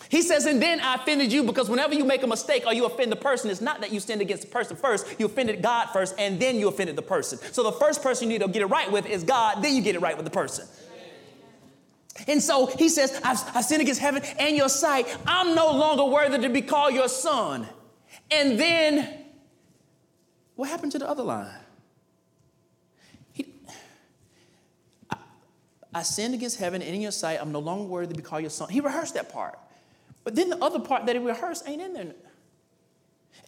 He 0.09 0.23
says, 0.23 0.47
and 0.47 0.59
then 0.59 0.79
I 0.79 0.95
offended 0.95 1.31
you 1.31 1.43
because 1.43 1.69
whenever 1.69 1.93
you 1.93 2.03
make 2.03 2.23
a 2.23 2.27
mistake 2.27 2.63
or 2.65 2.73
you 2.73 2.85
offend 2.85 3.11
the 3.11 3.15
person, 3.15 3.51
it's 3.51 3.61
not 3.61 3.79
that 3.81 3.91
you 3.93 3.99
sinned 3.99 4.21
against 4.21 4.43
the 4.43 4.49
person 4.49 4.75
first, 4.75 5.05
you 5.19 5.27
offended 5.27 5.61
God 5.61 5.89
first, 5.93 6.15
and 6.17 6.39
then 6.39 6.55
you 6.55 6.67
offended 6.67 6.95
the 6.95 7.03
person. 7.03 7.37
So 7.51 7.61
the 7.61 7.71
first 7.73 8.01
person 8.01 8.29
you 8.29 8.39
need 8.39 8.43
to 8.43 8.51
get 8.51 8.63
it 8.63 8.65
right 8.65 8.91
with 8.91 9.05
is 9.05 9.23
God, 9.23 9.63
then 9.63 9.75
you 9.75 9.83
get 9.83 9.95
it 9.95 10.01
right 10.01 10.17
with 10.17 10.25
the 10.25 10.31
person. 10.31 10.67
And 12.27 12.41
so 12.41 12.65
he 12.65 12.89
says, 12.89 13.21
I've, 13.23 13.39
I've 13.55 13.65
sinned 13.65 13.83
against 13.83 14.01
heaven 14.01 14.23
and 14.39 14.57
your 14.57 14.67
sight. 14.67 15.15
I'm 15.27 15.53
no 15.53 15.71
longer 15.71 16.05
worthy 16.05 16.39
to 16.39 16.49
be 16.49 16.63
called 16.63 16.95
your 16.95 17.07
son. 17.07 17.67
And 18.31 18.59
then, 18.59 19.25
what 20.55 20.69
happened 20.69 20.91
to 20.93 20.99
the 20.99 21.07
other 21.07 21.23
line? 21.23 21.53
He, 23.31 23.45
I, 25.11 25.17
I 25.93 26.01
sinned 26.01 26.33
against 26.33 26.59
heaven 26.59 26.81
and 26.81 26.95
in 26.95 26.99
your 26.99 27.11
sight. 27.11 27.39
I'm 27.39 27.51
no 27.51 27.59
longer 27.59 27.85
worthy 27.85 28.13
to 28.13 28.17
be 28.17 28.23
called 28.23 28.41
your 28.41 28.49
son. 28.49 28.69
He 28.69 28.81
rehearsed 28.81 29.13
that 29.13 29.31
part. 29.31 29.57
But 30.23 30.35
then 30.35 30.49
the 30.49 30.57
other 30.63 30.79
part 30.79 31.05
that 31.05 31.15
he 31.15 31.21
rehearsed 31.21 31.67
ain't 31.67 31.81
in 31.81 31.93
there. 31.93 32.13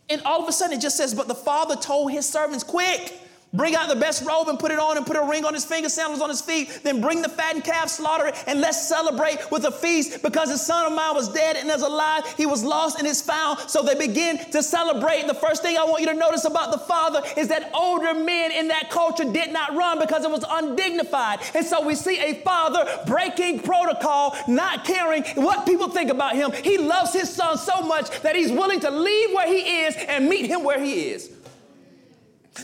And 0.09 0.21
all 0.23 0.41
of 0.41 0.47
a 0.47 0.51
sudden 0.51 0.77
it 0.77 0.81
just 0.81 0.97
says, 0.97 1.13
But 1.13 1.27
the 1.27 1.35
father 1.35 1.75
told 1.75 2.11
his 2.11 2.27
servants, 2.27 2.63
Quick, 2.63 3.19
Bring 3.53 3.75
out 3.75 3.89
the 3.89 3.97
best 3.97 4.25
robe 4.25 4.47
and 4.47 4.57
put 4.57 4.71
it 4.71 4.79
on 4.79 4.95
and 4.95 5.05
put 5.05 5.17
a 5.17 5.23
ring 5.23 5.43
on 5.43 5.53
his 5.53 5.65
finger, 5.65 5.89
sandals 5.89 6.21
on 6.21 6.29
his 6.29 6.39
feet. 6.39 6.79
Then 6.83 7.01
bring 7.01 7.21
the 7.21 7.27
fattened 7.27 7.65
calf, 7.65 7.89
slaughter 7.89 8.27
it, 8.27 8.43
and 8.47 8.61
let's 8.61 8.87
celebrate 8.87 9.39
with 9.51 9.65
a 9.65 9.71
feast 9.71 10.23
because 10.23 10.49
the 10.49 10.57
son 10.57 10.85
of 10.85 10.93
mine 10.93 11.13
was 11.15 11.27
dead 11.27 11.57
and 11.57 11.69
is 11.69 11.81
alive. 11.81 12.23
He 12.37 12.45
was 12.45 12.63
lost 12.63 12.97
and 12.97 13.05
is 13.05 13.21
found. 13.21 13.59
So 13.67 13.83
they 13.83 13.95
begin 13.95 14.37
to 14.51 14.63
celebrate. 14.63 15.27
The 15.27 15.33
first 15.33 15.63
thing 15.63 15.77
I 15.77 15.83
want 15.83 15.99
you 16.01 16.07
to 16.07 16.13
notice 16.13 16.45
about 16.45 16.71
the 16.71 16.77
father 16.77 17.21
is 17.35 17.49
that 17.49 17.71
older 17.73 18.13
men 18.13 18.53
in 18.53 18.69
that 18.69 18.89
culture 18.89 19.29
did 19.29 19.51
not 19.51 19.75
run 19.75 19.99
because 19.99 20.23
it 20.23 20.31
was 20.31 20.45
undignified. 20.49 21.39
And 21.53 21.65
so 21.65 21.85
we 21.85 21.95
see 21.95 22.19
a 22.19 22.35
father 22.35 22.87
breaking 23.05 23.59
protocol, 23.59 24.33
not 24.47 24.85
caring 24.85 25.23
what 25.35 25.65
people 25.65 25.89
think 25.89 26.09
about 26.09 26.35
him. 26.35 26.53
He 26.63 26.77
loves 26.77 27.11
his 27.11 27.29
son 27.29 27.57
so 27.57 27.81
much 27.81 28.21
that 28.21 28.37
he's 28.37 28.51
willing 28.51 28.79
to 28.79 28.89
leave 28.89 29.35
where 29.35 29.47
he 29.47 29.81
is 29.81 29.97
and 30.07 30.29
meet 30.29 30.45
him 30.45 30.63
where 30.63 30.81
he 30.81 31.09
is. 31.09 31.31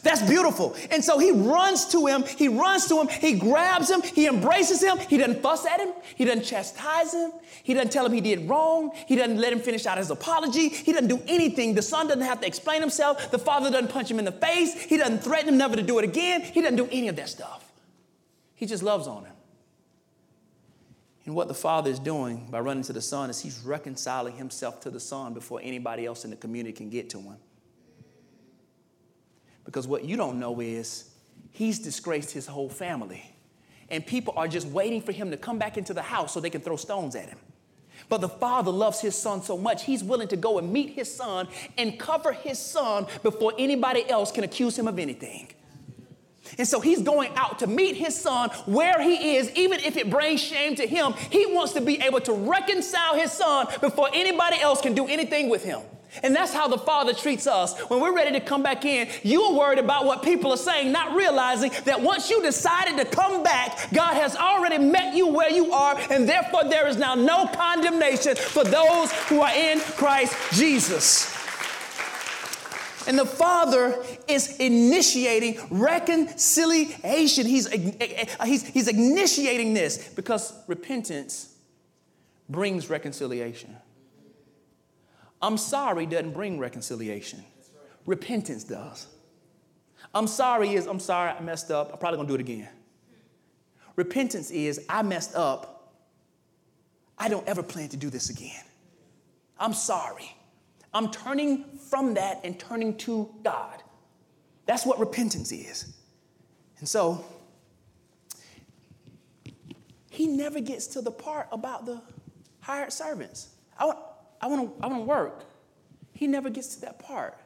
That's 0.04 0.22
beautiful. 0.22 0.76
And 0.92 1.04
so 1.04 1.20
he 1.20 1.32
runs 1.32 1.86
to 1.88 2.06
him, 2.06 2.24
he 2.24 2.48
runs 2.48 2.88
to 2.88 3.02
him, 3.02 3.08
he 3.08 3.34
grabs 3.34 3.90
him, 3.90 4.02
he 4.02 4.28
embraces 4.28 4.82
him. 4.82 4.98
He 4.98 5.18
doesn't 5.18 5.42
fuss 5.42 5.66
at 5.66 5.80
him, 5.80 5.94
he 6.16 6.26
doesn't 6.26 6.44
chastise 6.44 7.14
him, 7.14 7.32
he 7.64 7.74
doesn't 7.74 7.92
tell 7.92 8.06
him 8.06 8.14
he 8.14 8.22
did 8.22 8.50
wrong, 8.50 8.92
he 9.08 9.16
doesn't 9.16 9.38
let 9.38 9.54
him 9.54 9.60
finish 9.60 9.86
out 9.86 9.98
his 9.98 10.10
apology, 10.10 10.70
he 10.70 10.92
doesn't 10.92 11.08
do 11.08 11.22
anything. 11.28 11.74
The 11.74 11.82
son 11.82 12.08
doesn't 12.08 12.22
have 12.22 12.42
to 12.42 12.48
explain 12.48 12.82
himself, 12.82 13.32
the 13.32 13.40
father 13.40 13.72
doesn't 13.72 13.90
punch 13.90 14.10
him 14.12 14.20
in 14.20 14.26
the 14.26 14.32
face, 14.32 14.74
he 14.84 14.98
doesn't 14.98 15.20
threaten 15.20 15.50
him 15.50 15.58
never 15.58 15.76
to 15.76 15.84
do 15.84 16.00
it 16.00 16.06
again, 16.06 16.42
he 16.42 16.62
doesn't 16.62 16.78
do 16.78 16.88
any 16.92 17.08
of 17.08 17.16
that 17.16 17.30
stuff. 17.30 17.72
He 18.56 18.66
just 18.66 18.84
loves 18.84 19.08
on 19.08 19.26
him. 19.26 19.34
And 21.26 21.36
what 21.36 21.50
the 21.50 21.54
father 21.54 21.92
is 21.92 22.00
doing 22.00 22.48
by 22.50 22.62
running 22.62 22.84
to 22.84 22.94
the 22.94 23.02
son 23.02 23.30
is 23.30 23.42
he's 23.42 23.60
reconciling 23.60 24.38
himself 24.38 24.80
to 24.82 24.90
the 24.90 25.00
son 25.00 25.34
before 25.34 25.60
anybody 25.62 26.06
else 26.06 26.24
in 26.24 26.32
the 26.32 26.38
community 26.38 26.74
can 26.74 26.90
get 26.90 27.10
to 27.10 27.20
him. 27.20 27.36
Because 29.68 29.86
what 29.86 30.06
you 30.06 30.16
don't 30.16 30.40
know 30.40 30.62
is 30.62 31.12
he's 31.52 31.78
disgraced 31.78 32.32
his 32.32 32.48
whole 32.48 32.70
family. 32.70 33.36
And 33.90 34.06
people 34.06 34.34
are 34.38 34.48
just 34.48 34.66
waiting 34.68 35.02
for 35.02 35.12
him 35.12 35.30
to 35.32 35.38
come 35.38 35.60
back 35.60 35.78
into 35.78 35.94
the 35.94 36.02
house 36.02 36.34
so 36.34 36.40
they 36.40 36.50
can 36.50 36.62
throw 36.62 36.78
stones 36.78 37.16
at 37.16 37.28
him. 37.28 37.38
But 38.08 38.22
the 38.22 38.30
father 38.30 38.72
loves 38.72 39.02
his 39.02 39.14
son 39.16 39.44
so 39.44 39.58
much, 39.58 39.84
he's 39.84 40.04
willing 40.04 40.30
to 40.30 40.38
go 40.38 40.58
and 40.58 40.72
meet 40.72 40.92
his 40.92 41.14
son 41.14 41.50
and 41.78 42.00
cover 42.00 42.32
his 42.32 42.58
son 42.58 43.08
before 43.24 43.54
anybody 43.58 44.10
else 44.10 44.32
can 44.32 44.46
accuse 44.46 44.80
him 44.80 44.88
of 44.88 44.98
anything. 45.00 45.50
And 46.58 46.66
so 46.66 46.80
he's 46.80 47.02
going 47.02 47.36
out 47.36 47.60
to 47.60 47.68
meet 47.68 47.98
his 47.98 48.18
son 48.18 48.50
where 48.68 49.02
he 49.02 49.36
is, 49.36 49.52
even 49.52 49.82
if 49.82 49.98
it 49.98 50.10
brings 50.10 50.42
shame 50.42 50.76
to 50.76 50.88
him. 50.88 51.14
He 51.30 51.46
wants 51.46 51.74
to 51.74 51.82
be 51.82 52.02
able 52.02 52.22
to 52.22 52.32
reconcile 52.32 53.16
his 53.16 53.34
son 53.34 53.68
before 53.82 54.10
anybody 54.14 54.62
else 54.62 54.80
can 54.80 54.94
do 54.94 55.08
anything 55.08 55.50
with 55.50 55.66
him. 55.66 55.82
And 56.24 56.36
that's 56.36 56.54
how 56.54 56.68
the 56.68 56.78
Father 56.78 57.14
treats 57.14 57.48
us. 57.48 57.78
When 57.90 58.00
we're 58.02 58.16
ready 58.16 58.32
to 58.32 58.40
come 58.40 58.64
back 58.64 58.86
in, 58.86 59.08
you're 59.24 59.54
worried 59.54 59.80
about 59.80 60.06
what 60.06 60.24
people 60.24 60.52
are 60.52 60.58
saying, 60.58 60.92
not 60.92 61.16
realizing 61.16 61.72
that 61.86 62.02
once 62.02 62.30
you 62.30 62.42
decided 62.42 62.98
to 62.98 63.06
come 63.06 63.44
back, 63.44 63.92
God 63.94 64.16
has 64.16 64.36
already 64.36 64.78
met 64.78 65.16
you 65.16 65.28
where 65.28 65.52
you 65.52 65.72
are, 65.72 65.98
and 66.10 66.28
therefore 66.28 66.64
there 66.66 66.88
is 66.88 66.98
now 66.98 67.16
no 67.16 67.48
condemnation 67.48 68.36
for 68.36 68.64
those 68.64 69.12
who 69.28 69.42
are 69.42 69.54
in 69.54 69.80
Christ 69.80 70.36
Jesus. 70.54 71.34
And 73.08 73.18
the 73.18 73.26
Father 73.26 74.04
is 74.28 74.58
initiating 74.58 75.58
reconciliation. 75.70 77.46
He's, 77.46 77.68
he's, 77.72 78.68
he's 78.68 78.88
initiating 78.90 79.74
this 79.74 80.10
because 80.10 80.54
repentance 80.68 81.56
brings 82.50 82.90
reconciliation. 82.90 83.76
I'm 85.42 85.58
sorry 85.58 86.06
doesn't 86.06 86.32
bring 86.32 86.60
reconciliation. 86.60 87.44
Repentance 88.06 88.64
does. 88.64 89.08
I'm 90.14 90.28
sorry 90.28 90.74
is 90.74 90.88
I'm 90.88 91.00
sorry 91.00 91.32
I 91.32 91.40
messed 91.42 91.72
up. 91.72 91.92
I'm 91.92 92.00
probably 92.00 92.18
gonna 92.18 92.30
do 92.30 92.36
it 92.36 92.42
again. 92.42 92.70
repentance 93.96 94.52
is 94.52 94.86
I 94.90 95.02
messed 95.02 95.36
up. 95.36 95.94
I 97.18 97.30
don't 97.30 97.48
ever 97.48 97.64
plan 97.64 97.90
to 97.90 97.98
do 97.98 98.10
this 98.10 98.30
again. 98.30 98.64
I'm 99.60 99.74
sorry. 99.74 100.36
I'm 100.94 101.12
turning 101.12 101.66
from 101.90 102.14
that 102.14 102.42
and 102.44 102.60
turning 102.60 102.96
to 103.00 103.30
God. 103.44 103.84
That's 104.66 104.86
what 104.86 105.00
repentance 105.00 105.52
is. 105.52 105.94
And 106.80 106.88
so, 106.88 107.26
he 110.10 110.28
never 110.28 110.60
gets 110.60 110.88
to 110.88 111.02
the 111.02 111.12
part 111.12 111.48
about 111.52 111.86
the 111.86 112.02
hired 112.62 112.92
servants. 112.92 113.50
I 113.80 113.94
I 114.42 114.48
want, 114.48 114.78
to, 114.78 114.84
I 114.84 114.88
want 114.88 115.02
to 115.02 115.06
work. 115.06 115.46
He 116.14 116.28
never 116.28 116.50
gets 116.50 116.76
to 116.76 116.82
that 116.82 117.00
part. 117.00 117.38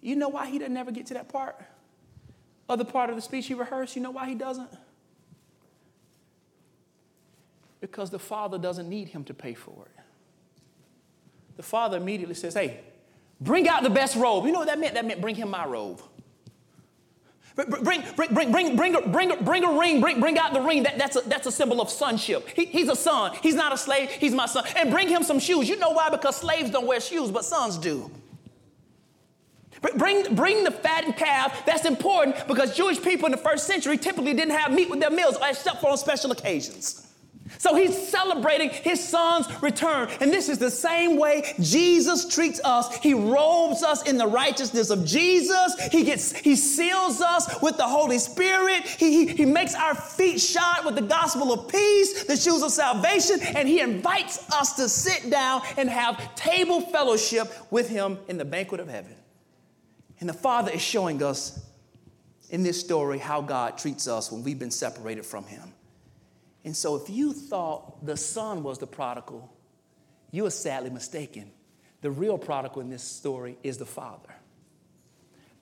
You 0.00 0.16
know 0.16 0.28
why 0.28 0.48
he 0.48 0.58
doesn't 0.58 0.76
ever 0.76 0.90
get 0.90 1.06
to 1.06 1.14
that 1.14 1.28
part? 1.28 1.60
Other 2.68 2.84
part 2.84 3.10
of 3.10 3.16
the 3.16 3.22
speech 3.22 3.46
he 3.46 3.54
rehearsed, 3.54 3.96
you 3.96 4.02
know 4.02 4.10
why 4.10 4.28
he 4.28 4.34
doesn't? 4.34 4.70
Because 7.80 8.10
the 8.10 8.18
father 8.18 8.58
doesn't 8.58 8.88
need 8.88 9.08
him 9.08 9.24
to 9.24 9.34
pay 9.34 9.54
for 9.54 9.86
it. 9.86 10.02
The 11.56 11.62
father 11.62 11.98
immediately 11.98 12.34
says, 12.34 12.54
Hey, 12.54 12.80
bring 13.40 13.68
out 13.68 13.82
the 13.82 13.90
best 13.90 14.16
robe. 14.16 14.46
You 14.46 14.52
know 14.52 14.60
what 14.60 14.68
that 14.68 14.78
meant? 14.78 14.94
That 14.94 15.04
meant 15.04 15.20
bring 15.20 15.34
him 15.34 15.50
my 15.50 15.66
robe. 15.66 16.00
Bring, 17.56 17.68
bring, 17.68 18.02
bring, 18.16 18.34
bring, 18.34 18.76
bring, 18.76 18.76
bring, 19.12 19.30
a, 19.30 19.36
bring 19.36 19.64
a 19.64 19.78
ring, 19.78 20.00
bring, 20.00 20.18
bring 20.18 20.38
out 20.38 20.52
the 20.52 20.60
ring. 20.60 20.82
That, 20.82 20.98
that's, 20.98 21.14
a, 21.14 21.20
that's 21.20 21.46
a 21.46 21.52
symbol 21.52 21.80
of 21.80 21.88
sonship. 21.88 22.48
He, 22.48 22.64
he's 22.64 22.88
a 22.88 22.96
son. 22.96 23.36
He's 23.42 23.54
not 23.54 23.72
a 23.72 23.78
slave. 23.78 24.10
He's 24.10 24.34
my 24.34 24.46
son. 24.46 24.64
And 24.76 24.90
bring 24.90 25.08
him 25.08 25.22
some 25.22 25.38
shoes. 25.38 25.68
You 25.68 25.76
know 25.76 25.90
why? 25.90 26.10
Because 26.10 26.36
slaves 26.36 26.70
don't 26.70 26.86
wear 26.86 27.00
shoes, 27.00 27.30
but 27.30 27.44
sons 27.44 27.78
do. 27.78 28.10
Bring, 29.96 30.34
bring 30.34 30.64
the 30.64 30.70
fattened 30.70 31.16
calf. 31.16 31.64
That's 31.64 31.84
important 31.84 32.48
because 32.48 32.74
Jewish 32.74 33.00
people 33.00 33.26
in 33.26 33.32
the 33.32 33.38
first 33.38 33.66
century 33.66 33.98
typically 33.98 34.34
didn't 34.34 34.58
have 34.58 34.72
meat 34.72 34.90
with 34.90 34.98
their 34.98 35.10
meals 35.10 35.36
except 35.42 35.80
for 35.80 35.90
on 35.90 35.98
special 35.98 36.32
occasions. 36.32 37.13
So 37.58 37.74
he's 37.74 38.08
celebrating 38.08 38.70
his 38.70 39.06
son's 39.06 39.46
return. 39.62 40.08
And 40.20 40.32
this 40.32 40.48
is 40.48 40.58
the 40.58 40.70
same 40.70 41.18
way 41.18 41.54
Jesus 41.60 42.26
treats 42.26 42.60
us. 42.64 42.94
He 42.96 43.12
robes 43.12 43.82
us 43.82 44.02
in 44.08 44.16
the 44.16 44.26
righteousness 44.26 44.90
of 44.90 45.04
Jesus. 45.04 45.74
He 45.92 46.04
gets, 46.04 46.32
he 46.32 46.56
seals 46.56 47.20
us 47.20 47.60
with 47.60 47.76
the 47.76 47.86
Holy 47.86 48.18
Spirit. 48.18 48.84
He, 48.84 49.26
he, 49.26 49.34
he 49.34 49.44
makes 49.44 49.74
our 49.74 49.94
feet 49.94 50.40
shod 50.40 50.86
with 50.86 50.94
the 50.94 51.02
gospel 51.02 51.52
of 51.52 51.68
peace, 51.68 52.24
the 52.24 52.36
shoes 52.36 52.62
of 52.62 52.72
salvation, 52.72 53.40
and 53.42 53.68
he 53.68 53.80
invites 53.80 54.50
us 54.50 54.74
to 54.76 54.88
sit 54.88 55.30
down 55.30 55.62
and 55.76 55.90
have 55.90 56.34
table 56.34 56.80
fellowship 56.80 57.52
with 57.70 57.88
him 57.90 58.18
in 58.28 58.38
the 58.38 58.44
banquet 58.44 58.80
of 58.80 58.88
heaven. 58.88 59.14
And 60.20 60.28
the 60.28 60.34
Father 60.34 60.70
is 60.70 60.80
showing 60.80 61.22
us 61.22 61.62
in 62.48 62.62
this 62.62 62.80
story 62.80 63.18
how 63.18 63.42
God 63.42 63.76
treats 63.76 64.08
us 64.08 64.32
when 64.32 64.42
we've 64.42 64.58
been 64.58 64.70
separated 64.70 65.26
from 65.26 65.44
him. 65.44 65.73
And 66.64 66.74
so, 66.74 66.96
if 66.96 67.10
you 67.10 67.32
thought 67.32 68.04
the 68.04 68.16
son 68.16 68.62
was 68.62 68.78
the 68.78 68.86
prodigal, 68.86 69.52
you 70.30 70.46
are 70.46 70.50
sadly 70.50 70.90
mistaken. 70.90 71.50
The 72.00 72.10
real 72.10 72.38
prodigal 72.38 72.80
in 72.82 72.90
this 72.90 73.02
story 73.02 73.58
is 73.62 73.78
the 73.78 73.86
father. 73.86 74.34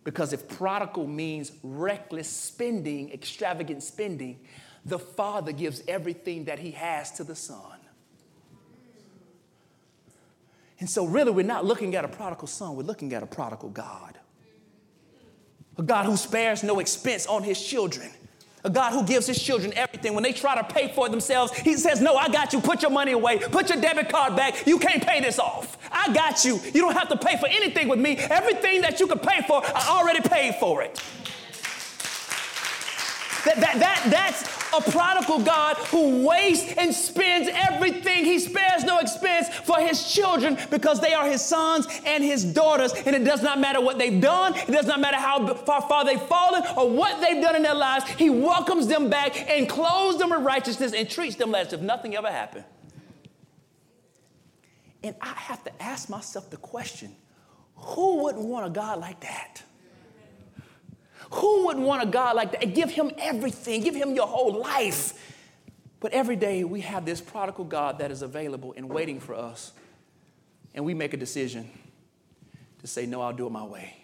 Because 0.04 0.32
if 0.32 0.48
prodigal 0.48 1.06
means 1.06 1.52
reckless 1.62 2.28
spending, 2.28 3.12
extravagant 3.12 3.82
spending, 3.82 4.40
the 4.84 4.98
father 4.98 5.52
gives 5.52 5.82
everything 5.86 6.46
that 6.46 6.58
he 6.58 6.72
has 6.72 7.12
to 7.12 7.24
the 7.24 7.36
son. 7.36 7.78
And 10.80 10.90
so, 10.90 11.04
really, 11.04 11.30
we're 11.30 11.44
not 11.44 11.64
looking 11.64 11.94
at 11.94 12.04
a 12.04 12.08
prodigal 12.08 12.48
son, 12.48 12.76
we're 12.76 12.82
looking 12.82 13.12
at 13.12 13.22
a 13.22 13.26
prodigal 13.26 13.70
God. 13.70 14.18
A 15.78 15.82
God 15.82 16.06
who 16.06 16.16
spares 16.16 16.62
no 16.62 16.80
expense 16.80 17.26
on 17.26 17.42
his 17.42 17.60
children 17.60 18.10
a 18.64 18.70
God 18.70 18.92
who 18.92 19.04
gives 19.04 19.26
his 19.26 19.42
children 19.42 19.72
everything. 19.74 20.14
When 20.14 20.22
they 20.22 20.32
try 20.32 20.54
to 20.54 20.64
pay 20.64 20.92
for 20.92 21.06
it 21.06 21.10
themselves, 21.10 21.52
he 21.52 21.76
says, 21.76 22.00
No, 22.00 22.16
I 22.16 22.28
got 22.28 22.52
you. 22.52 22.60
Put 22.60 22.82
your 22.82 22.90
money 22.90 23.12
away. 23.12 23.38
Put 23.38 23.68
your 23.68 23.80
debit 23.80 24.08
card 24.08 24.36
back. 24.36 24.66
You 24.66 24.78
can't 24.78 25.04
pay 25.04 25.20
this 25.20 25.38
off. 25.38 25.78
I 25.90 26.12
got 26.12 26.44
you. 26.44 26.60
You 26.72 26.80
don't 26.80 26.94
have 26.94 27.08
to 27.08 27.16
pay 27.16 27.36
for 27.38 27.46
anything 27.46 27.88
with 27.88 27.98
me. 27.98 28.16
Everything 28.16 28.80
that 28.82 29.00
you 29.00 29.06
could 29.06 29.22
pay 29.22 29.42
for, 29.46 29.62
I 29.64 29.88
already 29.88 30.20
paid 30.20 30.54
for 30.56 30.82
it. 30.82 31.02
That, 33.44 33.56
that, 33.60 33.78
that, 33.80 34.06
that's 34.10 34.62
a 34.72 34.90
prodigal 34.90 35.40
God 35.40 35.76
who 35.76 36.24
wastes 36.26 36.72
and 36.78 36.94
spends 36.94 37.48
everything. 37.52 38.24
He 38.24 38.38
spares 38.38 38.84
no 38.84 38.98
expense 38.98 39.48
for 39.48 39.78
his 39.80 40.12
children 40.12 40.56
because 40.70 41.00
they 41.00 41.12
are 41.12 41.26
his 41.26 41.42
sons 41.42 41.86
and 42.06 42.22
his 42.22 42.44
daughters. 42.44 42.92
And 42.92 43.16
it 43.16 43.24
does 43.24 43.42
not 43.42 43.58
matter 43.58 43.80
what 43.80 43.98
they've 43.98 44.20
done, 44.20 44.54
it 44.54 44.70
does 44.70 44.86
not 44.86 45.00
matter 45.00 45.16
how 45.16 45.54
far, 45.54 45.82
far 45.82 46.04
they've 46.04 46.22
fallen 46.22 46.62
or 46.76 46.88
what 46.88 47.20
they've 47.20 47.42
done 47.42 47.56
in 47.56 47.62
their 47.62 47.74
lives. 47.74 48.08
He 48.10 48.30
welcomes 48.30 48.86
them 48.86 49.10
back 49.10 49.50
and 49.50 49.68
clothes 49.68 50.18
them 50.18 50.30
with 50.30 50.42
righteousness 50.42 50.92
and 50.92 51.08
treats 51.08 51.36
them 51.36 51.54
as 51.54 51.72
if 51.72 51.80
nothing 51.80 52.16
ever 52.16 52.28
happened. 52.28 52.64
And 55.02 55.16
I 55.20 55.34
have 55.34 55.64
to 55.64 55.82
ask 55.82 56.08
myself 56.08 56.48
the 56.50 56.56
question 56.58 57.14
who 57.74 58.22
wouldn't 58.22 58.44
want 58.44 58.66
a 58.66 58.70
God 58.70 59.00
like 59.00 59.20
that? 59.20 59.62
Who 61.32 61.66
would 61.66 61.78
want 61.78 62.02
a 62.02 62.06
God 62.06 62.36
like 62.36 62.52
that? 62.52 62.74
Give 62.74 62.90
him 62.90 63.10
everything, 63.18 63.82
give 63.82 63.94
him 63.94 64.14
your 64.14 64.26
whole 64.26 64.60
life. 64.60 65.14
But 66.00 66.12
every 66.12 66.36
day 66.36 66.64
we 66.64 66.80
have 66.80 67.04
this 67.04 67.20
prodigal 67.20 67.64
God 67.64 67.98
that 67.98 68.10
is 68.10 68.22
available 68.22 68.74
and 68.76 68.88
waiting 68.88 69.20
for 69.20 69.34
us. 69.34 69.72
And 70.74 70.84
we 70.84 70.94
make 70.94 71.14
a 71.14 71.16
decision 71.16 71.70
to 72.80 72.86
say, 72.86 73.06
No, 73.06 73.22
I'll 73.22 73.32
do 73.32 73.46
it 73.46 73.50
my 73.50 73.64
way. 73.64 73.96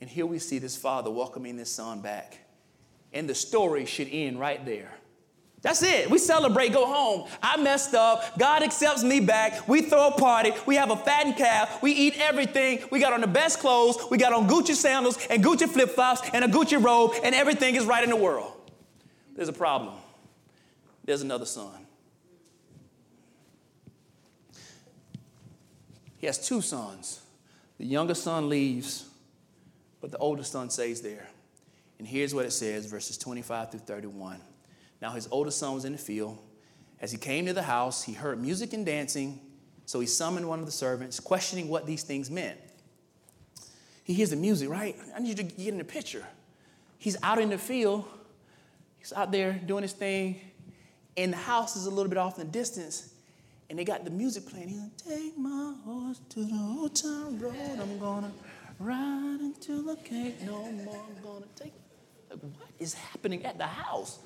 And 0.00 0.10
here 0.10 0.26
we 0.26 0.38
see 0.38 0.58
this 0.58 0.76
father 0.76 1.10
welcoming 1.10 1.56
this 1.56 1.70
son 1.70 2.00
back. 2.00 2.38
And 3.12 3.28
the 3.28 3.34
story 3.34 3.86
should 3.86 4.08
end 4.10 4.40
right 4.40 4.64
there. 4.64 4.95
That's 5.66 5.82
it. 5.82 6.08
We 6.08 6.18
celebrate, 6.18 6.72
go 6.72 6.86
home. 6.86 7.28
I 7.42 7.56
messed 7.60 7.92
up. 7.92 8.38
God 8.38 8.62
accepts 8.62 9.02
me 9.02 9.18
back. 9.18 9.66
We 9.66 9.82
throw 9.82 10.06
a 10.06 10.12
party. 10.12 10.52
We 10.64 10.76
have 10.76 10.92
a 10.92 10.96
fattened 10.96 11.36
calf. 11.36 11.82
We 11.82 11.90
eat 11.90 12.14
everything. 12.20 12.84
We 12.92 13.00
got 13.00 13.12
on 13.12 13.20
the 13.20 13.26
best 13.26 13.58
clothes. 13.58 13.98
We 14.08 14.16
got 14.16 14.32
on 14.32 14.46
Gucci 14.48 14.76
sandals 14.76 15.18
and 15.28 15.42
Gucci 15.42 15.68
flip 15.68 15.90
flops 15.90 16.20
and 16.32 16.44
a 16.44 16.48
Gucci 16.48 16.80
robe, 16.80 17.14
and 17.24 17.34
everything 17.34 17.74
is 17.74 17.84
right 17.84 18.04
in 18.04 18.10
the 18.10 18.16
world. 18.16 18.52
There's 19.34 19.48
a 19.48 19.52
problem. 19.52 19.96
There's 21.04 21.22
another 21.22 21.46
son. 21.46 21.84
He 26.18 26.28
has 26.28 26.46
two 26.46 26.60
sons. 26.60 27.22
The 27.78 27.86
younger 27.86 28.14
son 28.14 28.48
leaves, 28.48 29.08
but 30.00 30.12
the 30.12 30.18
older 30.18 30.44
son 30.44 30.70
stays 30.70 31.00
there. 31.00 31.26
And 31.98 32.06
here's 32.06 32.32
what 32.32 32.46
it 32.46 32.52
says 32.52 32.86
verses 32.86 33.18
25 33.18 33.72
through 33.72 33.80
31. 33.80 34.40
Now 35.00 35.10
his 35.10 35.28
oldest 35.30 35.58
son 35.58 35.74
was 35.74 35.84
in 35.84 35.92
the 35.92 35.98
field. 35.98 36.38
As 37.00 37.12
he 37.12 37.18
came 37.18 37.46
to 37.46 37.52
the 37.52 37.62
house, 37.62 38.02
he 38.02 38.12
heard 38.12 38.40
music 38.40 38.72
and 38.72 38.86
dancing, 38.86 39.40
so 39.84 40.00
he 40.00 40.06
summoned 40.06 40.48
one 40.48 40.60
of 40.60 40.66
the 40.66 40.72
servants, 40.72 41.20
questioning 41.20 41.68
what 41.68 41.86
these 41.86 42.02
things 42.02 42.30
meant. 42.30 42.58
He 44.02 44.14
hears 44.14 44.30
the 44.30 44.36
music, 44.36 44.68
right? 44.68 44.96
I 45.14 45.20
need 45.20 45.28
you 45.28 45.34
to 45.34 45.42
get 45.42 45.68
in 45.68 45.78
the 45.78 45.84
picture. 45.84 46.24
He's 46.98 47.16
out 47.22 47.38
in 47.38 47.50
the 47.50 47.58
field, 47.58 48.04
he's 48.98 49.12
out 49.12 49.30
there 49.30 49.52
doing 49.52 49.82
his 49.82 49.92
thing, 49.92 50.40
and 51.16 51.32
the 51.32 51.36
house 51.36 51.76
is 51.76 51.86
a 51.86 51.90
little 51.90 52.08
bit 52.08 52.18
off 52.18 52.38
in 52.38 52.46
the 52.46 52.52
distance, 52.52 53.12
and 53.68 53.78
they 53.78 53.84
got 53.84 54.04
the 54.04 54.10
music 54.10 54.46
playing. 54.46 54.68
He's 54.68 54.80
like, 54.80 54.96
Take 54.96 55.36
my 55.36 55.74
horse 55.84 56.20
to 56.30 56.44
the 56.44 56.56
old 56.56 56.94
town 56.94 57.38
road, 57.38 57.78
I'm 57.80 57.98
gonna 57.98 58.32
ride 58.78 59.40
into 59.40 59.82
the 59.82 59.96
cave 59.96 60.34
no 60.44 60.62
more, 60.72 61.04
I'm 61.08 61.22
gonna 61.22 61.46
take. 61.54 61.72
Like, 62.30 62.40
what 62.40 62.70
is 62.78 62.94
happening 62.94 63.44
at 63.44 63.58
the 63.58 63.66
house? 63.66 64.18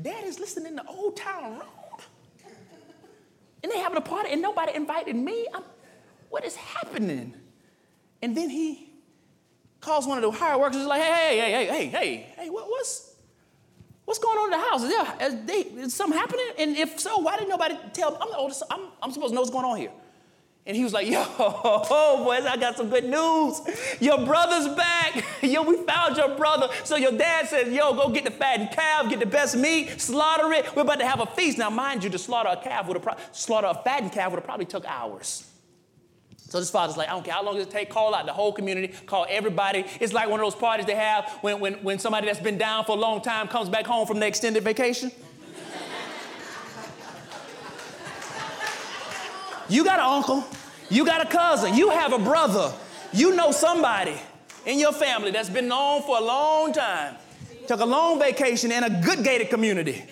Dad 0.00 0.24
is 0.24 0.38
listening 0.38 0.76
to 0.76 0.86
Old 0.86 1.16
Town 1.16 1.54
Road. 1.54 2.00
And 3.62 3.72
they 3.72 3.78
having 3.78 3.98
a 3.98 4.02
party 4.02 4.30
and 4.32 4.40
nobody 4.40 4.74
invited 4.74 5.16
me. 5.16 5.46
I'm, 5.52 5.64
what 6.30 6.44
is 6.44 6.54
happening? 6.54 7.34
And 8.22 8.36
then 8.36 8.50
he 8.50 8.90
calls 9.80 10.06
one 10.06 10.18
of 10.18 10.22
the 10.22 10.30
hired 10.30 10.60
workers, 10.60 10.76
He's 10.78 10.86
like, 10.86 11.02
hey, 11.02 11.38
hey, 11.38 11.50
hey, 11.52 11.66
hey, 11.66 11.86
hey, 11.86 12.34
hey, 12.36 12.50
what, 12.50 12.68
what's, 12.68 13.14
what's 14.04 14.18
going 14.18 14.38
on 14.38 14.52
in 14.52 14.60
the 14.60 14.66
house? 14.66 14.82
Is, 14.82 14.90
there, 14.90 15.28
is, 15.28 15.46
they, 15.46 15.80
is 15.80 15.94
something 15.94 16.18
happening? 16.18 16.46
And 16.58 16.76
if 16.76 17.00
so, 17.00 17.18
why 17.18 17.36
didn't 17.36 17.50
nobody 17.50 17.76
tell 17.92 18.12
me? 18.12 18.18
I'm 18.20 18.30
the 18.30 18.36
oldest, 18.36 18.62
I'm, 18.70 18.88
I'm 19.02 19.10
supposed 19.10 19.30
to 19.30 19.34
know 19.34 19.40
what's 19.40 19.52
going 19.52 19.64
on 19.64 19.76
here. 19.76 19.92
And 20.68 20.76
he 20.76 20.84
was 20.84 20.92
like, 20.92 21.08
yo, 21.08 21.24
boys, 21.38 22.44
I 22.44 22.58
got 22.60 22.76
some 22.76 22.90
good 22.90 23.04
news. 23.04 23.62
Your 24.00 24.22
brother's 24.26 24.68
back. 24.76 25.24
Yo, 25.42 25.62
we 25.62 25.78
found 25.84 26.18
your 26.18 26.36
brother. 26.36 26.68
So 26.84 26.96
your 26.96 27.12
dad 27.12 27.48
says, 27.48 27.72
yo, 27.72 27.94
go 27.94 28.10
get 28.10 28.24
the 28.24 28.30
fattened 28.30 28.72
calf, 28.72 29.08
get 29.08 29.18
the 29.18 29.24
best 29.24 29.56
meat, 29.56 29.98
slaughter 29.98 30.52
it. 30.52 30.76
We're 30.76 30.82
about 30.82 30.98
to 30.98 31.06
have 31.06 31.20
a 31.20 31.26
feast. 31.26 31.56
Now, 31.56 31.70
mind 31.70 32.04
you, 32.04 32.10
to 32.10 32.18
slaughter 32.18 32.50
a 32.50 32.62
calf 32.62 32.86
would 32.86 32.96
have 32.98 33.02
pro- 33.02 33.16
slaughter 33.32 33.68
a 33.68 33.82
fattened 33.82 34.12
calf 34.12 34.30
would 34.30 34.36
have 34.36 34.44
probably 34.44 34.66
took 34.66 34.84
hours. 34.84 35.48
So 36.50 36.60
this 36.60 36.70
father's 36.70 36.98
like, 36.98 37.08
I 37.08 37.12
don't 37.12 37.24
care 37.24 37.32
how 37.32 37.44
long 37.44 37.58
it 37.58 37.70
take, 37.70 37.88
call 37.88 38.14
out 38.14 38.26
the 38.26 38.34
whole 38.34 38.52
community, 38.52 38.88
call 39.06 39.24
everybody. 39.30 39.86
It's 40.00 40.12
like 40.12 40.28
one 40.28 40.38
of 40.38 40.44
those 40.44 40.54
parties 40.54 40.84
they 40.84 40.96
have 40.96 41.30
when, 41.40 41.60
when, 41.60 41.74
when 41.82 41.98
somebody 41.98 42.26
that's 42.26 42.40
been 42.40 42.58
down 42.58 42.84
for 42.84 42.92
a 42.92 43.00
long 43.00 43.22
time 43.22 43.48
comes 43.48 43.70
back 43.70 43.86
home 43.86 44.06
from 44.06 44.18
their 44.18 44.28
extended 44.28 44.64
vacation. 44.64 45.12
You 49.70 49.84
got 49.84 49.98
an 49.98 50.06
uncle, 50.06 50.46
you 50.90 51.04
got 51.04 51.20
a 51.20 51.26
cousin, 51.26 51.74
you 51.74 51.90
have 51.90 52.12
a 52.12 52.18
brother, 52.18 52.72
you 53.12 53.34
know 53.34 53.50
somebody 53.52 54.14
in 54.66 54.78
your 54.78 54.92
family 54.92 55.30
that's 55.30 55.50
been 55.50 55.68
known 55.68 56.02
for 56.02 56.18
a 56.18 56.20
long 56.20 56.72
time. 56.72 57.16
took 57.66 57.80
a 57.80 57.86
long 57.86 58.18
vacation 58.18 58.72
in 58.72 58.84
a 58.84 59.02
good 59.02 59.22
gated 59.24 59.50
community. 59.50 60.04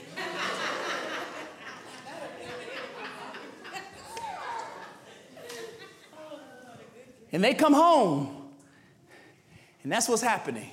and 7.32 7.42
they 7.42 7.54
come 7.54 7.72
home, 7.74 8.50
and 9.82 9.92
that's 9.92 10.08
what's 10.08 10.22
happening. 10.22 10.70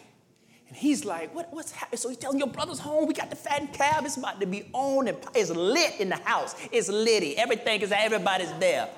And 0.69 0.77
he's 0.77 1.05
like, 1.05 1.35
what, 1.35 1.53
what's 1.53 1.71
happening? 1.71 1.97
So 1.97 2.09
he's 2.09 2.17
telling 2.17 2.39
your 2.39 2.47
brother's 2.47 2.79
home, 2.79 3.05
we 3.05 3.13
got 3.13 3.29
the 3.29 3.35
fattened 3.35 3.73
calf, 3.73 4.05
it's 4.05 4.17
about 4.17 4.39
to 4.39 4.47
be 4.47 4.69
on, 4.73 5.07
and 5.07 5.17
it's 5.35 5.49
lit 5.49 5.99
in 5.99 6.09
the 6.09 6.15
house. 6.15 6.55
It's 6.71 6.89
litty. 6.89 7.37
Everything 7.37 7.81
is, 7.81 7.91
everybody's 7.91 8.51
there. 8.53 8.89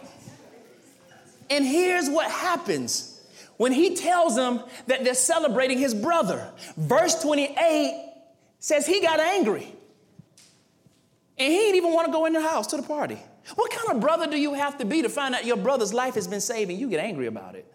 And 1.49 1.65
here's 1.65 2.09
what 2.09 2.29
happens 2.29 3.21
when 3.57 3.71
he 3.71 3.95
tells 3.95 4.35
them 4.35 4.61
that 4.87 5.03
they're 5.03 5.13
celebrating 5.13 5.77
his 5.77 5.93
brother. 5.93 6.51
Verse 6.77 7.21
28 7.21 8.13
says 8.59 8.85
he 8.85 9.01
got 9.01 9.19
angry. 9.19 9.73
And 11.37 11.51
he 11.51 11.57
didn't 11.59 11.75
even 11.75 11.93
want 11.93 12.07
to 12.07 12.11
go 12.11 12.25
in 12.25 12.33
the 12.33 12.41
house 12.41 12.67
to 12.67 12.77
the 12.77 12.83
party. 12.83 13.19
What 13.55 13.71
kind 13.71 13.95
of 13.95 14.01
brother 14.01 14.27
do 14.27 14.37
you 14.37 14.53
have 14.53 14.77
to 14.79 14.85
be 14.85 15.01
to 15.01 15.09
find 15.09 15.35
out 15.35 15.45
your 15.45 15.57
brother's 15.57 15.93
life 15.93 16.15
has 16.15 16.27
been 16.27 16.41
saved 16.41 16.71
and 16.71 16.79
you 16.79 16.89
get 16.89 16.99
angry 16.99 17.27
about 17.27 17.55
it? 17.55 17.71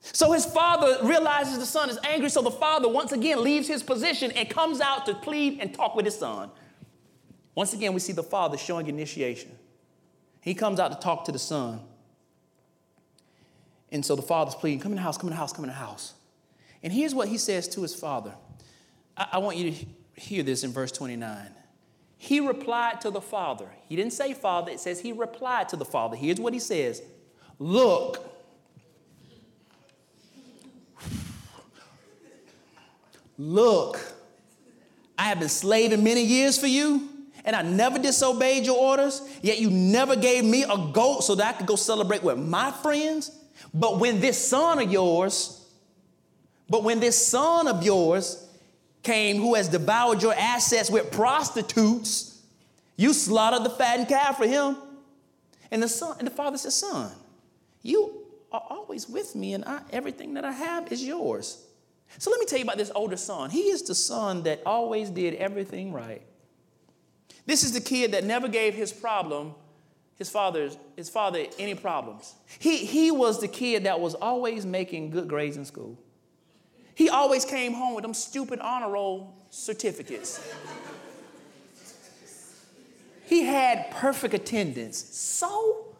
So 0.00 0.32
his 0.32 0.46
father 0.46 0.98
realizes 1.02 1.58
the 1.58 1.66
son 1.66 1.90
is 1.90 1.98
angry, 2.04 2.30
so 2.30 2.40
the 2.40 2.50
father 2.50 2.88
once 2.88 3.12
again 3.12 3.42
leaves 3.42 3.68
his 3.68 3.82
position 3.82 4.30
and 4.32 4.48
comes 4.48 4.80
out 4.80 5.04
to 5.06 5.14
plead 5.14 5.58
and 5.60 5.74
talk 5.74 5.94
with 5.94 6.06
his 6.06 6.16
son. 6.16 6.50
Once 7.54 7.74
again, 7.74 7.92
we 7.92 8.00
see 8.00 8.12
the 8.12 8.22
father 8.22 8.56
showing 8.56 8.86
initiation. 8.86 9.50
He 10.40 10.54
comes 10.54 10.80
out 10.80 10.92
to 10.92 10.98
talk 10.98 11.24
to 11.24 11.32
the 11.32 11.38
son. 11.38 11.80
And 13.90 14.04
so 14.04 14.16
the 14.16 14.22
father's 14.22 14.54
pleading, 14.54 14.80
Come 14.80 14.92
in 14.92 14.96
the 14.96 15.02
house, 15.02 15.16
come 15.16 15.28
in 15.28 15.32
the 15.32 15.38
house, 15.38 15.52
come 15.52 15.64
in 15.64 15.70
the 15.70 15.76
house. 15.76 16.14
And 16.82 16.92
here's 16.92 17.14
what 17.14 17.28
he 17.28 17.38
says 17.38 17.68
to 17.68 17.82
his 17.82 17.94
father. 17.94 18.34
I, 19.16 19.28
I 19.32 19.38
want 19.38 19.56
you 19.56 19.70
to 19.70 19.86
hear 20.20 20.42
this 20.42 20.64
in 20.64 20.72
verse 20.72 20.92
29. 20.92 21.50
He 22.16 22.40
replied 22.40 23.00
to 23.02 23.10
the 23.10 23.20
father. 23.20 23.70
He 23.88 23.96
didn't 23.96 24.12
say 24.12 24.34
father, 24.34 24.72
it 24.72 24.80
says 24.80 25.00
he 25.00 25.12
replied 25.12 25.68
to 25.70 25.76
the 25.76 25.84
father. 25.84 26.16
Here's 26.16 26.40
what 26.40 26.52
he 26.52 26.58
says 26.58 27.00
Look, 27.58 28.24
look, 33.38 34.00
I 35.16 35.24
have 35.24 35.38
been 35.38 35.48
slaving 35.48 36.02
many 36.02 36.24
years 36.24 36.58
for 36.58 36.66
you, 36.66 37.08
and 37.44 37.54
I 37.54 37.62
never 37.62 37.98
disobeyed 37.98 38.66
your 38.66 38.78
orders, 38.78 39.22
yet 39.40 39.60
you 39.60 39.70
never 39.70 40.16
gave 40.16 40.44
me 40.44 40.64
a 40.64 40.76
goat 40.92 41.22
so 41.22 41.34
that 41.36 41.54
I 41.54 41.56
could 41.56 41.66
go 41.66 41.76
celebrate 41.76 42.22
with 42.22 42.38
my 42.38 42.70
friends. 42.70 43.30
But 43.74 43.98
when 43.98 44.20
this 44.20 44.48
son 44.48 44.78
of 44.78 44.90
yours, 44.90 45.66
but 46.68 46.84
when 46.84 47.00
this 47.00 47.26
son 47.26 47.66
of 47.66 47.82
yours 47.82 48.46
came 49.02 49.36
who 49.36 49.54
has 49.54 49.68
devoured 49.68 50.22
your 50.22 50.34
assets 50.34 50.90
with 50.90 51.10
prostitutes, 51.10 52.40
you 52.96 53.12
slaughtered 53.12 53.64
the 53.64 53.70
fattened 53.70 54.08
calf 54.08 54.36
for 54.36 54.46
him. 54.46 54.76
And 55.70 55.82
the 55.82 55.88
son, 55.88 56.16
and 56.18 56.26
the 56.26 56.32
father 56.32 56.58
says, 56.58 56.74
Son, 56.74 57.12
you 57.82 58.26
are 58.50 58.62
always 58.70 59.08
with 59.08 59.34
me, 59.34 59.54
and 59.54 59.64
I, 59.64 59.80
everything 59.92 60.34
that 60.34 60.44
I 60.44 60.52
have 60.52 60.90
is 60.90 61.04
yours. 61.04 61.64
So 62.18 62.30
let 62.30 62.40
me 62.40 62.46
tell 62.46 62.58
you 62.58 62.64
about 62.64 62.78
this 62.78 62.90
older 62.94 63.16
son. 63.16 63.50
He 63.50 63.64
is 63.64 63.82
the 63.82 63.94
son 63.94 64.44
that 64.44 64.62
always 64.64 65.10
did 65.10 65.34
everything 65.34 65.92
right. 65.92 66.22
This 67.44 67.62
is 67.64 67.72
the 67.72 67.80
kid 67.80 68.12
that 68.12 68.24
never 68.24 68.48
gave 68.48 68.74
his 68.74 68.92
problem 68.92 69.54
his 70.18 70.28
father's 70.28 70.76
his 70.96 71.08
father 71.08 71.46
any 71.58 71.74
problems. 71.74 72.34
He 72.58 72.78
he 72.78 73.10
was 73.10 73.40
the 73.40 73.48
kid 73.48 73.84
that 73.84 74.00
was 74.00 74.14
always 74.14 74.66
making 74.66 75.10
good 75.10 75.28
grades 75.28 75.56
in 75.56 75.64
school. 75.64 75.96
He 76.94 77.08
always 77.08 77.44
came 77.44 77.74
home 77.74 77.94
with 77.94 78.02
them 78.02 78.12
stupid 78.14 78.58
honor 78.58 78.90
roll 78.90 79.32
certificates. 79.50 80.40
he 83.26 83.42
had 83.42 83.90
perfect 83.92 84.34
attendance. 84.34 84.98
So 84.98 85.94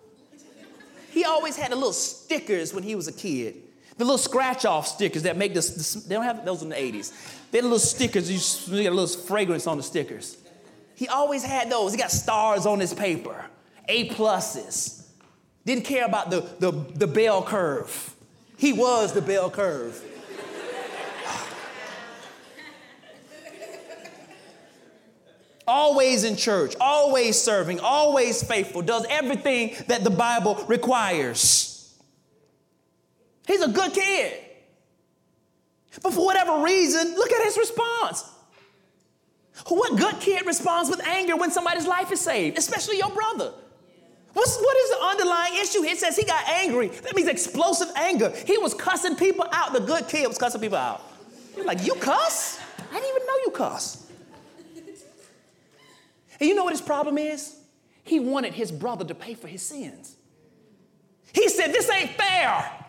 he 1.11 1.25
always 1.25 1.57
had 1.57 1.71
the 1.71 1.77
little 1.77 1.93
stickers 1.93 2.75
when 2.75 2.83
he 2.83 2.97
was 2.97 3.07
a 3.07 3.13
kid. 3.13 3.63
The 3.97 4.05
little 4.05 4.19
scratch 4.19 4.65
off 4.65 4.87
stickers 4.87 5.25
that 5.25 5.37
make 5.37 5.55
this, 5.55 5.71
this, 5.71 5.95
they 6.05 6.15
don't 6.15 6.25
have 6.25 6.45
those 6.45 6.63
in 6.63 6.69
the 6.69 6.77
80s. 6.77 7.13
They're 7.51 7.63
the 7.63 7.69
little 7.69 7.79
stickers, 7.81 8.31
you 8.31 8.83
get 8.83 8.93
a 8.93 8.95
little 8.95 9.23
fragrance 9.23 9.67
on 9.67 9.77
the 9.77 9.83
stickers. 9.83 10.37
He 10.95 11.09
always 11.09 11.43
had 11.45 11.71
those. 11.71 11.93
He 11.93 11.99
got 11.99 12.11
stars 12.11 12.67
on 12.67 12.79
his 12.79 12.95
paper. 12.95 13.45
A 13.89 14.09
pluses. 14.11 15.07
Didn't 15.65 15.85
care 15.85 16.05
about 16.05 16.31
the, 16.31 16.41
the, 16.59 16.71
the 16.71 17.07
bell 17.07 17.43
curve. 17.43 18.15
He 18.57 18.73
was 18.73 19.13
the 19.13 19.23
bell 19.23 19.51
curve. 19.51 20.05
always 25.69 26.25
in 26.25 26.35
church, 26.35 26.75
always 26.81 27.41
serving, 27.41 27.79
always 27.79 28.43
faithful, 28.43 28.83
does 28.83 29.07
everything 29.11 29.77
that 29.87 30.03
the 30.03 30.11
Bible 30.11 30.65
requires. 30.67 31.95
He's 33.47 33.63
a 33.63 33.69
good 33.69 33.93
kid. 33.93 34.33
But 36.03 36.15
for 36.15 36.25
whatever 36.25 36.63
reason, 36.63 37.15
look 37.15 37.31
at 37.31 37.45
his 37.45 37.57
response. 37.59 38.25
What 39.67 39.99
good 39.99 40.21
kid 40.21 40.47
responds 40.47 40.89
with 40.89 41.05
anger 41.07 41.37
when 41.37 41.51
somebody's 41.51 41.87
life 41.87 42.13
is 42.13 42.21
saved, 42.21 42.59
especially 42.59 42.99
your 42.99 43.11
brother? 43.11 43.53
What's, 44.39 44.57
what 44.57 44.77
is 44.77 44.91
the 44.91 45.05
underlying 45.05 45.55
issue? 45.55 45.83
It 45.83 45.99
says 45.99 46.17
he 46.17 46.25
got 46.25 46.49
angry. 46.49 46.87
That 46.87 47.17
means 47.17 47.27
explosive 47.27 47.89
anger. 47.97 48.33
He 48.47 48.57
was 48.57 48.73
cussing 48.73 49.17
people 49.17 49.45
out. 49.51 49.73
The 49.73 49.81
good 49.81 50.07
kid 50.07 50.29
was 50.29 50.39
cussing 50.39 50.61
people 50.61 50.79
out. 50.79 51.03
Like, 51.65 51.85
you 51.85 51.97
cuss? 51.97 52.61
I 52.79 52.95
didn't 52.95 53.17
even 53.17 53.27
know 53.27 53.35
you 53.47 53.51
cuss. 53.51 54.07
And 56.39 56.49
you 56.49 56.55
know 56.55 56.63
what 56.63 56.73
his 56.73 56.81
problem 56.81 57.19
is? 57.19 57.59
He 58.05 58.21
wanted 58.21 58.55
his 58.55 58.71
brother 58.71 59.05
to 59.07 59.15
pay 59.15 59.35
for 59.35 59.49
his 59.49 59.61
sins. 59.61 60.15
He 61.33 61.49
said, 61.49 61.73
This 61.73 61.91
ain't 61.91 62.11
fair. 62.11 62.87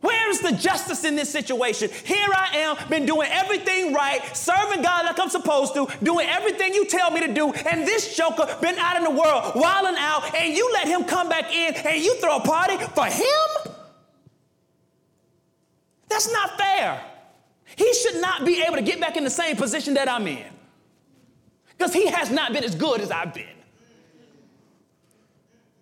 Where's 0.00 0.40
the 0.40 0.52
justice 0.52 1.04
in 1.04 1.14
this 1.14 1.28
situation? 1.28 1.90
Here 2.04 2.28
I 2.34 2.56
am, 2.56 2.88
been 2.88 3.04
doing 3.04 3.28
everything 3.30 3.92
right, 3.92 4.34
serving 4.34 4.82
God 4.82 5.04
like 5.04 5.20
I'm 5.20 5.28
supposed 5.28 5.74
to, 5.74 5.88
doing 6.02 6.26
everything 6.26 6.72
you 6.72 6.86
tell 6.86 7.10
me 7.10 7.20
to 7.26 7.32
do, 7.32 7.52
and 7.52 7.86
this 7.86 8.16
joker 8.16 8.46
been 8.62 8.78
out 8.78 8.96
in 8.96 9.04
the 9.04 9.10
world, 9.10 9.52
wilding 9.54 9.96
out, 9.98 10.34
and 10.34 10.56
you 10.56 10.70
let 10.72 10.88
him 10.88 11.04
come 11.04 11.28
back 11.28 11.54
in 11.54 11.74
and 11.74 12.02
you 12.02 12.14
throw 12.16 12.36
a 12.36 12.40
party 12.40 12.78
for 12.78 13.06
him? 13.06 13.74
That's 16.08 16.32
not 16.32 16.58
fair. 16.58 17.02
He 17.76 17.92
should 17.94 18.20
not 18.20 18.44
be 18.44 18.62
able 18.62 18.76
to 18.76 18.82
get 18.82 19.00
back 19.00 19.16
in 19.16 19.24
the 19.24 19.30
same 19.30 19.56
position 19.56 19.94
that 19.94 20.08
I'm 20.08 20.26
in. 20.26 20.44
Because 21.76 21.92
he 21.92 22.06
has 22.08 22.30
not 22.30 22.52
been 22.52 22.64
as 22.64 22.74
good 22.74 23.00
as 23.00 23.10
I've 23.10 23.32
been. 23.32 23.46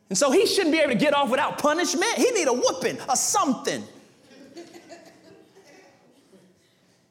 And 0.09 0.19
so 0.19 0.31
he 0.31 0.47
shouldn't 0.47 0.73
be 0.73 0.79
able 0.79 0.93
to 0.93 0.99
get 0.99 1.14
off 1.14 1.31
without 1.31 1.59
punishment. 1.59 2.12
He 2.16 2.31
need 2.31 2.49
a 2.49 2.53
whooping 2.53 2.99
or 3.09 3.16
something. 3.16 3.83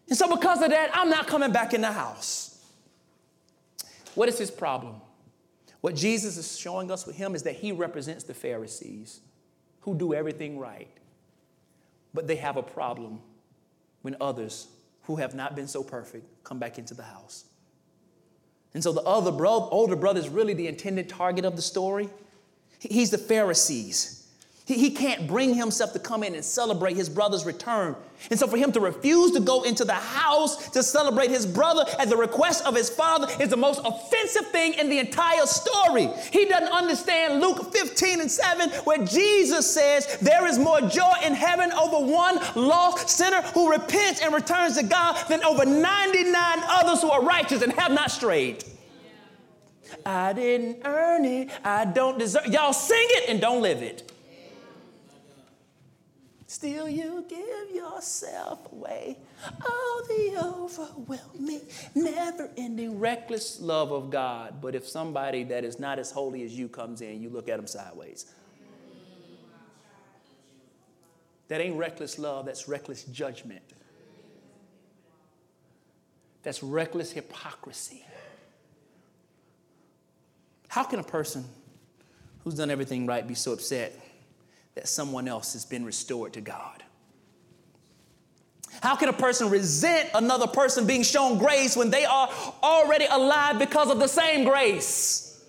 And 0.09 0.17
so, 0.17 0.33
because 0.33 0.61
of 0.61 0.69
that, 0.69 0.89
I'm 0.93 1.09
not 1.09 1.27
coming 1.27 1.51
back 1.51 1.73
in 1.73 1.81
the 1.81 1.91
house. 1.91 2.65
What 4.15 4.29
is 4.29 4.37
his 4.37 4.49
problem? 4.49 5.01
What 5.81 5.95
Jesus 5.95 6.37
is 6.37 6.57
showing 6.57 6.91
us 6.91 7.05
with 7.05 7.15
him 7.15 7.35
is 7.35 7.43
that 7.43 7.55
he 7.55 7.71
represents 7.71 8.23
the 8.23 8.33
Pharisees 8.33 9.21
who 9.81 9.95
do 9.95 10.13
everything 10.13 10.57
right, 10.57 10.89
but 12.13 12.27
they 12.27 12.35
have 12.37 12.57
a 12.57 12.63
problem 12.63 13.19
when 14.01 14.15
others 14.19 14.67
who 15.03 15.17
have 15.17 15.35
not 15.35 15.55
been 15.55 15.67
so 15.67 15.83
perfect 15.83 16.25
come 16.43 16.59
back 16.59 16.77
into 16.77 16.93
the 16.93 17.03
house. 17.03 17.45
And 18.73 18.83
so 18.83 18.91
the 18.91 19.01
other 19.01 19.31
bro- 19.31 19.69
older 19.69 19.95
brother 19.95 20.19
is 20.19 20.29
really 20.29 20.53
the 20.53 20.67
intended 20.67 21.09
target 21.09 21.45
of 21.45 21.55
the 21.55 21.61
story. 21.61 22.09
He's 22.79 23.09
the 23.09 23.17
Pharisees. 23.17 24.16
He, 24.67 24.75
he 24.75 24.89
can't 24.91 25.27
bring 25.27 25.53
himself 25.53 25.93
to 25.93 25.99
come 25.99 26.23
in 26.23 26.35
and 26.35 26.43
celebrate 26.43 26.97
his 26.97 27.07
brother's 27.07 27.45
return. 27.45 27.95
And 28.29 28.37
so, 28.37 28.47
for 28.47 28.57
him 28.57 28.73
to 28.73 28.81
refuse 28.81 29.31
to 29.31 29.39
go 29.39 29.63
into 29.63 29.85
the 29.85 29.93
house 29.93 30.69
to 30.71 30.83
celebrate 30.83 31.29
his 31.29 31.45
brother 31.45 31.85
at 31.97 32.09
the 32.09 32.17
request 32.17 32.65
of 32.65 32.75
his 32.75 32.89
father 32.89 33.27
is 33.39 33.47
the 33.47 33.55
most 33.57 33.79
offensive 33.85 34.47
thing 34.47 34.73
in 34.73 34.89
the 34.89 34.99
entire 34.99 35.45
story. 35.45 36.09
He 36.33 36.45
doesn't 36.45 36.67
understand 36.67 37.39
Luke 37.39 37.71
15 37.73 38.19
and 38.19 38.29
7, 38.29 38.69
where 38.83 39.05
Jesus 39.05 39.73
says, 39.73 40.17
There 40.17 40.45
is 40.45 40.59
more 40.59 40.81
joy 40.81 41.13
in 41.23 41.33
heaven 41.33 41.71
over 41.71 42.05
one 42.05 42.37
lost 42.55 43.09
sinner 43.09 43.41
who 43.53 43.71
repents 43.71 44.21
and 44.21 44.33
returns 44.33 44.77
to 44.77 44.83
God 44.83 45.15
than 45.29 45.41
over 45.45 45.65
99 45.65 46.33
others 46.67 47.01
who 47.01 47.09
are 47.09 47.23
righteous 47.23 47.61
and 47.61 47.71
have 47.71 47.93
not 47.93 48.11
strayed. 48.11 48.65
I 50.05 50.33
didn't 50.33 50.81
earn 50.83 51.23
it. 51.23 51.51
I 51.63 51.85
don't 51.85 52.19
deserve. 52.19 52.47
Y'all 52.47 52.73
sing 52.73 52.97
it 52.99 53.29
and 53.29 53.39
don't 53.39 53.61
live 53.61 53.81
it. 53.81 54.11
Still, 56.49 56.87
you 56.87 57.25
give 57.27 57.75
yourself 57.75 58.71
away. 58.71 59.17
Oh, 59.61 60.05
the 60.07 60.45
overwhelming, 60.45 61.61
never 61.93 62.49
ending, 62.55 62.99
reckless 62.99 63.59
love 63.59 63.91
of 63.91 64.09
God. 64.09 64.61
But 64.61 64.73
if 64.73 64.87
somebody 64.87 65.43
that 65.43 65.65
is 65.65 65.77
not 65.77 65.99
as 65.99 66.09
holy 66.09 66.43
as 66.43 66.57
you 66.57 66.69
comes 66.69 67.01
in, 67.01 67.21
you 67.21 67.29
look 67.29 67.49
at 67.49 67.57
them 67.57 67.67
sideways. 67.67 68.33
That 71.49 71.59
ain't 71.59 71.75
reckless 71.75 72.17
love, 72.17 72.45
that's 72.45 72.69
reckless 72.69 73.03
judgment. 73.03 73.63
That's 76.43 76.63
reckless 76.63 77.11
hypocrisy. 77.11 78.05
How 80.69 80.83
can 80.83 80.99
a 80.99 81.03
person 81.03 81.43
who's 82.45 82.53
done 82.53 82.71
everything 82.71 83.05
right 83.05 83.27
be 83.27 83.35
so 83.35 83.51
upset 83.51 83.99
that 84.77 84.87
someone 84.87 85.27
else 85.27 85.53
has 85.53 85.65
been 85.65 85.83
restored 85.83 86.33
to 86.33 86.41
God? 86.41 86.83
How 88.83 88.95
can 88.95 89.09
a 89.09 89.13
person 89.13 89.49
resent 89.49 90.11
another 90.13 90.45
person 90.45 90.85
being 90.85 91.01
shown 91.01 91.39
grace 91.39 91.75
when 91.75 91.89
they 91.89 92.05
are 92.05 92.29
already 92.61 93.05
alive 93.09 93.57
because 93.57 93.89
of 93.89 93.97
the 93.97 94.07
same 94.07 94.45
grace? 94.47 95.43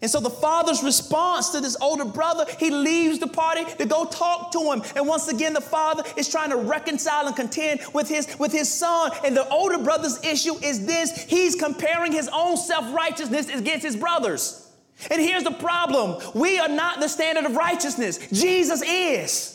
And 0.00 0.08
so 0.08 0.20
the 0.20 0.30
father's 0.30 0.84
response 0.84 1.48
to 1.48 1.60
this 1.60 1.76
older 1.80 2.04
brother, 2.04 2.46
he 2.60 2.70
leaves 2.70 3.18
the 3.18 3.26
party 3.26 3.64
to 3.78 3.84
go 3.84 4.04
talk 4.04 4.52
to 4.52 4.60
him. 4.70 4.84
And 4.94 5.08
once 5.08 5.26
again, 5.26 5.52
the 5.52 5.60
father 5.60 6.04
is 6.16 6.28
trying 6.28 6.50
to 6.50 6.56
reconcile 6.56 7.26
and 7.26 7.34
contend 7.34 7.80
with 7.92 8.08
his, 8.08 8.28
with 8.38 8.52
his 8.52 8.72
son. 8.72 9.10
And 9.24 9.36
the 9.36 9.48
older 9.48 9.78
brother's 9.78 10.24
issue 10.24 10.54
is 10.62 10.86
this 10.86 11.24
he's 11.24 11.56
comparing 11.56 12.12
his 12.12 12.30
own 12.32 12.56
self 12.56 12.94
righteousness 12.94 13.48
against 13.48 13.84
his 13.84 13.96
brother's. 13.96 14.67
And 15.10 15.20
here's 15.20 15.44
the 15.44 15.52
problem 15.52 16.20
we 16.34 16.58
are 16.58 16.68
not 16.68 17.00
the 17.00 17.08
standard 17.08 17.44
of 17.44 17.56
righteousness, 17.56 18.18
Jesus 18.32 18.82
is. 18.82 19.54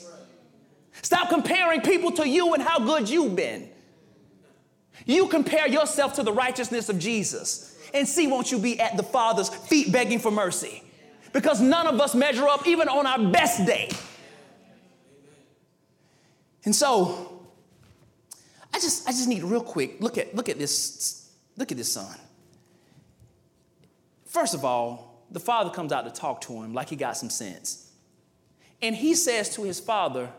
Stop 1.01 1.29
comparing 1.29 1.81
people 1.81 2.11
to 2.13 2.27
you 2.27 2.53
and 2.53 2.63
how 2.63 2.79
good 2.79 3.09
you've 3.09 3.35
been. 3.35 3.69
You 5.05 5.27
compare 5.27 5.67
yourself 5.67 6.13
to 6.15 6.23
the 6.23 6.31
righteousness 6.31 6.87
of 6.87 6.97
Jesus 6.97 7.77
and 7.93 8.07
see, 8.07 8.27
won't 8.27 8.51
you 8.51 8.59
be 8.59 8.79
at 8.79 8.95
the 8.95 9.03
Father's 9.03 9.49
feet 9.49 9.91
begging 9.91 10.19
for 10.19 10.31
mercy? 10.31 10.83
Because 11.33 11.59
none 11.59 11.87
of 11.87 11.99
us 11.99 12.15
measure 12.15 12.47
up 12.47 12.67
even 12.67 12.87
on 12.87 13.05
our 13.05 13.31
best 13.31 13.65
day. 13.65 13.89
And 16.63 16.75
so, 16.75 17.41
I 18.73 18.79
just, 18.79 19.07
I 19.07 19.11
just 19.11 19.27
need 19.27 19.43
real 19.43 19.61
quick 19.61 19.99
look 19.99 20.17
at, 20.17 20.33
look 20.35 20.47
at 20.47 20.57
this, 20.57 21.31
look 21.57 21.71
at 21.71 21.77
this 21.77 21.91
son. 21.91 22.17
First 24.25 24.53
of 24.53 24.63
all, 24.63 25.12
the 25.34 25.39
father 25.39 25.69
comes 25.69 25.91
out 25.91 26.05
to 26.05 26.11
talk 26.11 26.41
to 26.41 26.53
him 26.53 26.73
like 26.73 26.89
he 26.89 26.95
got 26.95 27.17
some 27.17 27.29
sense. 27.29 27.91
And 28.81 28.95
he 28.95 29.15
says 29.15 29.53
to 29.55 29.63
his 29.63 29.79
father, 29.79 30.29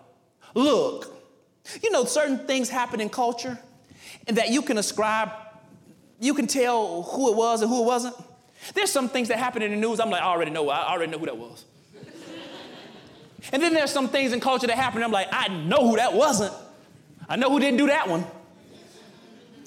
Look, 0.55 1.12
you 1.82 1.90
know, 1.90 2.05
certain 2.05 2.47
things 2.47 2.68
happen 2.68 3.01
in 3.01 3.09
culture 3.09 3.59
and 4.26 4.36
that 4.36 4.51
you 4.51 4.62
can 4.62 4.78
ascribe 4.78 5.30
you 6.20 6.32
can 6.32 6.47
tell 6.47 7.03
who 7.03 7.30
it 7.30 7.36
was 7.36 7.61
and 7.61 7.70
who 7.70 7.82
it 7.82 7.86
wasn't. 7.86 8.14
There's 8.72 8.90
some 8.90 9.09
things 9.09 9.28
that 9.28 9.38
happen 9.38 9.62
in 9.62 9.72
the 9.72 9.76
news, 9.76 10.01
I'm 10.01 10.11
like, 10.11 10.22
I 10.22 10.26
already 10.26 10.51
know, 10.51 10.68
I 10.70 10.90
already 10.90 11.12
know 11.12 11.18
who 11.18 11.26
that 11.26 11.36
was. 11.36 11.64
and 13.53 13.62
then 13.62 13.74
there's 13.74 13.90
some 13.90 14.09
things 14.09 14.32
in 14.32 14.40
culture 14.40 14.66
that 14.66 14.76
happen, 14.76 15.03
I'm 15.03 15.12
like, 15.12 15.28
I 15.32 15.49
know 15.49 15.88
who 15.88 15.97
that 15.97 16.14
wasn't. 16.14 16.55
I 17.28 17.36
know 17.36 17.51
who 17.51 17.59
didn't 17.61 17.78
do 17.78 17.88
that 17.88 18.09
one. 18.09 18.24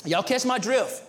Y'all 0.06 0.24
catch 0.24 0.46
my 0.46 0.58
drift. 0.58 1.04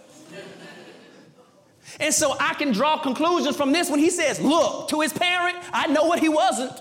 And 2.00 2.14
so 2.14 2.36
I 2.38 2.54
can 2.54 2.72
draw 2.72 2.98
conclusions 2.98 3.56
from 3.56 3.72
this 3.72 3.90
when 3.90 3.98
he 3.98 4.10
says, 4.10 4.40
Look, 4.40 4.88
to 4.88 5.00
his 5.00 5.12
parent, 5.12 5.56
I 5.72 5.88
know 5.88 6.04
what 6.04 6.20
he 6.20 6.28
wasn't. 6.28 6.72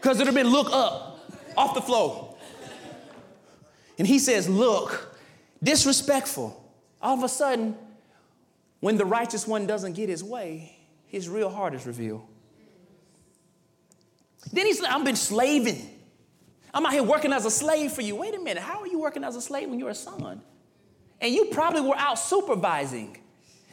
Because 0.00 0.16
it 0.16 0.20
would 0.20 0.26
have 0.28 0.34
been 0.34 0.48
look 0.48 0.68
up, 0.72 1.20
off 1.56 1.74
the 1.74 1.82
floor. 1.82 2.34
And 3.98 4.08
he 4.08 4.18
says, 4.18 4.48
Look, 4.48 5.14
disrespectful. 5.62 6.56
All 7.02 7.16
of 7.16 7.22
a 7.22 7.28
sudden, 7.28 7.76
when 8.80 8.96
the 8.96 9.04
righteous 9.04 9.46
one 9.46 9.66
doesn't 9.66 9.92
get 9.92 10.08
his 10.08 10.24
way, 10.24 10.76
his 11.06 11.28
real 11.28 11.50
heart 11.50 11.74
is 11.74 11.86
revealed. 11.86 12.26
Then 14.52 14.66
he's 14.66 14.80
like, 14.80 14.92
I've 14.92 15.04
been 15.04 15.16
slaving. 15.16 15.98
I'm 16.72 16.86
out 16.86 16.92
here 16.92 17.02
working 17.02 17.32
as 17.32 17.44
a 17.44 17.50
slave 17.50 17.92
for 17.92 18.00
you. 18.00 18.16
Wait 18.16 18.34
a 18.34 18.38
minute, 18.38 18.62
how 18.62 18.80
are 18.80 18.86
you 18.86 18.98
working 18.98 19.24
as 19.24 19.36
a 19.36 19.40
slave 19.40 19.68
when 19.68 19.78
you're 19.78 19.90
a 19.90 19.94
son? 19.94 20.40
And 21.20 21.34
you 21.34 21.46
probably 21.46 21.82
were 21.82 21.96
out 21.96 22.18
supervising. 22.18 23.16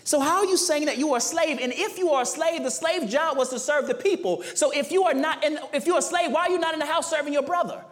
So, 0.03 0.21
how 0.21 0.37
are 0.37 0.45
you 0.45 0.55
saying 0.55 0.85
that 0.85 0.97
you 0.97 1.13
are 1.13 1.17
a 1.17 1.21
slave? 1.21 1.59
And 1.61 1.73
if 1.73 1.97
you 1.97 2.11
are 2.11 2.21
a 2.21 2.25
slave, 2.25 2.63
the 2.63 2.71
slave 2.71 3.09
job 3.09 3.37
was 3.37 3.49
to 3.49 3.59
serve 3.59 3.87
the 3.87 3.93
people. 3.93 4.41
So, 4.55 4.71
if 4.71 4.91
you 4.91 5.03
are 5.03 5.13
not, 5.13 5.43
in, 5.43 5.59
if 5.73 5.85
you're 5.85 5.97
a 5.97 6.01
slave, 6.01 6.31
why 6.31 6.43
are 6.43 6.49
you 6.49 6.59
not 6.59 6.73
in 6.73 6.79
the 6.79 6.85
house 6.85 7.09
serving 7.09 7.33
your 7.33 7.43
brother? 7.43 7.83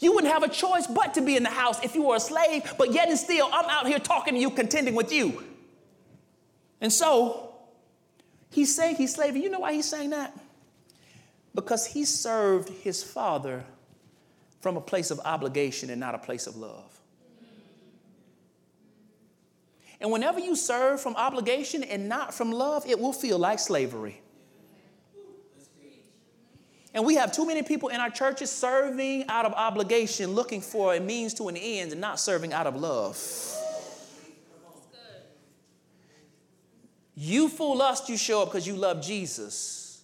You 0.00 0.14
wouldn't 0.14 0.32
have 0.32 0.42
a 0.42 0.48
choice 0.48 0.86
but 0.86 1.14
to 1.14 1.20
be 1.20 1.36
in 1.36 1.42
the 1.42 1.50
house 1.50 1.82
if 1.84 1.94
you 1.94 2.02
were 2.02 2.16
a 2.16 2.20
slave, 2.20 2.74
but 2.76 2.92
yet 2.92 3.08
and 3.08 3.18
still, 3.18 3.48
I'm 3.52 3.66
out 3.66 3.86
here 3.86 3.98
talking 3.98 4.34
to 4.34 4.40
you, 4.40 4.50
contending 4.50 4.94
with 4.96 5.12
you. 5.12 5.44
And 6.80 6.92
so, 6.92 7.54
he's 8.50 8.74
saying 8.74 8.96
he's 8.96 9.14
slaving. 9.14 9.42
You 9.42 9.50
know 9.50 9.60
why 9.60 9.72
he's 9.72 9.88
saying 9.88 10.10
that? 10.10 10.36
Because 11.54 11.86
he 11.86 12.04
served 12.04 12.68
his 12.68 13.02
father 13.02 13.64
from 14.60 14.76
a 14.76 14.80
place 14.80 15.10
of 15.12 15.20
obligation 15.24 15.90
and 15.90 16.00
not 16.00 16.16
a 16.16 16.18
place 16.18 16.48
of 16.48 16.56
love. 16.56 16.97
And 20.00 20.12
whenever 20.12 20.38
you 20.38 20.54
serve 20.54 21.00
from 21.00 21.16
obligation 21.16 21.82
and 21.82 22.08
not 22.08 22.32
from 22.32 22.52
love, 22.52 22.86
it 22.86 22.98
will 22.98 23.12
feel 23.12 23.38
like 23.38 23.58
slavery. 23.58 24.22
And 26.94 27.04
we 27.04 27.16
have 27.16 27.32
too 27.32 27.46
many 27.46 27.62
people 27.62 27.90
in 27.90 28.00
our 28.00 28.10
churches 28.10 28.50
serving 28.50 29.28
out 29.28 29.44
of 29.44 29.52
obligation, 29.52 30.32
looking 30.32 30.60
for 30.60 30.94
a 30.94 31.00
means 31.00 31.34
to 31.34 31.48
an 31.48 31.56
end, 31.56 31.92
and 31.92 32.00
not 32.00 32.18
serving 32.18 32.52
out 32.52 32.66
of 32.66 32.76
love. 32.76 33.16
You 37.14 37.48
fool 37.48 37.82
us, 37.82 38.08
you 38.08 38.16
show 38.16 38.42
up 38.42 38.48
because 38.48 38.66
you 38.66 38.74
love 38.74 39.02
Jesus, 39.02 40.02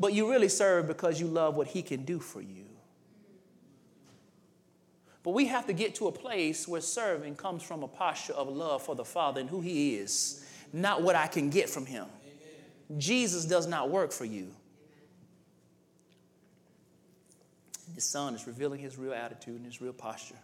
but 0.00 0.12
you 0.12 0.28
really 0.28 0.48
serve 0.48 0.88
because 0.88 1.20
you 1.20 1.28
love 1.28 1.54
what 1.54 1.68
he 1.68 1.80
can 1.80 2.04
do 2.04 2.18
for 2.18 2.40
you. 2.40 2.69
But 5.22 5.32
we 5.32 5.46
have 5.46 5.66
to 5.66 5.72
get 5.72 5.96
to 5.96 6.08
a 6.08 6.12
place 6.12 6.66
where 6.66 6.80
serving 6.80 7.36
comes 7.36 7.62
from 7.62 7.82
a 7.82 7.88
posture 7.88 8.32
of 8.32 8.48
love 8.48 8.82
for 8.82 8.94
the 8.94 9.04
Father 9.04 9.40
and 9.40 9.50
who 9.50 9.60
he 9.60 9.96
is, 9.96 10.46
not 10.72 11.02
what 11.02 11.14
I 11.14 11.26
can 11.26 11.50
get 11.50 11.68
from 11.68 11.86
him. 11.86 12.06
Jesus 12.96 13.44
does 13.44 13.66
not 13.66 13.90
work 13.90 14.12
for 14.12 14.24
you. 14.24 14.52
His 17.94 18.04
son 18.04 18.34
is 18.34 18.46
revealing 18.46 18.80
his 18.80 18.96
real 18.96 19.12
attitude 19.12 19.56
and 19.56 19.66
his 19.66 19.80
real 19.80 19.92
posture. 19.92 20.36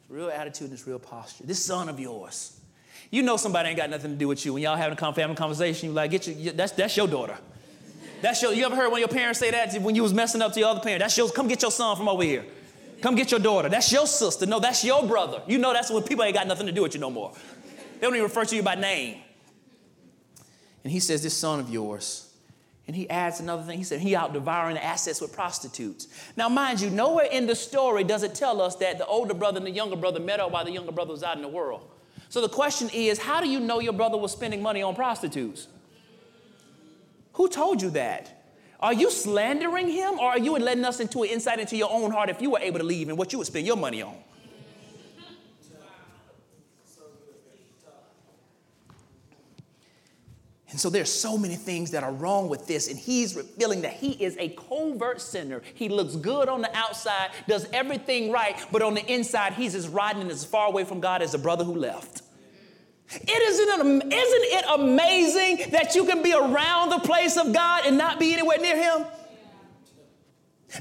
His 0.00 0.10
real 0.10 0.28
attitude 0.28 0.70
and 0.70 0.78
his 0.78 0.86
real 0.86 0.98
posture. 0.98 1.44
This 1.44 1.64
son 1.64 1.88
of 1.88 2.00
yours. 2.00 2.58
You 3.10 3.22
know 3.22 3.36
somebody 3.36 3.68
ain't 3.68 3.78
got 3.78 3.90
nothing 3.90 4.12
to 4.12 4.16
do 4.16 4.26
with 4.26 4.44
you. 4.44 4.54
When 4.54 4.62
y'all 4.62 4.76
having 4.76 4.98
a 5.00 5.12
family 5.12 5.36
conversation, 5.36 5.90
you 5.90 5.94
like, 5.94 6.10
get 6.10 6.26
your, 6.26 6.52
that's, 6.52 6.72
that's 6.72 6.96
your 6.96 7.06
daughter. 7.06 7.38
That's 8.22 8.40
your, 8.42 8.52
you 8.52 8.64
ever 8.64 8.74
heard 8.76 8.90
one 8.90 9.02
of 9.02 9.10
your 9.10 9.16
parents 9.16 9.38
say 9.38 9.50
that 9.50 9.80
when 9.82 9.94
you 9.94 10.02
was 10.02 10.12
messing 10.12 10.42
up 10.42 10.52
to 10.54 10.60
your 10.60 10.70
other 10.70 10.80
parent? 10.80 11.00
That's 11.00 11.16
your, 11.16 11.30
come 11.30 11.48
get 11.48 11.62
your 11.62 11.70
son 11.70 11.96
from 11.96 12.08
over 12.08 12.22
here. 12.22 12.44
Come 13.02 13.14
get 13.16 13.30
your 13.30 13.40
daughter. 13.40 13.68
That's 13.68 13.92
your 13.92 14.06
sister. 14.06 14.46
No, 14.46 14.60
that's 14.60 14.84
your 14.84 15.06
brother. 15.06 15.42
You 15.46 15.58
know 15.58 15.72
that's 15.72 15.90
when 15.90 16.02
people 16.04 16.24
ain't 16.24 16.34
got 16.34 16.46
nothing 16.46 16.66
to 16.66 16.72
do 16.72 16.82
with 16.82 16.94
you 16.94 17.00
no 17.00 17.10
more. 17.10 17.32
They 17.94 18.06
don't 18.06 18.14
even 18.14 18.24
refer 18.24 18.44
to 18.44 18.56
you 18.56 18.62
by 18.62 18.76
name. 18.76 19.18
And 20.84 20.92
he 20.92 21.00
says, 21.00 21.22
this 21.22 21.36
son 21.36 21.60
of 21.60 21.68
yours 21.68 22.32
and 22.86 22.96
he 22.96 23.08
adds 23.08 23.40
another 23.40 23.62
thing. 23.62 23.78
He 23.78 23.84
said 23.84 24.00
he 24.00 24.16
out 24.16 24.32
devouring 24.32 24.76
assets 24.76 25.20
with 25.20 25.32
prostitutes. 25.32 26.08
Now, 26.36 26.48
mind 26.48 26.80
you, 26.80 26.90
nowhere 26.90 27.26
in 27.26 27.46
the 27.46 27.54
story 27.54 28.02
does 28.02 28.22
it 28.22 28.34
tell 28.34 28.60
us 28.60 28.76
that 28.76 28.98
the 28.98 29.06
older 29.06 29.34
brother 29.34 29.58
and 29.58 29.66
the 29.66 29.70
younger 29.70 29.96
brother 29.96 30.20
met 30.20 30.40
up 30.40 30.50
while 30.50 30.64
the 30.64 30.72
younger 30.72 30.92
brother 30.92 31.12
was 31.12 31.22
out 31.22 31.36
in 31.36 31.42
the 31.42 31.48
world. 31.48 31.88
So 32.28 32.40
the 32.40 32.48
question 32.48 32.90
is, 32.92 33.18
how 33.18 33.40
do 33.40 33.48
you 33.48 33.60
know 33.60 33.78
your 33.78 33.92
brother 33.92 34.18
was 34.18 34.32
spending 34.32 34.62
money 34.62 34.82
on 34.82 34.94
prostitutes? 34.94 35.68
Who 37.34 37.48
told 37.48 37.80
you 37.80 37.90
that? 37.90 38.41
Are 38.82 38.92
you 38.92 39.12
slandering 39.12 39.88
him 39.88 40.18
or 40.18 40.30
are 40.30 40.38
you 40.38 40.58
letting 40.58 40.84
us 40.84 40.98
into 40.98 41.22
an 41.22 41.28
insight 41.28 41.60
into 41.60 41.76
your 41.76 41.90
own 41.90 42.10
heart 42.10 42.28
if 42.28 42.42
you 42.42 42.50
were 42.50 42.58
able 42.58 42.80
to 42.80 42.84
leave 42.84 43.08
and 43.08 43.16
what 43.16 43.32
you 43.32 43.38
would 43.38 43.46
spend 43.46 43.64
your 43.64 43.76
money 43.76 44.02
on? 44.02 44.16
And 50.70 50.80
so 50.80 50.88
there's 50.88 51.12
so 51.12 51.36
many 51.36 51.54
things 51.54 51.90
that 51.90 52.02
are 52.02 52.12
wrong 52.12 52.48
with 52.48 52.66
this, 52.66 52.88
and 52.88 52.98
he's 52.98 53.36
revealing 53.36 53.82
that 53.82 53.92
he 53.92 54.12
is 54.12 54.38
a 54.38 54.48
covert 54.48 55.20
sinner. 55.20 55.60
He 55.74 55.90
looks 55.90 56.16
good 56.16 56.48
on 56.48 56.62
the 56.62 56.74
outside, 56.74 57.28
does 57.46 57.68
everything 57.74 58.32
right, 58.32 58.56
but 58.72 58.80
on 58.80 58.94
the 58.94 59.04
inside, 59.04 59.52
he's 59.52 59.74
as 59.74 59.86
rotten 59.86 60.22
and 60.22 60.30
as 60.30 60.46
far 60.46 60.68
away 60.68 60.84
from 60.84 60.98
God 60.98 61.20
as 61.20 61.32
the 61.32 61.38
brother 61.38 61.62
who 61.62 61.74
left. 61.74 62.22
It 63.14 63.42
isn't, 63.42 64.12
isn't 64.12 64.12
it 64.12 64.64
amazing 64.68 65.70
that 65.70 65.94
you 65.94 66.04
can 66.06 66.22
be 66.22 66.32
around 66.32 66.90
the 66.90 67.00
place 67.00 67.36
of 67.36 67.52
God 67.52 67.84
and 67.84 67.98
not 67.98 68.18
be 68.18 68.32
anywhere 68.32 68.58
near 68.58 68.76
him? 68.76 69.06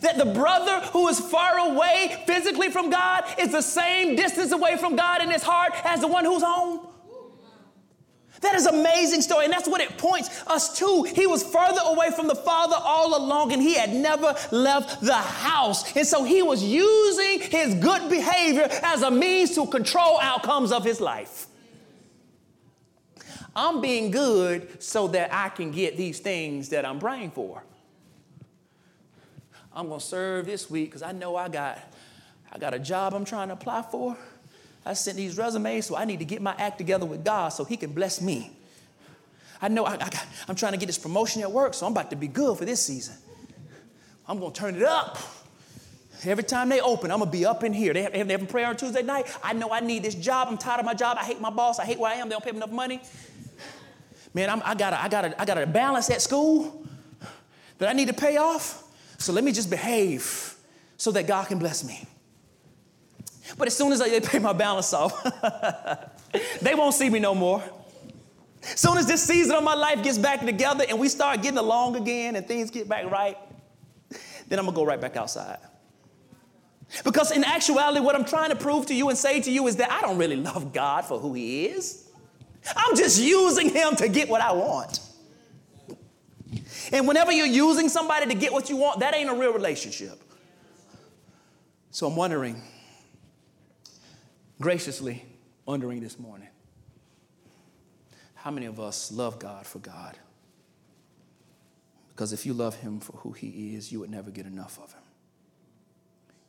That 0.02 0.18
the 0.18 0.26
brother 0.26 0.80
who 0.88 1.10
is 1.10 1.20
far 1.20 1.58
away 1.58 2.24
physically 2.26 2.72
from 2.72 2.90
God 2.90 3.26
is 3.38 3.52
the 3.52 3.62
same 3.62 4.16
distance 4.16 4.54
away 4.54 4.78
from 4.78 4.96
God 4.96 5.22
in 5.22 5.30
his 5.30 5.44
heart 5.44 5.74
as 5.84 6.00
the 6.00 6.08
one 6.08 6.24
who's 6.24 6.44
home? 6.44 6.88
That 8.40 8.56
is 8.56 8.66
amazing 8.66 9.22
story, 9.22 9.46
and 9.46 9.54
that's 9.54 9.68
what 9.68 9.82
it 9.82 9.98
points 10.00 10.44
us 10.48 10.80
to. 10.80 11.04
He 11.04 11.28
was 11.28 11.44
further 11.44 11.82
away 11.86 12.10
from 12.10 12.28
the 12.28 12.36
Father 12.36 12.76
all 12.80 13.16
along, 13.16 13.54
and 13.54 13.62
he 13.62 13.76
had 13.76 13.94
never 13.94 14.36
left 14.52 15.02
the 15.02 15.14
house. 15.14 15.96
And 15.96 16.08
so 16.08 16.24
he 16.24 16.42
was 16.42 16.64
using 16.64 17.42
his 17.42 17.76
good 17.76 18.10
behavior 18.10 18.68
as 18.82 19.04
a 19.04 19.12
means 19.12 19.54
to 19.56 19.68
control 19.68 20.20
outcomes 20.20 20.72
of 20.72 20.84
his 20.84 21.00
life. 21.00 21.48
I'm 23.56 23.82
being 23.82 24.12
good 24.12 24.82
so 24.82 25.08
that 25.10 25.34
I 25.34 25.50
can 25.50 25.72
get 25.72 25.98
these 25.98 26.20
things 26.20 26.70
that 26.70 26.86
I'm 26.86 27.00
praying 27.00 27.32
for. 27.32 27.64
I'm 29.74 29.88
going 29.88 30.00
to 30.00 30.06
serve 30.06 30.46
this 30.46 30.70
week 30.70 30.90
because 30.90 31.02
I 31.02 31.12
know 31.12 31.36
I 31.36 31.50
got, 31.50 31.80
I 32.52 32.58
got 32.58 32.74
a 32.74 32.80
job 32.80 33.14
I'm 33.14 33.26
trying 33.26 33.48
to 33.50 33.54
apply 33.54 33.84
for. 33.84 34.18
I 34.86 34.94
sent 34.94 35.18
these 35.18 35.38
resumes, 35.38 35.86
so 35.86 35.96
I 35.96 36.06
need 36.06 36.20
to 36.20 36.26
get 36.26 36.42
my 36.42 36.56
act 36.58 36.78
together 36.78 37.06
with 37.06 37.24
God 37.24 37.50
so 37.50 37.64
He 37.64 37.78
can 37.78 37.92
bless 37.92 38.22
me. 38.22 38.52
I 39.62 39.68
know 39.68 39.86
I, 39.86 40.10
I'm 40.48 40.56
trying 40.56 40.72
to 40.74 40.78
get 40.78 40.88
this 40.88 40.98
promotion 40.98 41.42
at 41.42 41.52
work, 41.52 41.74
so 41.74 41.86
I'm 41.86 41.92
about 41.92 42.10
to 42.10 42.16
be 42.16 42.28
good 42.28 42.58
for 42.58 42.66
this 42.66 42.82
season. 42.82 43.16
I'm 44.28 44.40
going 44.40 44.52
to 44.52 44.60
turn 44.60 44.76
it 44.76 44.84
up. 44.84 45.18
Every 46.24 46.44
time 46.44 46.70
they 46.70 46.82
open, 46.82 47.12
I'm 47.12 47.20
gonna 47.20 47.32
be 47.32 47.46
up 47.46 47.64
in 47.64 47.74
here. 47.74 47.94
They 47.94 48.04
have, 48.04 48.28
they 48.28 48.34
have 48.34 48.48
prayer 48.48 48.68
on 48.68 48.78
Tuesday 48.78 49.02
night. 49.02 49.28
I 49.44 49.54
know 49.54 49.72
I 49.72 49.80
need 49.80 50.04
this 50.04 50.14
job. 50.14 50.48
I'm 50.50 50.58
tired 50.58 50.80
of 50.80 50.86
my 50.86 50.94
job. 50.94 51.18
I 51.20 51.24
hate 51.24 51.42
my 51.42 51.50
boss. 51.50 51.80
I 51.80 51.86
hate 51.86 51.98
where 51.98 52.12
I 52.12 52.16
am. 52.16 52.30
They 52.30 52.34
don't 52.34 52.44
pay 52.44 52.52
me 52.52 52.58
enough 52.58 52.72
money. 52.72 53.02
Man, 54.34 54.50
I'm, 54.50 54.62
I 54.64 54.76
got 54.76 54.94
I 54.94 55.08
got 55.08 55.40
I 55.40 55.46
got 55.46 55.58
a 55.58 55.66
balance 55.66 56.10
at 56.10 56.22
school 56.22 56.86
that 57.80 57.90
I 57.90 57.94
need 57.94 58.08
to 58.08 58.14
pay 58.14 58.38
off. 58.38 58.84
So 59.18 59.34
let 59.34 59.44
me 59.44 59.52
just 59.52 59.70
behave 59.70 60.56
so 60.98 61.12
that 61.12 61.28
God 61.28 61.48
can 61.48 61.58
bless 61.58 61.84
me. 61.84 62.06
But 63.58 63.68
as 63.68 63.76
soon 63.76 63.92
as 63.92 64.00
they 64.00 64.20
pay 64.22 64.40
my 64.40 64.54
balance 64.54 64.94
off, 64.94 65.24
they 66.62 66.76
won't 66.76 66.94
see 66.94 67.10
me 67.10 67.20
no 67.20 67.34
more. 67.34 67.64
As 68.64 68.80
soon 68.80 68.98
as 68.98 69.08
this 69.08 69.24
season 69.24 69.56
of 69.56 69.64
my 69.64 69.74
life 69.74 70.04
gets 70.04 70.18
back 70.20 70.42
together 70.42 70.86
and 70.88 71.00
we 71.00 71.10
start 71.10 71.42
getting 71.42 71.58
along 71.58 71.96
again 71.96 72.36
and 72.36 72.48
things 72.48 72.70
get 72.70 72.88
back 72.88 73.10
right, 73.10 73.38
then 74.48 74.60
I'm 74.60 74.66
gonna 74.66 74.76
go 74.76 74.86
right 74.86 75.02
back 75.02 75.18
outside. 75.18 75.58
Because 77.04 77.32
in 77.32 77.44
actuality, 77.44 78.02
what 78.02 78.16
I'm 78.16 78.26
trying 78.26 78.50
to 78.50 78.56
prove 78.56 78.86
to 78.88 78.94
you 78.94 79.10
and 79.10 79.18
say 79.18 79.42
to 79.42 79.52
you 79.52 79.68
is 79.68 79.78
that 79.78 79.92
I 79.92 80.02
don't 80.02 80.18
really 80.18 80.36
love 80.36 80.74
God 80.74 81.06
for 81.06 81.20
who 81.20 81.34
He 81.34 81.66
is. 81.68 82.10
I'm 82.76 82.96
just 82.96 83.20
using 83.20 83.70
Him 83.70 83.96
to 83.96 84.08
get 84.08 84.30
what 84.30 84.42
I 84.42 84.52
want. 84.52 85.00
And 86.92 87.08
whenever 87.08 87.32
you're 87.32 87.48
using 87.48 87.90
somebody 87.90 88.28
to 88.28 88.34
get 88.36 88.52
what 88.52 88.70
you 88.70 88.76
want, 88.76 89.00
that 89.00 89.16
ain't 89.16 89.30
a 89.30 89.34
real 89.34 89.54
relationship. 89.54 90.22
So 91.92 92.08
I'm 92.08 92.16
wondering, 92.16 92.62
graciously 94.60 95.26
wondering 95.66 96.02
this 96.02 96.20
morning, 96.20 96.50
how 98.36 98.52
many 98.52 98.66
of 98.66 98.80
us 98.80 99.12
love 99.12 99.40
God 99.40 99.66
for 99.66 99.80
God? 99.80 100.18
Because 102.10 102.34
if 102.34 102.46
you 102.46 102.54
love 102.54 102.76
Him 102.76 103.00
for 103.00 103.14
who 103.18 103.32
He 103.32 103.76
is, 103.76 103.92
you 103.92 104.00
would 104.02 104.10
never 104.10 104.30
get 104.30 104.46
enough 104.46 104.80
of 104.82 104.92
Him. 104.94 105.01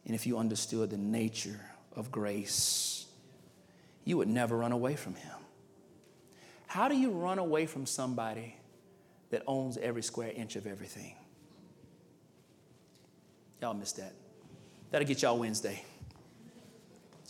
And 0.07 0.15
if 0.15 0.27
you 0.27 0.39
understood 0.39 0.91
the 0.91 0.97
nature 0.97 1.61
of 1.95 2.11
grace, 2.11 3.07
you 4.05 4.17
would 4.17 4.29
never 4.29 4.57
run 4.57 4.73
away 4.73 4.97
from 4.97 5.15
Him. 5.15 5.37
How 6.67 6.89
do 6.89 6.97
you 6.97 7.11
run 7.11 7.39
away 7.39 7.67
from 7.67 7.87
somebody 7.87 8.57
that 9.31 9.43
owns 9.47 9.77
every 9.77 10.03
square 10.03 10.33
inch 10.35 10.57
of 10.57 10.67
everything? 10.67 11.15
Y'all 13.61 13.75
missed 13.75 13.99
that. 13.99 14.15
That'll 14.91 15.07
get 15.07 15.23
y'all 15.23 15.39
Wednesday. 15.39 15.85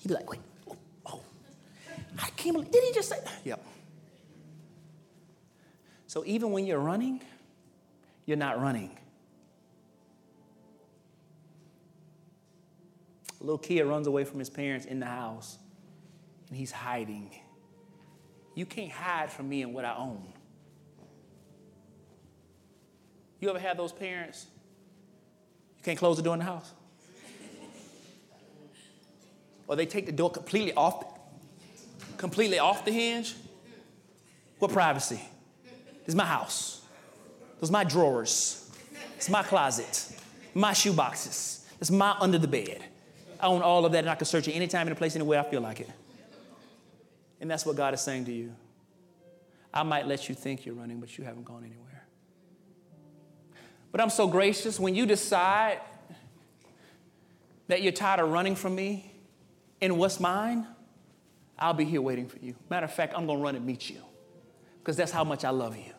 He'd 0.00 0.08
be 0.08 0.14
like, 0.14 0.30
wait, 0.30 0.40
oh, 0.68 0.76
oh. 1.06 1.20
I 2.18 2.30
can't 2.30 2.54
believe, 2.54 2.70
did 2.70 2.82
he 2.84 2.92
just 2.92 3.08
say? 3.08 3.18
that? 3.22 3.32
Yep. 3.44 3.64
So 6.06 6.24
even 6.26 6.52
when 6.52 6.66
you're 6.66 6.80
running, 6.80 7.20
you're 8.26 8.36
not 8.36 8.60
running. 8.60 8.96
Little 13.42 13.58
kid 13.58 13.82
runs 13.82 14.06
away 14.06 14.22
from 14.24 14.38
his 14.38 14.48
parents 14.48 14.86
in 14.86 15.00
the 15.00 15.06
house 15.06 15.58
and 16.48 16.56
he's 16.56 16.70
hiding. 16.70 17.30
You 18.54 18.66
can't 18.66 18.92
hide 18.92 19.32
from 19.32 19.48
me 19.48 19.62
and 19.62 19.74
what 19.74 19.84
I 19.84 19.96
own. 19.96 20.32
You 23.40 23.50
ever 23.50 23.58
had 23.58 23.76
those 23.76 23.90
parents? 23.90 24.46
You 25.78 25.82
can't 25.82 25.98
close 25.98 26.16
the 26.16 26.22
door 26.22 26.34
in 26.34 26.38
the 26.38 26.44
house? 26.44 26.72
or 29.66 29.74
they 29.74 29.86
take 29.86 30.06
the 30.06 30.12
door 30.12 30.30
completely 30.30 30.72
off, 30.74 31.04
completely 32.18 32.60
off 32.60 32.84
the 32.84 32.92
hinge? 32.92 33.34
What 34.60 34.70
privacy? 34.70 35.20
This 35.64 36.08
is 36.08 36.14
my 36.14 36.26
house. 36.26 36.82
Those 37.58 37.72
my 37.72 37.82
drawers. 37.82 38.70
It's 39.16 39.28
my 39.28 39.42
closet. 39.42 40.16
My 40.54 40.74
shoe 40.74 40.92
boxes. 40.92 41.66
It's 41.80 41.90
my 41.90 42.16
under 42.20 42.38
the 42.38 42.46
bed. 42.46 42.84
I 43.42 43.46
own 43.46 43.60
all 43.60 43.84
of 43.84 43.92
that 43.92 43.98
and 43.98 44.08
I 44.10 44.14
can 44.14 44.24
search 44.24 44.46
it 44.46 44.52
anytime, 44.52 44.86
any 44.86 44.94
place, 44.94 45.16
anywhere 45.16 45.40
I 45.40 45.42
feel 45.42 45.60
like 45.60 45.80
it. 45.80 45.90
And 47.40 47.50
that's 47.50 47.66
what 47.66 47.74
God 47.76 47.92
is 47.92 48.00
saying 48.00 48.26
to 48.26 48.32
you. 48.32 48.54
I 49.74 49.82
might 49.82 50.06
let 50.06 50.28
you 50.28 50.34
think 50.34 50.64
you're 50.64 50.76
running, 50.76 51.00
but 51.00 51.18
you 51.18 51.24
haven't 51.24 51.44
gone 51.44 51.64
anywhere. 51.64 52.06
But 53.90 54.00
I'm 54.00 54.10
so 54.10 54.28
gracious 54.28 54.78
when 54.78 54.94
you 54.94 55.06
decide 55.06 55.80
that 57.66 57.82
you're 57.82 57.92
tired 57.92 58.20
of 58.20 58.30
running 58.30 58.54
from 58.54 58.76
me 58.76 59.12
and 59.80 59.98
what's 59.98 60.20
mine, 60.20 60.66
I'll 61.58 61.74
be 61.74 61.84
here 61.84 62.00
waiting 62.00 62.28
for 62.28 62.38
you. 62.38 62.54
Matter 62.70 62.84
of 62.84 62.94
fact, 62.94 63.12
I'm 63.16 63.26
going 63.26 63.38
to 63.38 63.44
run 63.44 63.56
and 63.56 63.66
meet 63.66 63.90
you 63.90 64.02
because 64.78 64.96
that's 64.96 65.12
how 65.12 65.24
much 65.24 65.44
I 65.44 65.50
love 65.50 65.76
you. 65.76 65.92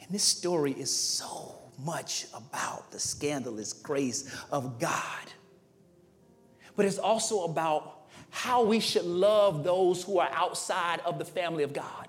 And 0.00 0.10
this 0.10 0.24
story 0.24 0.72
is 0.72 0.94
so 0.94 1.65
much 1.84 2.26
about 2.34 2.90
the 2.90 2.98
scandalous 2.98 3.72
grace 3.72 4.34
of 4.50 4.78
God, 4.78 5.32
but 6.76 6.86
it's 6.86 6.98
also 6.98 7.44
about 7.44 7.96
how 8.30 8.62
we 8.62 8.80
should 8.80 9.04
love 9.04 9.64
those 9.64 10.02
who 10.02 10.18
are 10.18 10.28
outside 10.32 11.00
of 11.04 11.18
the 11.18 11.24
family 11.24 11.62
of 11.62 11.72
God. 11.72 12.08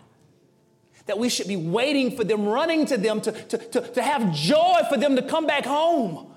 That 1.05 1.17
we 1.17 1.29
should 1.29 1.47
be 1.47 1.55
waiting 1.55 2.17
for 2.17 2.25
them, 2.25 2.45
running 2.45 2.85
to 2.87 2.97
them, 2.97 3.21
to, 3.21 3.31
to, 3.31 3.57
to, 3.57 3.81
to 3.81 4.01
have 4.01 4.33
joy 4.33 4.81
for 4.89 4.97
them 4.97 5.15
to 5.15 5.21
come 5.21 5.47
back 5.47 5.65
home. 5.65 6.33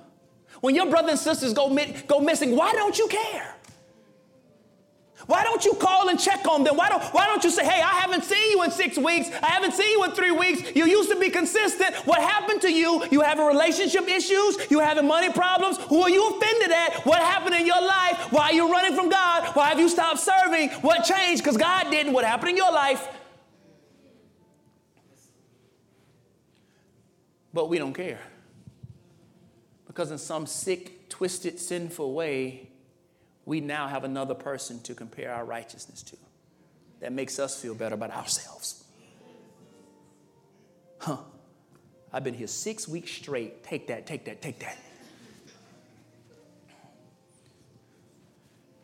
When 0.61 0.76
your 0.76 0.87
brothers 0.87 1.11
and 1.11 1.20
sisters 1.20 1.53
go, 1.53 1.76
go 2.07 2.20
missing, 2.20 2.55
why 2.55 2.72
don't 2.72 2.97
you 2.99 3.09
care? 3.09 3.57
Why 5.31 5.45
don't 5.45 5.64
you 5.64 5.74
call 5.74 6.09
and 6.09 6.18
check 6.18 6.45
on 6.49 6.64
them? 6.64 6.76
Why 6.76 6.89
don't, 6.89 7.01
why 7.14 7.24
don't 7.26 7.45
you 7.45 7.51
say, 7.51 7.64
hey, 7.64 7.81
I 7.81 8.01
haven't 8.01 8.24
seen 8.24 8.51
you 8.51 8.64
in 8.64 8.72
six 8.72 8.99
weeks. 8.99 9.31
I 9.41 9.47
haven't 9.47 9.74
seen 9.74 9.89
you 9.89 10.03
in 10.03 10.11
three 10.11 10.33
weeks. 10.33 10.74
You 10.74 10.87
used 10.87 11.09
to 11.09 11.20
be 11.20 11.31
consistent. 11.31 11.95
What 12.05 12.20
happened 12.20 12.61
to 12.62 12.72
you? 12.72 13.07
You 13.12 13.20
having 13.20 13.47
relationship 13.47 14.09
issues? 14.09 14.68
You 14.72 14.81
having 14.81 15.07
money 15.07 15.33
problems? 15.33 15.76
Who 15.85 16.03
are 16.03 16.11
you 16.11 16.31
offended 16.31 16.72
at? 16.72 17.07
What 17.07 17.20
happened 17.20 17.55
in 17.55 17.64
your 17.64 17.81
life? 17.81 18.33
Why 18.33 18.47
are 18.47 18.53
you 18.53 18.72
running 18.72 18.97
from 18.97 19.09
God? 19.09 19.55
Why 19.55 19.68
have 19.68 19.78
you 19.78 19.89
stopped 19.89 20.18
serving? 20.18 20.70
What 20.81 21.05
changed? 21.05 21.45
Because 21.45 21.57
God 21.57 21.93
didn't. 21.93 22.12
What 22.12 22.24
happened 22.24 22.51
in 22.51 22.57
your 22.57 22.72
life? 22.72 23.07
But 27.55 27.68
we 27.68 27.78
don't 27.78 27.95
care. 27.95 28.18
Because 29.87 30.11
in 30.11 30.18
some 30.18 30.47
sick, 30.47 31.09
twisted, 31.09 31.61
sinful 31.61 32.14
way, 32.14 32.70
we 33.51 33.61
now 33.61 33.88
have 33.88 34.05
another 34.05 34.32
person 34.32 34.78
to 34.78 34.94
compare 34.94 35.34
our 35.34 35.44
righteousness 35.44 36.05
to 36.05 36.16
that 37.01 37.12
makes 37.12 37.40
us 37.40 37.61
feel 37.61 37.74
better 37.74 37.96
about 37.96 38.12
ourselves. 38.12 38.84
Huh. 41.01 41.16
I've 42.12 42.22
been 42.22 42.34
here 42.34 42.46
six 42.46 42.86
weeks 42.86 43.11
straight. 43.11 43.64
Take 43.64 43.88
that, 43.88 44.07
take 44.07 44.26
that, 44.26 44.40
take 44.40 44.61
that. 44.61 44.78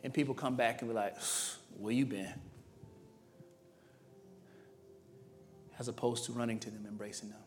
And 0.02 0.12
people 0.12 0.34
come 0.34 0.56
back 0.56 0.82
and 0.82 0.90
be 0.90 0.96
like, 0.96 1.14
where 1.78 1.92
you 1.92 2.04
been? 2.04 2.34
As 5.78 5.86
opposed 5.86 6.24
to 6.24 6.32
running 6.32 6.58
to 6.58 6.70
them, 6.72 6.86
embracing 6.88 7.28
them. 7.28 7.38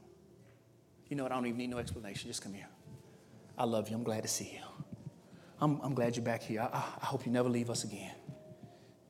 You 1.10 1.18
know 1.18 1.24
what? 1.24 1.34
I 1.34 1.36
don't 1.36 1.48
even 1.48 1.58
need 1.58 1.70
no 1.70 1.80
explanation. 1.80 2.30
Just 2.30 2.42
come 2.42 2.54
here. 2.54 2.70
I 3.58 3.66
love 3.66 3.90
you. 3.90 3.98
I'm 3.98 4.04
glad 4.04 4.22
to 4.22 4.30
see 4.30 4.54
you. 4.54 4.89
I'm, 5.62 5.80
I'm 5.82 5.94
glad 5.94 6.16
you're 6.16 6.26
back 6.26 6.42
here. 6.42 6.62
I, 6.62 6.84
I 7.02 7.06
hope 7.06 7.26
you 7.26 7.32
never 7.32 7.50
leave 7.50 7.70
us 7.70 7.84
again. 7.84 8.14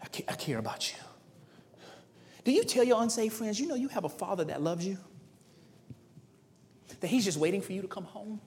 I, 0.02 0.08
I 0.28 0.36
care 0.36 0.58
about 0.58 0.92
you. 0.92 0.98
Do 2.44 2.52
you 2.52 2.64
tell 2.64 2.84
your 2.84 3.02
unsaved 3.02 3.34
friends, 3.34 3.60
you 3.60 3.68
know, 3.68 3.76
you 3.76 3.90
have 3.90 4.06
a 4.06 4.10
father 4.10 4.44
that 4.46 4.62
loves 4.62 4.86
you? 4.86 4.98
That 7.00 7.08
he's 7.08 7.26
just 7.26 7.38
waiting 7.38 7.62
for 7.62 7.74
you 7.74 7.82
to 7.82 7.88
come 7.88 8.06
home? 8.06 8.42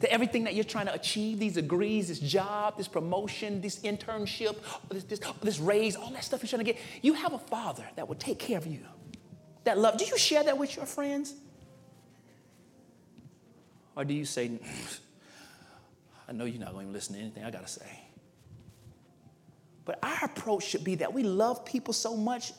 That 0.00 0.10
everything 0.10 0.44
that 0.44 0.54
you're 0.54 0.64
trying 0.64 0.86
to 0.86 0.94
achieve, 0.94 1.38
these 1.38 1.54
degrees, 1.54 2.08
this 2.08 2.18
job, 2.18 2.78
this 2.78 2.88
promotion, 2.88 3.60
this 3.60 3.80
internship, 3.80 4.56
this, 4.88 5.04
this, 5.04 5.20
this 5.42 5.58
raise, 5.58 5.96
all 5.96 6.10
that 6.10 6.24
stuff 6.24 6.42
you're 6.42 6.48
trying 6.48 6.64
to 6.64 6.72
get, 6.72 6.80
you 7.02 7.12
have 7.12 7.34
a 7.34 7.38
father 7.38 7.84
that 7.96 8.08
will 8.08 8.14
take 8.14 8.38
care 8.38 8.56
of 8.56 8.66
you. 8.66 8.80
That 9.64 9.78
love. 9.78 9.98
Do 9.98 10.06
you 10.06 10.16
share 10.16 10.42
that 10.44 10.56
with 10.56 10.74
your 10.76 10.86
friends? 10.86 11.34
Or 13.94 14.04
do 14.04 14.14
you 14.14 14.24
say, 14.24 14.58
I 16.32 16.34
know 16.34 16.46
you're 16.46 16.60
not 16.60 16.72
going 16.72 16.86
to 16.86 16.92
listen 16.94 17.14
to 17.14 17.20
anything 17.20 17.44
I 17.44 17.50
got 17.50 17.66
to 17.66 17.70
say. 17.70 18.00
But 19.84 19.98
our 20.02 20.24
approach 20.24 20.64
should 20.64 20.82
be 20.82 20.94
that 20.94 21.12
we 21.12 21.24
love 21.24 21.62
people 21.66 21.92
so 21.92 22.16
much, 22.16 22.54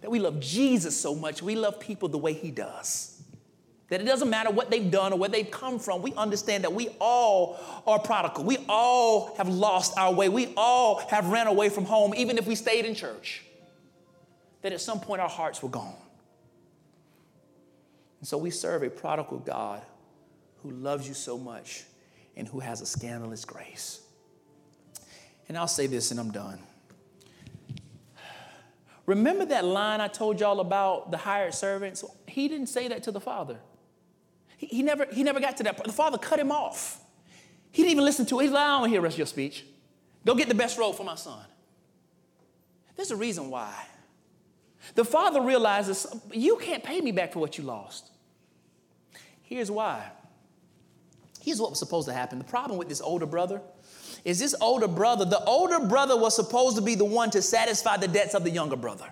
that 0.00 0.10
we 0.10 0.18
love 0.18 0.40
Jesus 0.40 1.00
so 1.00 1.14
much, 1.14 1.42
we 1.42 1.54
love 1.54 1.78
people 1.78 2.08
the 2.08 2.18
way 2.18 2.32
He 2.32 2.50
does. 2.50 3.22
That 3.88 4.00
it 4.00 4.04
doesn't 4.04 4.28
matter 4.28 4.50
what 4.50 4.68
they've 4.68 4.90
done 4.90 5.12
or 5.12 5.18
where 5.20 5.28
they've 5.28 5.48
come 5.48 5.78
from, 5.78 6.02
we 6.02 6.12
understand 6.14 6.64
that 6.64 6.72
we 6.72 6.88
all 7.00 7.56
are 7.86 8.00
prodigal. 8.00 8.42
We 8.42 8.58
all 8.68 9.36
have 9.36 9.48
lost 9.48 9.96
our 9.96 10.12
way. 10.12 10.28
We 10.28 10.52
all 10.56 11.06
have 11.10 11.28
ran 11.28 11.46
away 11.46 11.68
from 11.68 11.84
home, 11.84 12.14
even 12.16 12.36
if 12.36 12.48
we 12.48 12.56
stayed 12.56 12.84
in 12.84 12.96
church. 12.96 13.44
That 14.62 14.72
at 14.72 14.80
some 14.80 14.98
point 14.98 15.20
our 15.20 15.28
hearts 15.28 15.62
were 15.62 15.68
gone. 15.68 15.94
And 18.18 18.26
so 18.26 18.38
we 18.38 18.50
serve 18.50 18.82
a 18.82 18.90
prodigal 18.90 19.38
God 19.38 19.82
who 20.64 20.72
loves 20.72 21.06
you 21.06 21.14
so 21.14 21.38
much 21.38 21.84
and 22.36 22.48
who 22.48 22.60
has 22.60 22.80
a 22.80 22.86
scandalous 22.86 23.44
grace. 23.44 24.00
And 25.48 25.56
I'll 25.58 25.68
say 25.68 25.86
this 25.86 26.10
and 26.10 26.18
I'm 26.18 26.30
done. 26.30 26.58
Remember 29.06 29.44
that 29.46 29.64
line 29.64 30.00
I 30.00 30.08
told 30.08 30.40
y'all 30.40 30.60
about 30.60 31.10
the 31.10 31.18
hired 31.18 31.54
servants? 31.54 32.04
He 32.26 32.48
didn't 32.48 32.68
say 32.68 32.88
that 32.88 33.02
to 33.02 33.12
the 33.12 33.20
father. 33.20 33.58
He, 34.56 34.66
he 34.66 34.82
never, 34.82 35.06
he 35.12 35.22
never 35.22 35.40
got 35.40 35.58
to 35.58 35.62
that. 35.64 35.84
The 35.84 35.92
father 35.92 36.16
cut 36.16 36.38
him 36.38 36.50
off. 36.50 37.00
He 37.70 37.82
didn't 37.82 37.92
even 37.92 38.04
listen 38.04 38.24
to 38.26 38.40
it. 38.40 38.44
He's 38.44 38.52
like, 38.52 38.62
I 38.62 38.68
don't 38.68 38.80
want 38.80 38.84
to 38.84 38.90
hear 38.90 39.00
the 39.00 39.04
rest 39.04 39.14
of 39.14 39.18
your 39.18 39.26
speech. 39.26 39.64
Go 40.24 40.34
get 40.34 40.48
the 40.48 40.54
best 40.54 40.78
robe 40.78 40.96
for 40.96 41.04
my 41.04 41.16
son. 41.16 41.44
There's 42.96 43.10
a 43.10 43.16
reason 43.16 43.50
why. 43.50 43.74
The 44.94 45.04
father 45.04 45.40
realizes 45.40 46.06
you 46.32 46.56
can't 46.56 46.82
pay 46.82 47.00
me 47.00 47.12
back 47.12 47.32
for 47.32 47.40
what 47.40 47.58
you 47.58 47.64
lost. 47.64 48.10
Here's 49.42 49.70
why. 49.70 50.10
Here's 51.44 51.60
what 51.60 51.68
was 51.68 51.78
supposed 51.78 52.08
to 52.08 52.14
happen. 52.14 52.38
The 52.38 52.44
problem 52.44 52.78
with 52.78 52.88
this 52.88 53.02
older 53.02 53.26
brother 53.26 53.60
is 54.24 54.38
this 54.38 54.54
older 54.62 54.88
brother, 54.88 55.26
the 55.26 55.44
older 55.44 55.78
brother 55.78 56.16
was 56.16 56.34
supposed 56.34 56.76
to 56.76 56.82
be 56.82 56.94
the 56.94 57.04
one 57.04 57.30
to 57.32 57.42
satisfy 57.42 57.98
the 57.98 58.08
debts 58.08 58.34
of 58.34 58.44
the 58.44 58.50
younger 58.50 58.76
brother. 58.76 59.04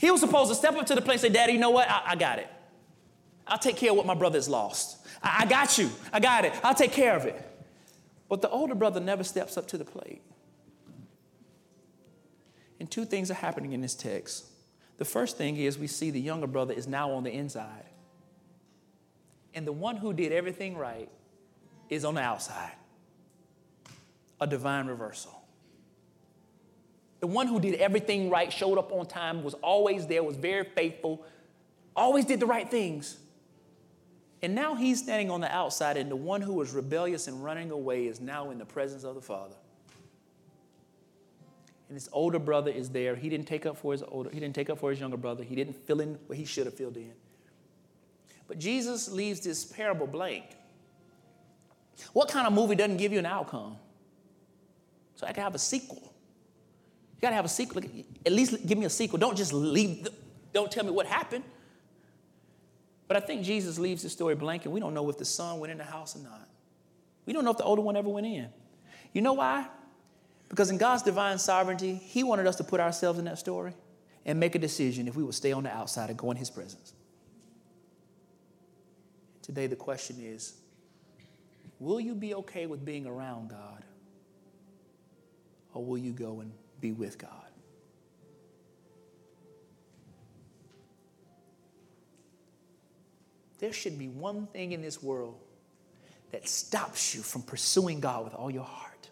He 0.00 0.10
was 0.10 0.20
supposed 0.20 0.50
to 0.50 0.56
step 0.56 0.74
up 0.74 0.86
to 0.86 0.96
the 0.96 1.00
plate 1.00 1.14
and 1.14 1.20
say, 1.20 1.28
Daddy, 1.28 1.52
you 1.52 1.60
know 1.60 1.70
what? 1.70 1.88
I, 1.88 2.02
I 2.06 2.16
got 2.16 2.40
it. 2.40 2.48
I'll 3.46 3.58
take 3.58 3.76
care 3.76 3.90
of 3.92 3.96
what 3.96 4.04
my 4.04 4.14
brother's 4.14 4.48
lost. 4.48 5.06
I, 5.22 5.42
I 5.42 5.46
got 5.46 5.78
you. 5.78 5.90
I 6.12 6.18
got 6.18 6.44
it. 6.44 6.52
I'll 6.64 6.74
take 6.74 6.90
care 6.90 7.14
of 7.14 7.24
it. 7.24 7.40
But 8.28 8.42
the 8.42 8.50
older 8.50 8.74
brother 8.74 8.98
never 8.98 9.22
steps 9.22 9.56
up 9.56 9.68
to 9.68 9.78
the 9.78 9.84
plate. 9.84 10.22
And 12.80 12.90
two 12.90 13.04
things 13.04 13.30
are 13.30 13.34
happening 13.34 13.74
in 13.74 13.80
this 13.80 13.94
text. 13.94 14.46
The 14.96 15.04
first 15.04 15.38
thing 15.38 15.56
is 15.56 15.78
we 15.78 15.86
see 15.86 16.10
the 16.10 16.20
younger 16.20 16.48
brother 16.48 16.74
is 16.74 16.88
now 16.88 17.12
on 17.12 17.22
the 17.22 17.30
inside. 17.30 17.84
And 19.54 19.64
the 19.64 19.72
one 19.72 19.98
who 19.98 20.12
did 20.12 20.32
everything 20.32 20.76
right 20.76 21.08
is 21.88 22.04
on 22.04 22.14
the 22.14 22.20
outside 22.22 22.72
a 24.40 24.46
divine 24.46 24.86
reversal. 24.86 25.42
The 27.20 27.26
one 27.26 27.46
who 27.46 27.58
did 27.58 27.76
everything 27.76 28.28
right, 28.28 28.52
showed 28.52 28.78
up 28.78 28.92
on 28.92 29.06
time, 29.06 29.42
was 29.42 29.54
always 29.54 30.06
there, 30.06 30.22
was 30.22 30.36
very 30.36 30.64
faithful, 30.64 31.24
always 31.96 32.26
did 32.26 32.40
the 32.40 32.46
right 32.46 32.70
things. 32.70 33.16
And 34.42 34.54
now 34.54 34.74
he's 34.74 35.02
standing 35.02 35.30
on 35.30 35.40
the 35.40 35.50
outside, 35.50 35.96
and 35.96 36.10
the 36.10 36.16
one 36.16 36.42
who 36.42 36.52
was 36.52 36.72
rebellious 36.72 37.28
and 37.28 37.42
running 37.42 37.70
away 37.70 38.06
is 38.06 38.20
now 38.20 38.50
in 38.50 38.58
the 38.58 38.66
presence 38.66 39.04
of 39.04 39.14
the 39.14 39.22
Father. 39.22 39.54
And 41.88 41.96
his 41.96 42.10
older 42.12 42.38
brother 42.38 42.70
is 42.70 42.90
there. 42.90 43.16
He 43.16 43.30
didn't 43.30 43.46
take 43.46 43.64
up 43.64 43.78
for 43.78 43.92
his 43.92 44.02
older, 44.02 44.28
he 44.30 44.40
didn't 44.40 44.54
take 44.54 44.68
up 44.68 44.78
for 44.78 44.90
his 44.90 45.00
younger 45.00 45.16
brother. 45.16 45.44
He 45.44 45.54
didn't 45.54 45.76
fill 45.86 46.00
in 46.00 46.18
what 46.26 46.36
he 46.36 46.44
should 46.44 46.66
have 46.66 46.74
filled 46.74 46.96
in. 46.96 47.12
But 48.46 48.58
Jesus 48.58 49.10
leaves 49.10 49.40
this 49.40 49.64
parable 49.64 50.06
blank. 50.06 50.44
What 52.12 52.28
kind 52.28 52.46
of 52.46 52.52
movie 52.52 52.74
doesn't 52.74 52.96
give 52.96 53.12
you 53.12 53.18
an 53.18 53.26
outcome? 53.26 53.76
So 55.16 55.26
I 55.26 55.32
can 55.32 55.42
have 55.42 55.54
a 55.54 55.58
sequel. 55.58 56.02
You 56.02 57.20
got 57.20 57.30
to 57.30 57.36
have 57.36 57.44
a 57.44 57.48
sequel. 57.48 57.82
At 58.26 58.32
least 58.32 58.66
give 58.66 58.78
me 58.78 58.86
a 58.86 58.90
sequel. 58.90 59.18
Don't 59.18 59.36
just 59.36 59.52
leave, 59.52 60.04
the, 60.04 60.12
don't 60.52 60.70
tell 60.70 60.84
me 60.84 60.90
what 60.90 61.06
happened. 61.06 61.44
But 63.06 63.16
I 63.16 63.20
think 63.20 63.42
Jesus 63.42 63.78
leaves 63.78 64.02
the 64.02 64.08
story 64.08 64.34
blank, 64.34 64.64
and 64.64 64.74
we 64.74 64.80
don't 64.80 64.94
know 64.94 65.08
if 65.10 65.18
the 65.18 65.24
son 65.24 65.60
went 65.60 65.70
in 65.70 65.78
the 65.78 65.84
house 65.84 66.16
or 66.16 66.20
not. 66.20 66.48
We 67.26 67.32
don't 67.32 67.44
know 67.44 67.50
if 67.50 67.58
the 67.58 67.64
older 67.64 67.82
one 67.82 67.96
ever 67.96 68.08
went 68.08 68.26
in. 68.26 68.48
You 69.12 69.22
know 69.22 69.34
why? 69.34 69.66
Because 70.48 70.70
in 70.70 70.78
God's 70.78 71.02
divine 71.02 71.38
sovereignty, 71.38 71.94
He 71.94 72.24
wanted 72.24 72.46
us 72.46 72.56
to 72.56 72.64
put 72.64 72.80
ourselves 72.80 73.18
in 73.18 73.24
that 73.26 73.38
story 73.38 73.74
and 74.26 74.40
make 74.40 74.54
a 74.54 74.58
decision 74.58 75.06
if 75.06 75.16
we 75.16 75.22
would 75.22 75.34
stay 75.34 75.52
on 75.52 75.64
the 75.64 75.70
outside 75.70 76.10
and 76.10 76.18
go 76.18 76.30
in 76.30 76.36
His 76.36 76.50
presence. 76.50 76.92
Today, 79.42 79.66
the 79.66 79.76
question 79.76 80.16
is 80.20 80.54
will 81.84 82.00
you 82.00 82.14
be 82.14 82.34
okay 82.34 82.66
with 82.66 82.84
being 82.84 83.06
around 83.06 83.50
God? 83.50 83.84
Or 85.74 85.84
will 85.84 85.98
you 85.98 86.12
go 86.12 86.40
and 86.40 86.52
be 86.80 86.92
with 86.92 87.18
God? 87.18 87.30
There 93.58 93.72
should 93.72 93.98
be 93.98 94.08
one 94.08 94.46
thing 94.46 94.72
in 94.72 94.82
this 94.82 95.02
world 95.02 95.38
that 96.32 96.48
stops 96.48 97.14
you 97.14 97.22
from 97.22 97.42
pursuing 97.42 98.00
God 98.00 98.24
with 98.24 98.34
all 98.34 98.50
your 98.50 98.64
heart. 98.64 99.08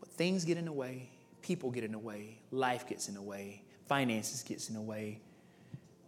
But 0.00 0.10
things 0.10 0.44
get 0.44 0.58
in 0.58 0.64
the 0.64 0.72
way, 0.72 1.10
people 1.42 1.70
get 1.70 1.84
in 1.84 1.92
the 1.92 1.98
way, 1.98 2.38
life 2.50 2.86
gets 2.88 3.08
in 3.08 3.14
the 3.14 3.22
way, 3.22 3.62
finances 3.86 4.42
gets 4.42 4.68
in 4.68 4.74
the 4.74 4.80
way. 4.80 5.20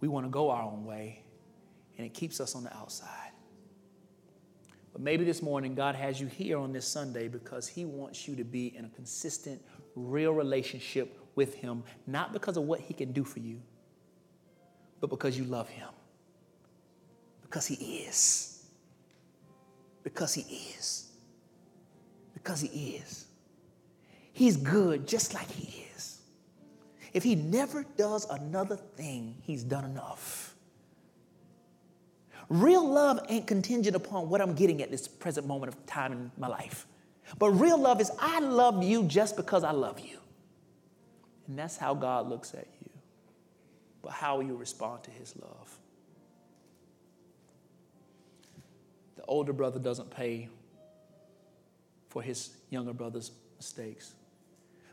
We 0.00 0.08
want 0.08 0.26
to 0.26 0.30
go 0.30 0.50
our 0.50 0.62
own 0.62 0.84
way, 0.84 1.22
and 1.96 2.06
it 2.06 2.14
keeps 2.14 2.40
us 2.40 2.54
on 2.54 2.64
the 2.64 2.74
outside. 2.76 3.25
But 4.96 5.02
maybe 5.02 5.26
this 5.26 5.42
morning, 5.42 5.74
God 5.74 5.94
has 5.94 6.18
you 6.18 6.26
here 6.26 6.56
on 6.56 6.72
this 6.72 6.88
Sunday 6.88 7.28
because 7.28 7.68
He 7.68 7.84
wants 7.84 8.26
you 8.26 8.34
to 8.34 8.44
be 8.44 8.74
in 8.74 8.86
a 8.86 8.88
consistent, 8.88 9.60
real 9.94 10.32
relationship 10.32 11.20
with 11.34 11.52
Him, 11.52 11.84
not 12.06 12.32
because 12.32 12.56
of 12.56 12.62
what 12.62 12.80
He 12.80 12.94
can 12.94 13.12
do 13.12 13.22
for 13.22 13.40
you, 13.40 13.60
but 15.02 15.10
because 15.10 15.36
you 15.36 15.44
love 15.44 15.68
Him. 15.68 15.90
Because 17.42 17.66
He 17.66 17.74
is. 17.74 18.64
Because 20.02 20.32
He 20.32 20.40
is. 20.78 21.10
Because 22.32 22.62
He 22.62 22.92
is. 22.96 23.26
He's 24.32 24.56
good 24.56 25.06
just 25.06 25.34
like 25.34 25.50
He 25.50 25.84
is. 25.94 26.22
If 27.12 27.22
He 27.22 27.34
never 27.34 27.84
does 27.98 28.24
another 28.30 28.76
thing, 28.76 29.34
He's 29.42 29.62
done 29.62 29.84
enough. 29.84 30.55
Real 32.48 32.86
love 32.88 33.20
ain't 33.28 33.46
contingent 33.46 33.96
upon 33.96 34.28
what 34.28 34.40
I'm 34.40 34.54
getting 34.54 34.82
at 34.82 34.90
this 34.90 35.08
present 35.08 35.46
moment 35.46 35.72
of 35.72 35.86
time 35.86 36.12
in 36.12 36.30
my 36.38 36.46
life. 36.46 36.86
But 37.38 37.50
real 37.50 37.78
love 37.78 38.00
is 38.00 38.10
I 38.20 38.38
love 38.38 38.84
you 38.84 39.02
just 39.04 39.36
because 39.36 39.64
I 39.64 39.72
love 39.72 39.98
you. 39.98 40.18
And 41.48 41.58
that's 41.58 41.76
how 41.76 41.94
God 41.94 42.28
looks 42.28 42.54
at 42.54 42.68
you. 42.82 42.90
But 44.02 44.12
how 44.12 44.40
you 44.40 44.54
respond 44.54 45.02
to 45.04 45.10
his 45.10 45.34
love? 45.36 45.78
The 49.16 49.24
older 49.24 49.52
brother 49.52 49.80
doesn't 49.80 50.10
pay 50.10 50.48
for 52.08 52.22
his 52.22 52.50
younger 52.70 52.92
brother's 52.92 53.32
mistakes. 53.56 54.14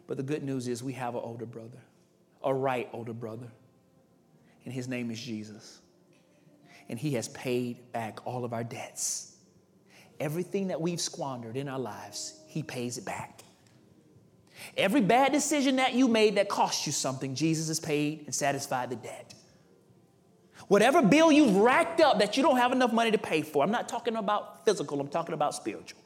But 0.08 0.18
the 0.18 0.24
good 0.24 0.44
news 0.44 0.68
is 0.68 0.82
we 0.82 0.94
have 0.94 1.14
an 1.14 1.22
older 1.24 1.46
brother, 1.46 1.78
a 2.44 2.54
right 2.54 2.90
older 2.94 3.14
brother, 3.14 3.48
and 4.66 4.74
his 4.74 4.88
name 4.88 5.12
is 5.12 5.22
Jesus 5.22 5.83
and 6.90 7.00
He 7.00 7.14
has 7.14 7.28
paid 7.30 7.92
back 7.92 8.26
all 8.26 8.46
of 8.46 8.54
our 8.54 8.64
debts. 8.64 9.36
Everything 10.20 10.68
that 10.68 10.80
we've 10.80 11.02
squandered 11.02 11.58
in 11.58 11.68
our 11.68 11.80
lives, 11.80 12.40
He 12.48 12.64
pays 12.64 12.98
it 12.98 13.06
back. 13.06 13.44
Every 14.78 15.02
bad 15.02 15.32
decision 15.32 15.78
that 15.78 15.94
you 15.94 16.08
made 16.08 16.36
that 16.36 16.50
cost 16.50 16.86
you 16.86 16.92
something, 16.92 17.36
Jesus 17.36 17.68
has 17.68 17.80
paid 17.80 18.24
and 18.26 18.34
satisfied 18.34 18.90
the 18.90 18.96
debt. 18.96 19.34
Whatever 20.68 21.02
bill 21.02 21.32
you've 21.32 21.58
racked 21.58 22.00
up 22.00 22.20
that 22.20 22.38
you 22.38 22.44
don't 22.44 22.58
have 22.58 22.72
enough 22.72 22.94
money 22.94 23.12
to 23.12 23.18
pay 23.18 23.42
for, 23.42 23.64
I'm 23.64 23.72
not 23.72 23.90
talking 23.90 24.16
about 24.16 24.64
physical, 24.66 25.00
I'm 25.02 25.10
talking 25.10 25.34
about 25.34 25.54
spiritual. 25.54 26.00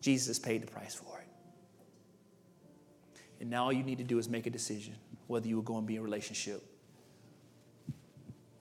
Jesus 0.00 0.38
paid 0.38 0.62
the 0.62 0.66
price 0.66 0.94
for 0.94 1.18
it. 1.18 1.26
And 3.40 3.50
now 3.50 3.64
all 3.64 3.72
you 3.72 3.82
need 3.82 3.98
to 3.98 4.04
do 4.04 4.18
is 4.18 4.28
make 4.28 4.46
a 4.46 4.50
decision 4.50 4.94
whether 5.28 5.46
you 5.46 5.56
will 5.56 5.62
go 5.62 5.78
and 5.78 5.86
be 5.86 5.94
in 5.94 6.00
a 6.00 6.04
relationship 6.04 6.62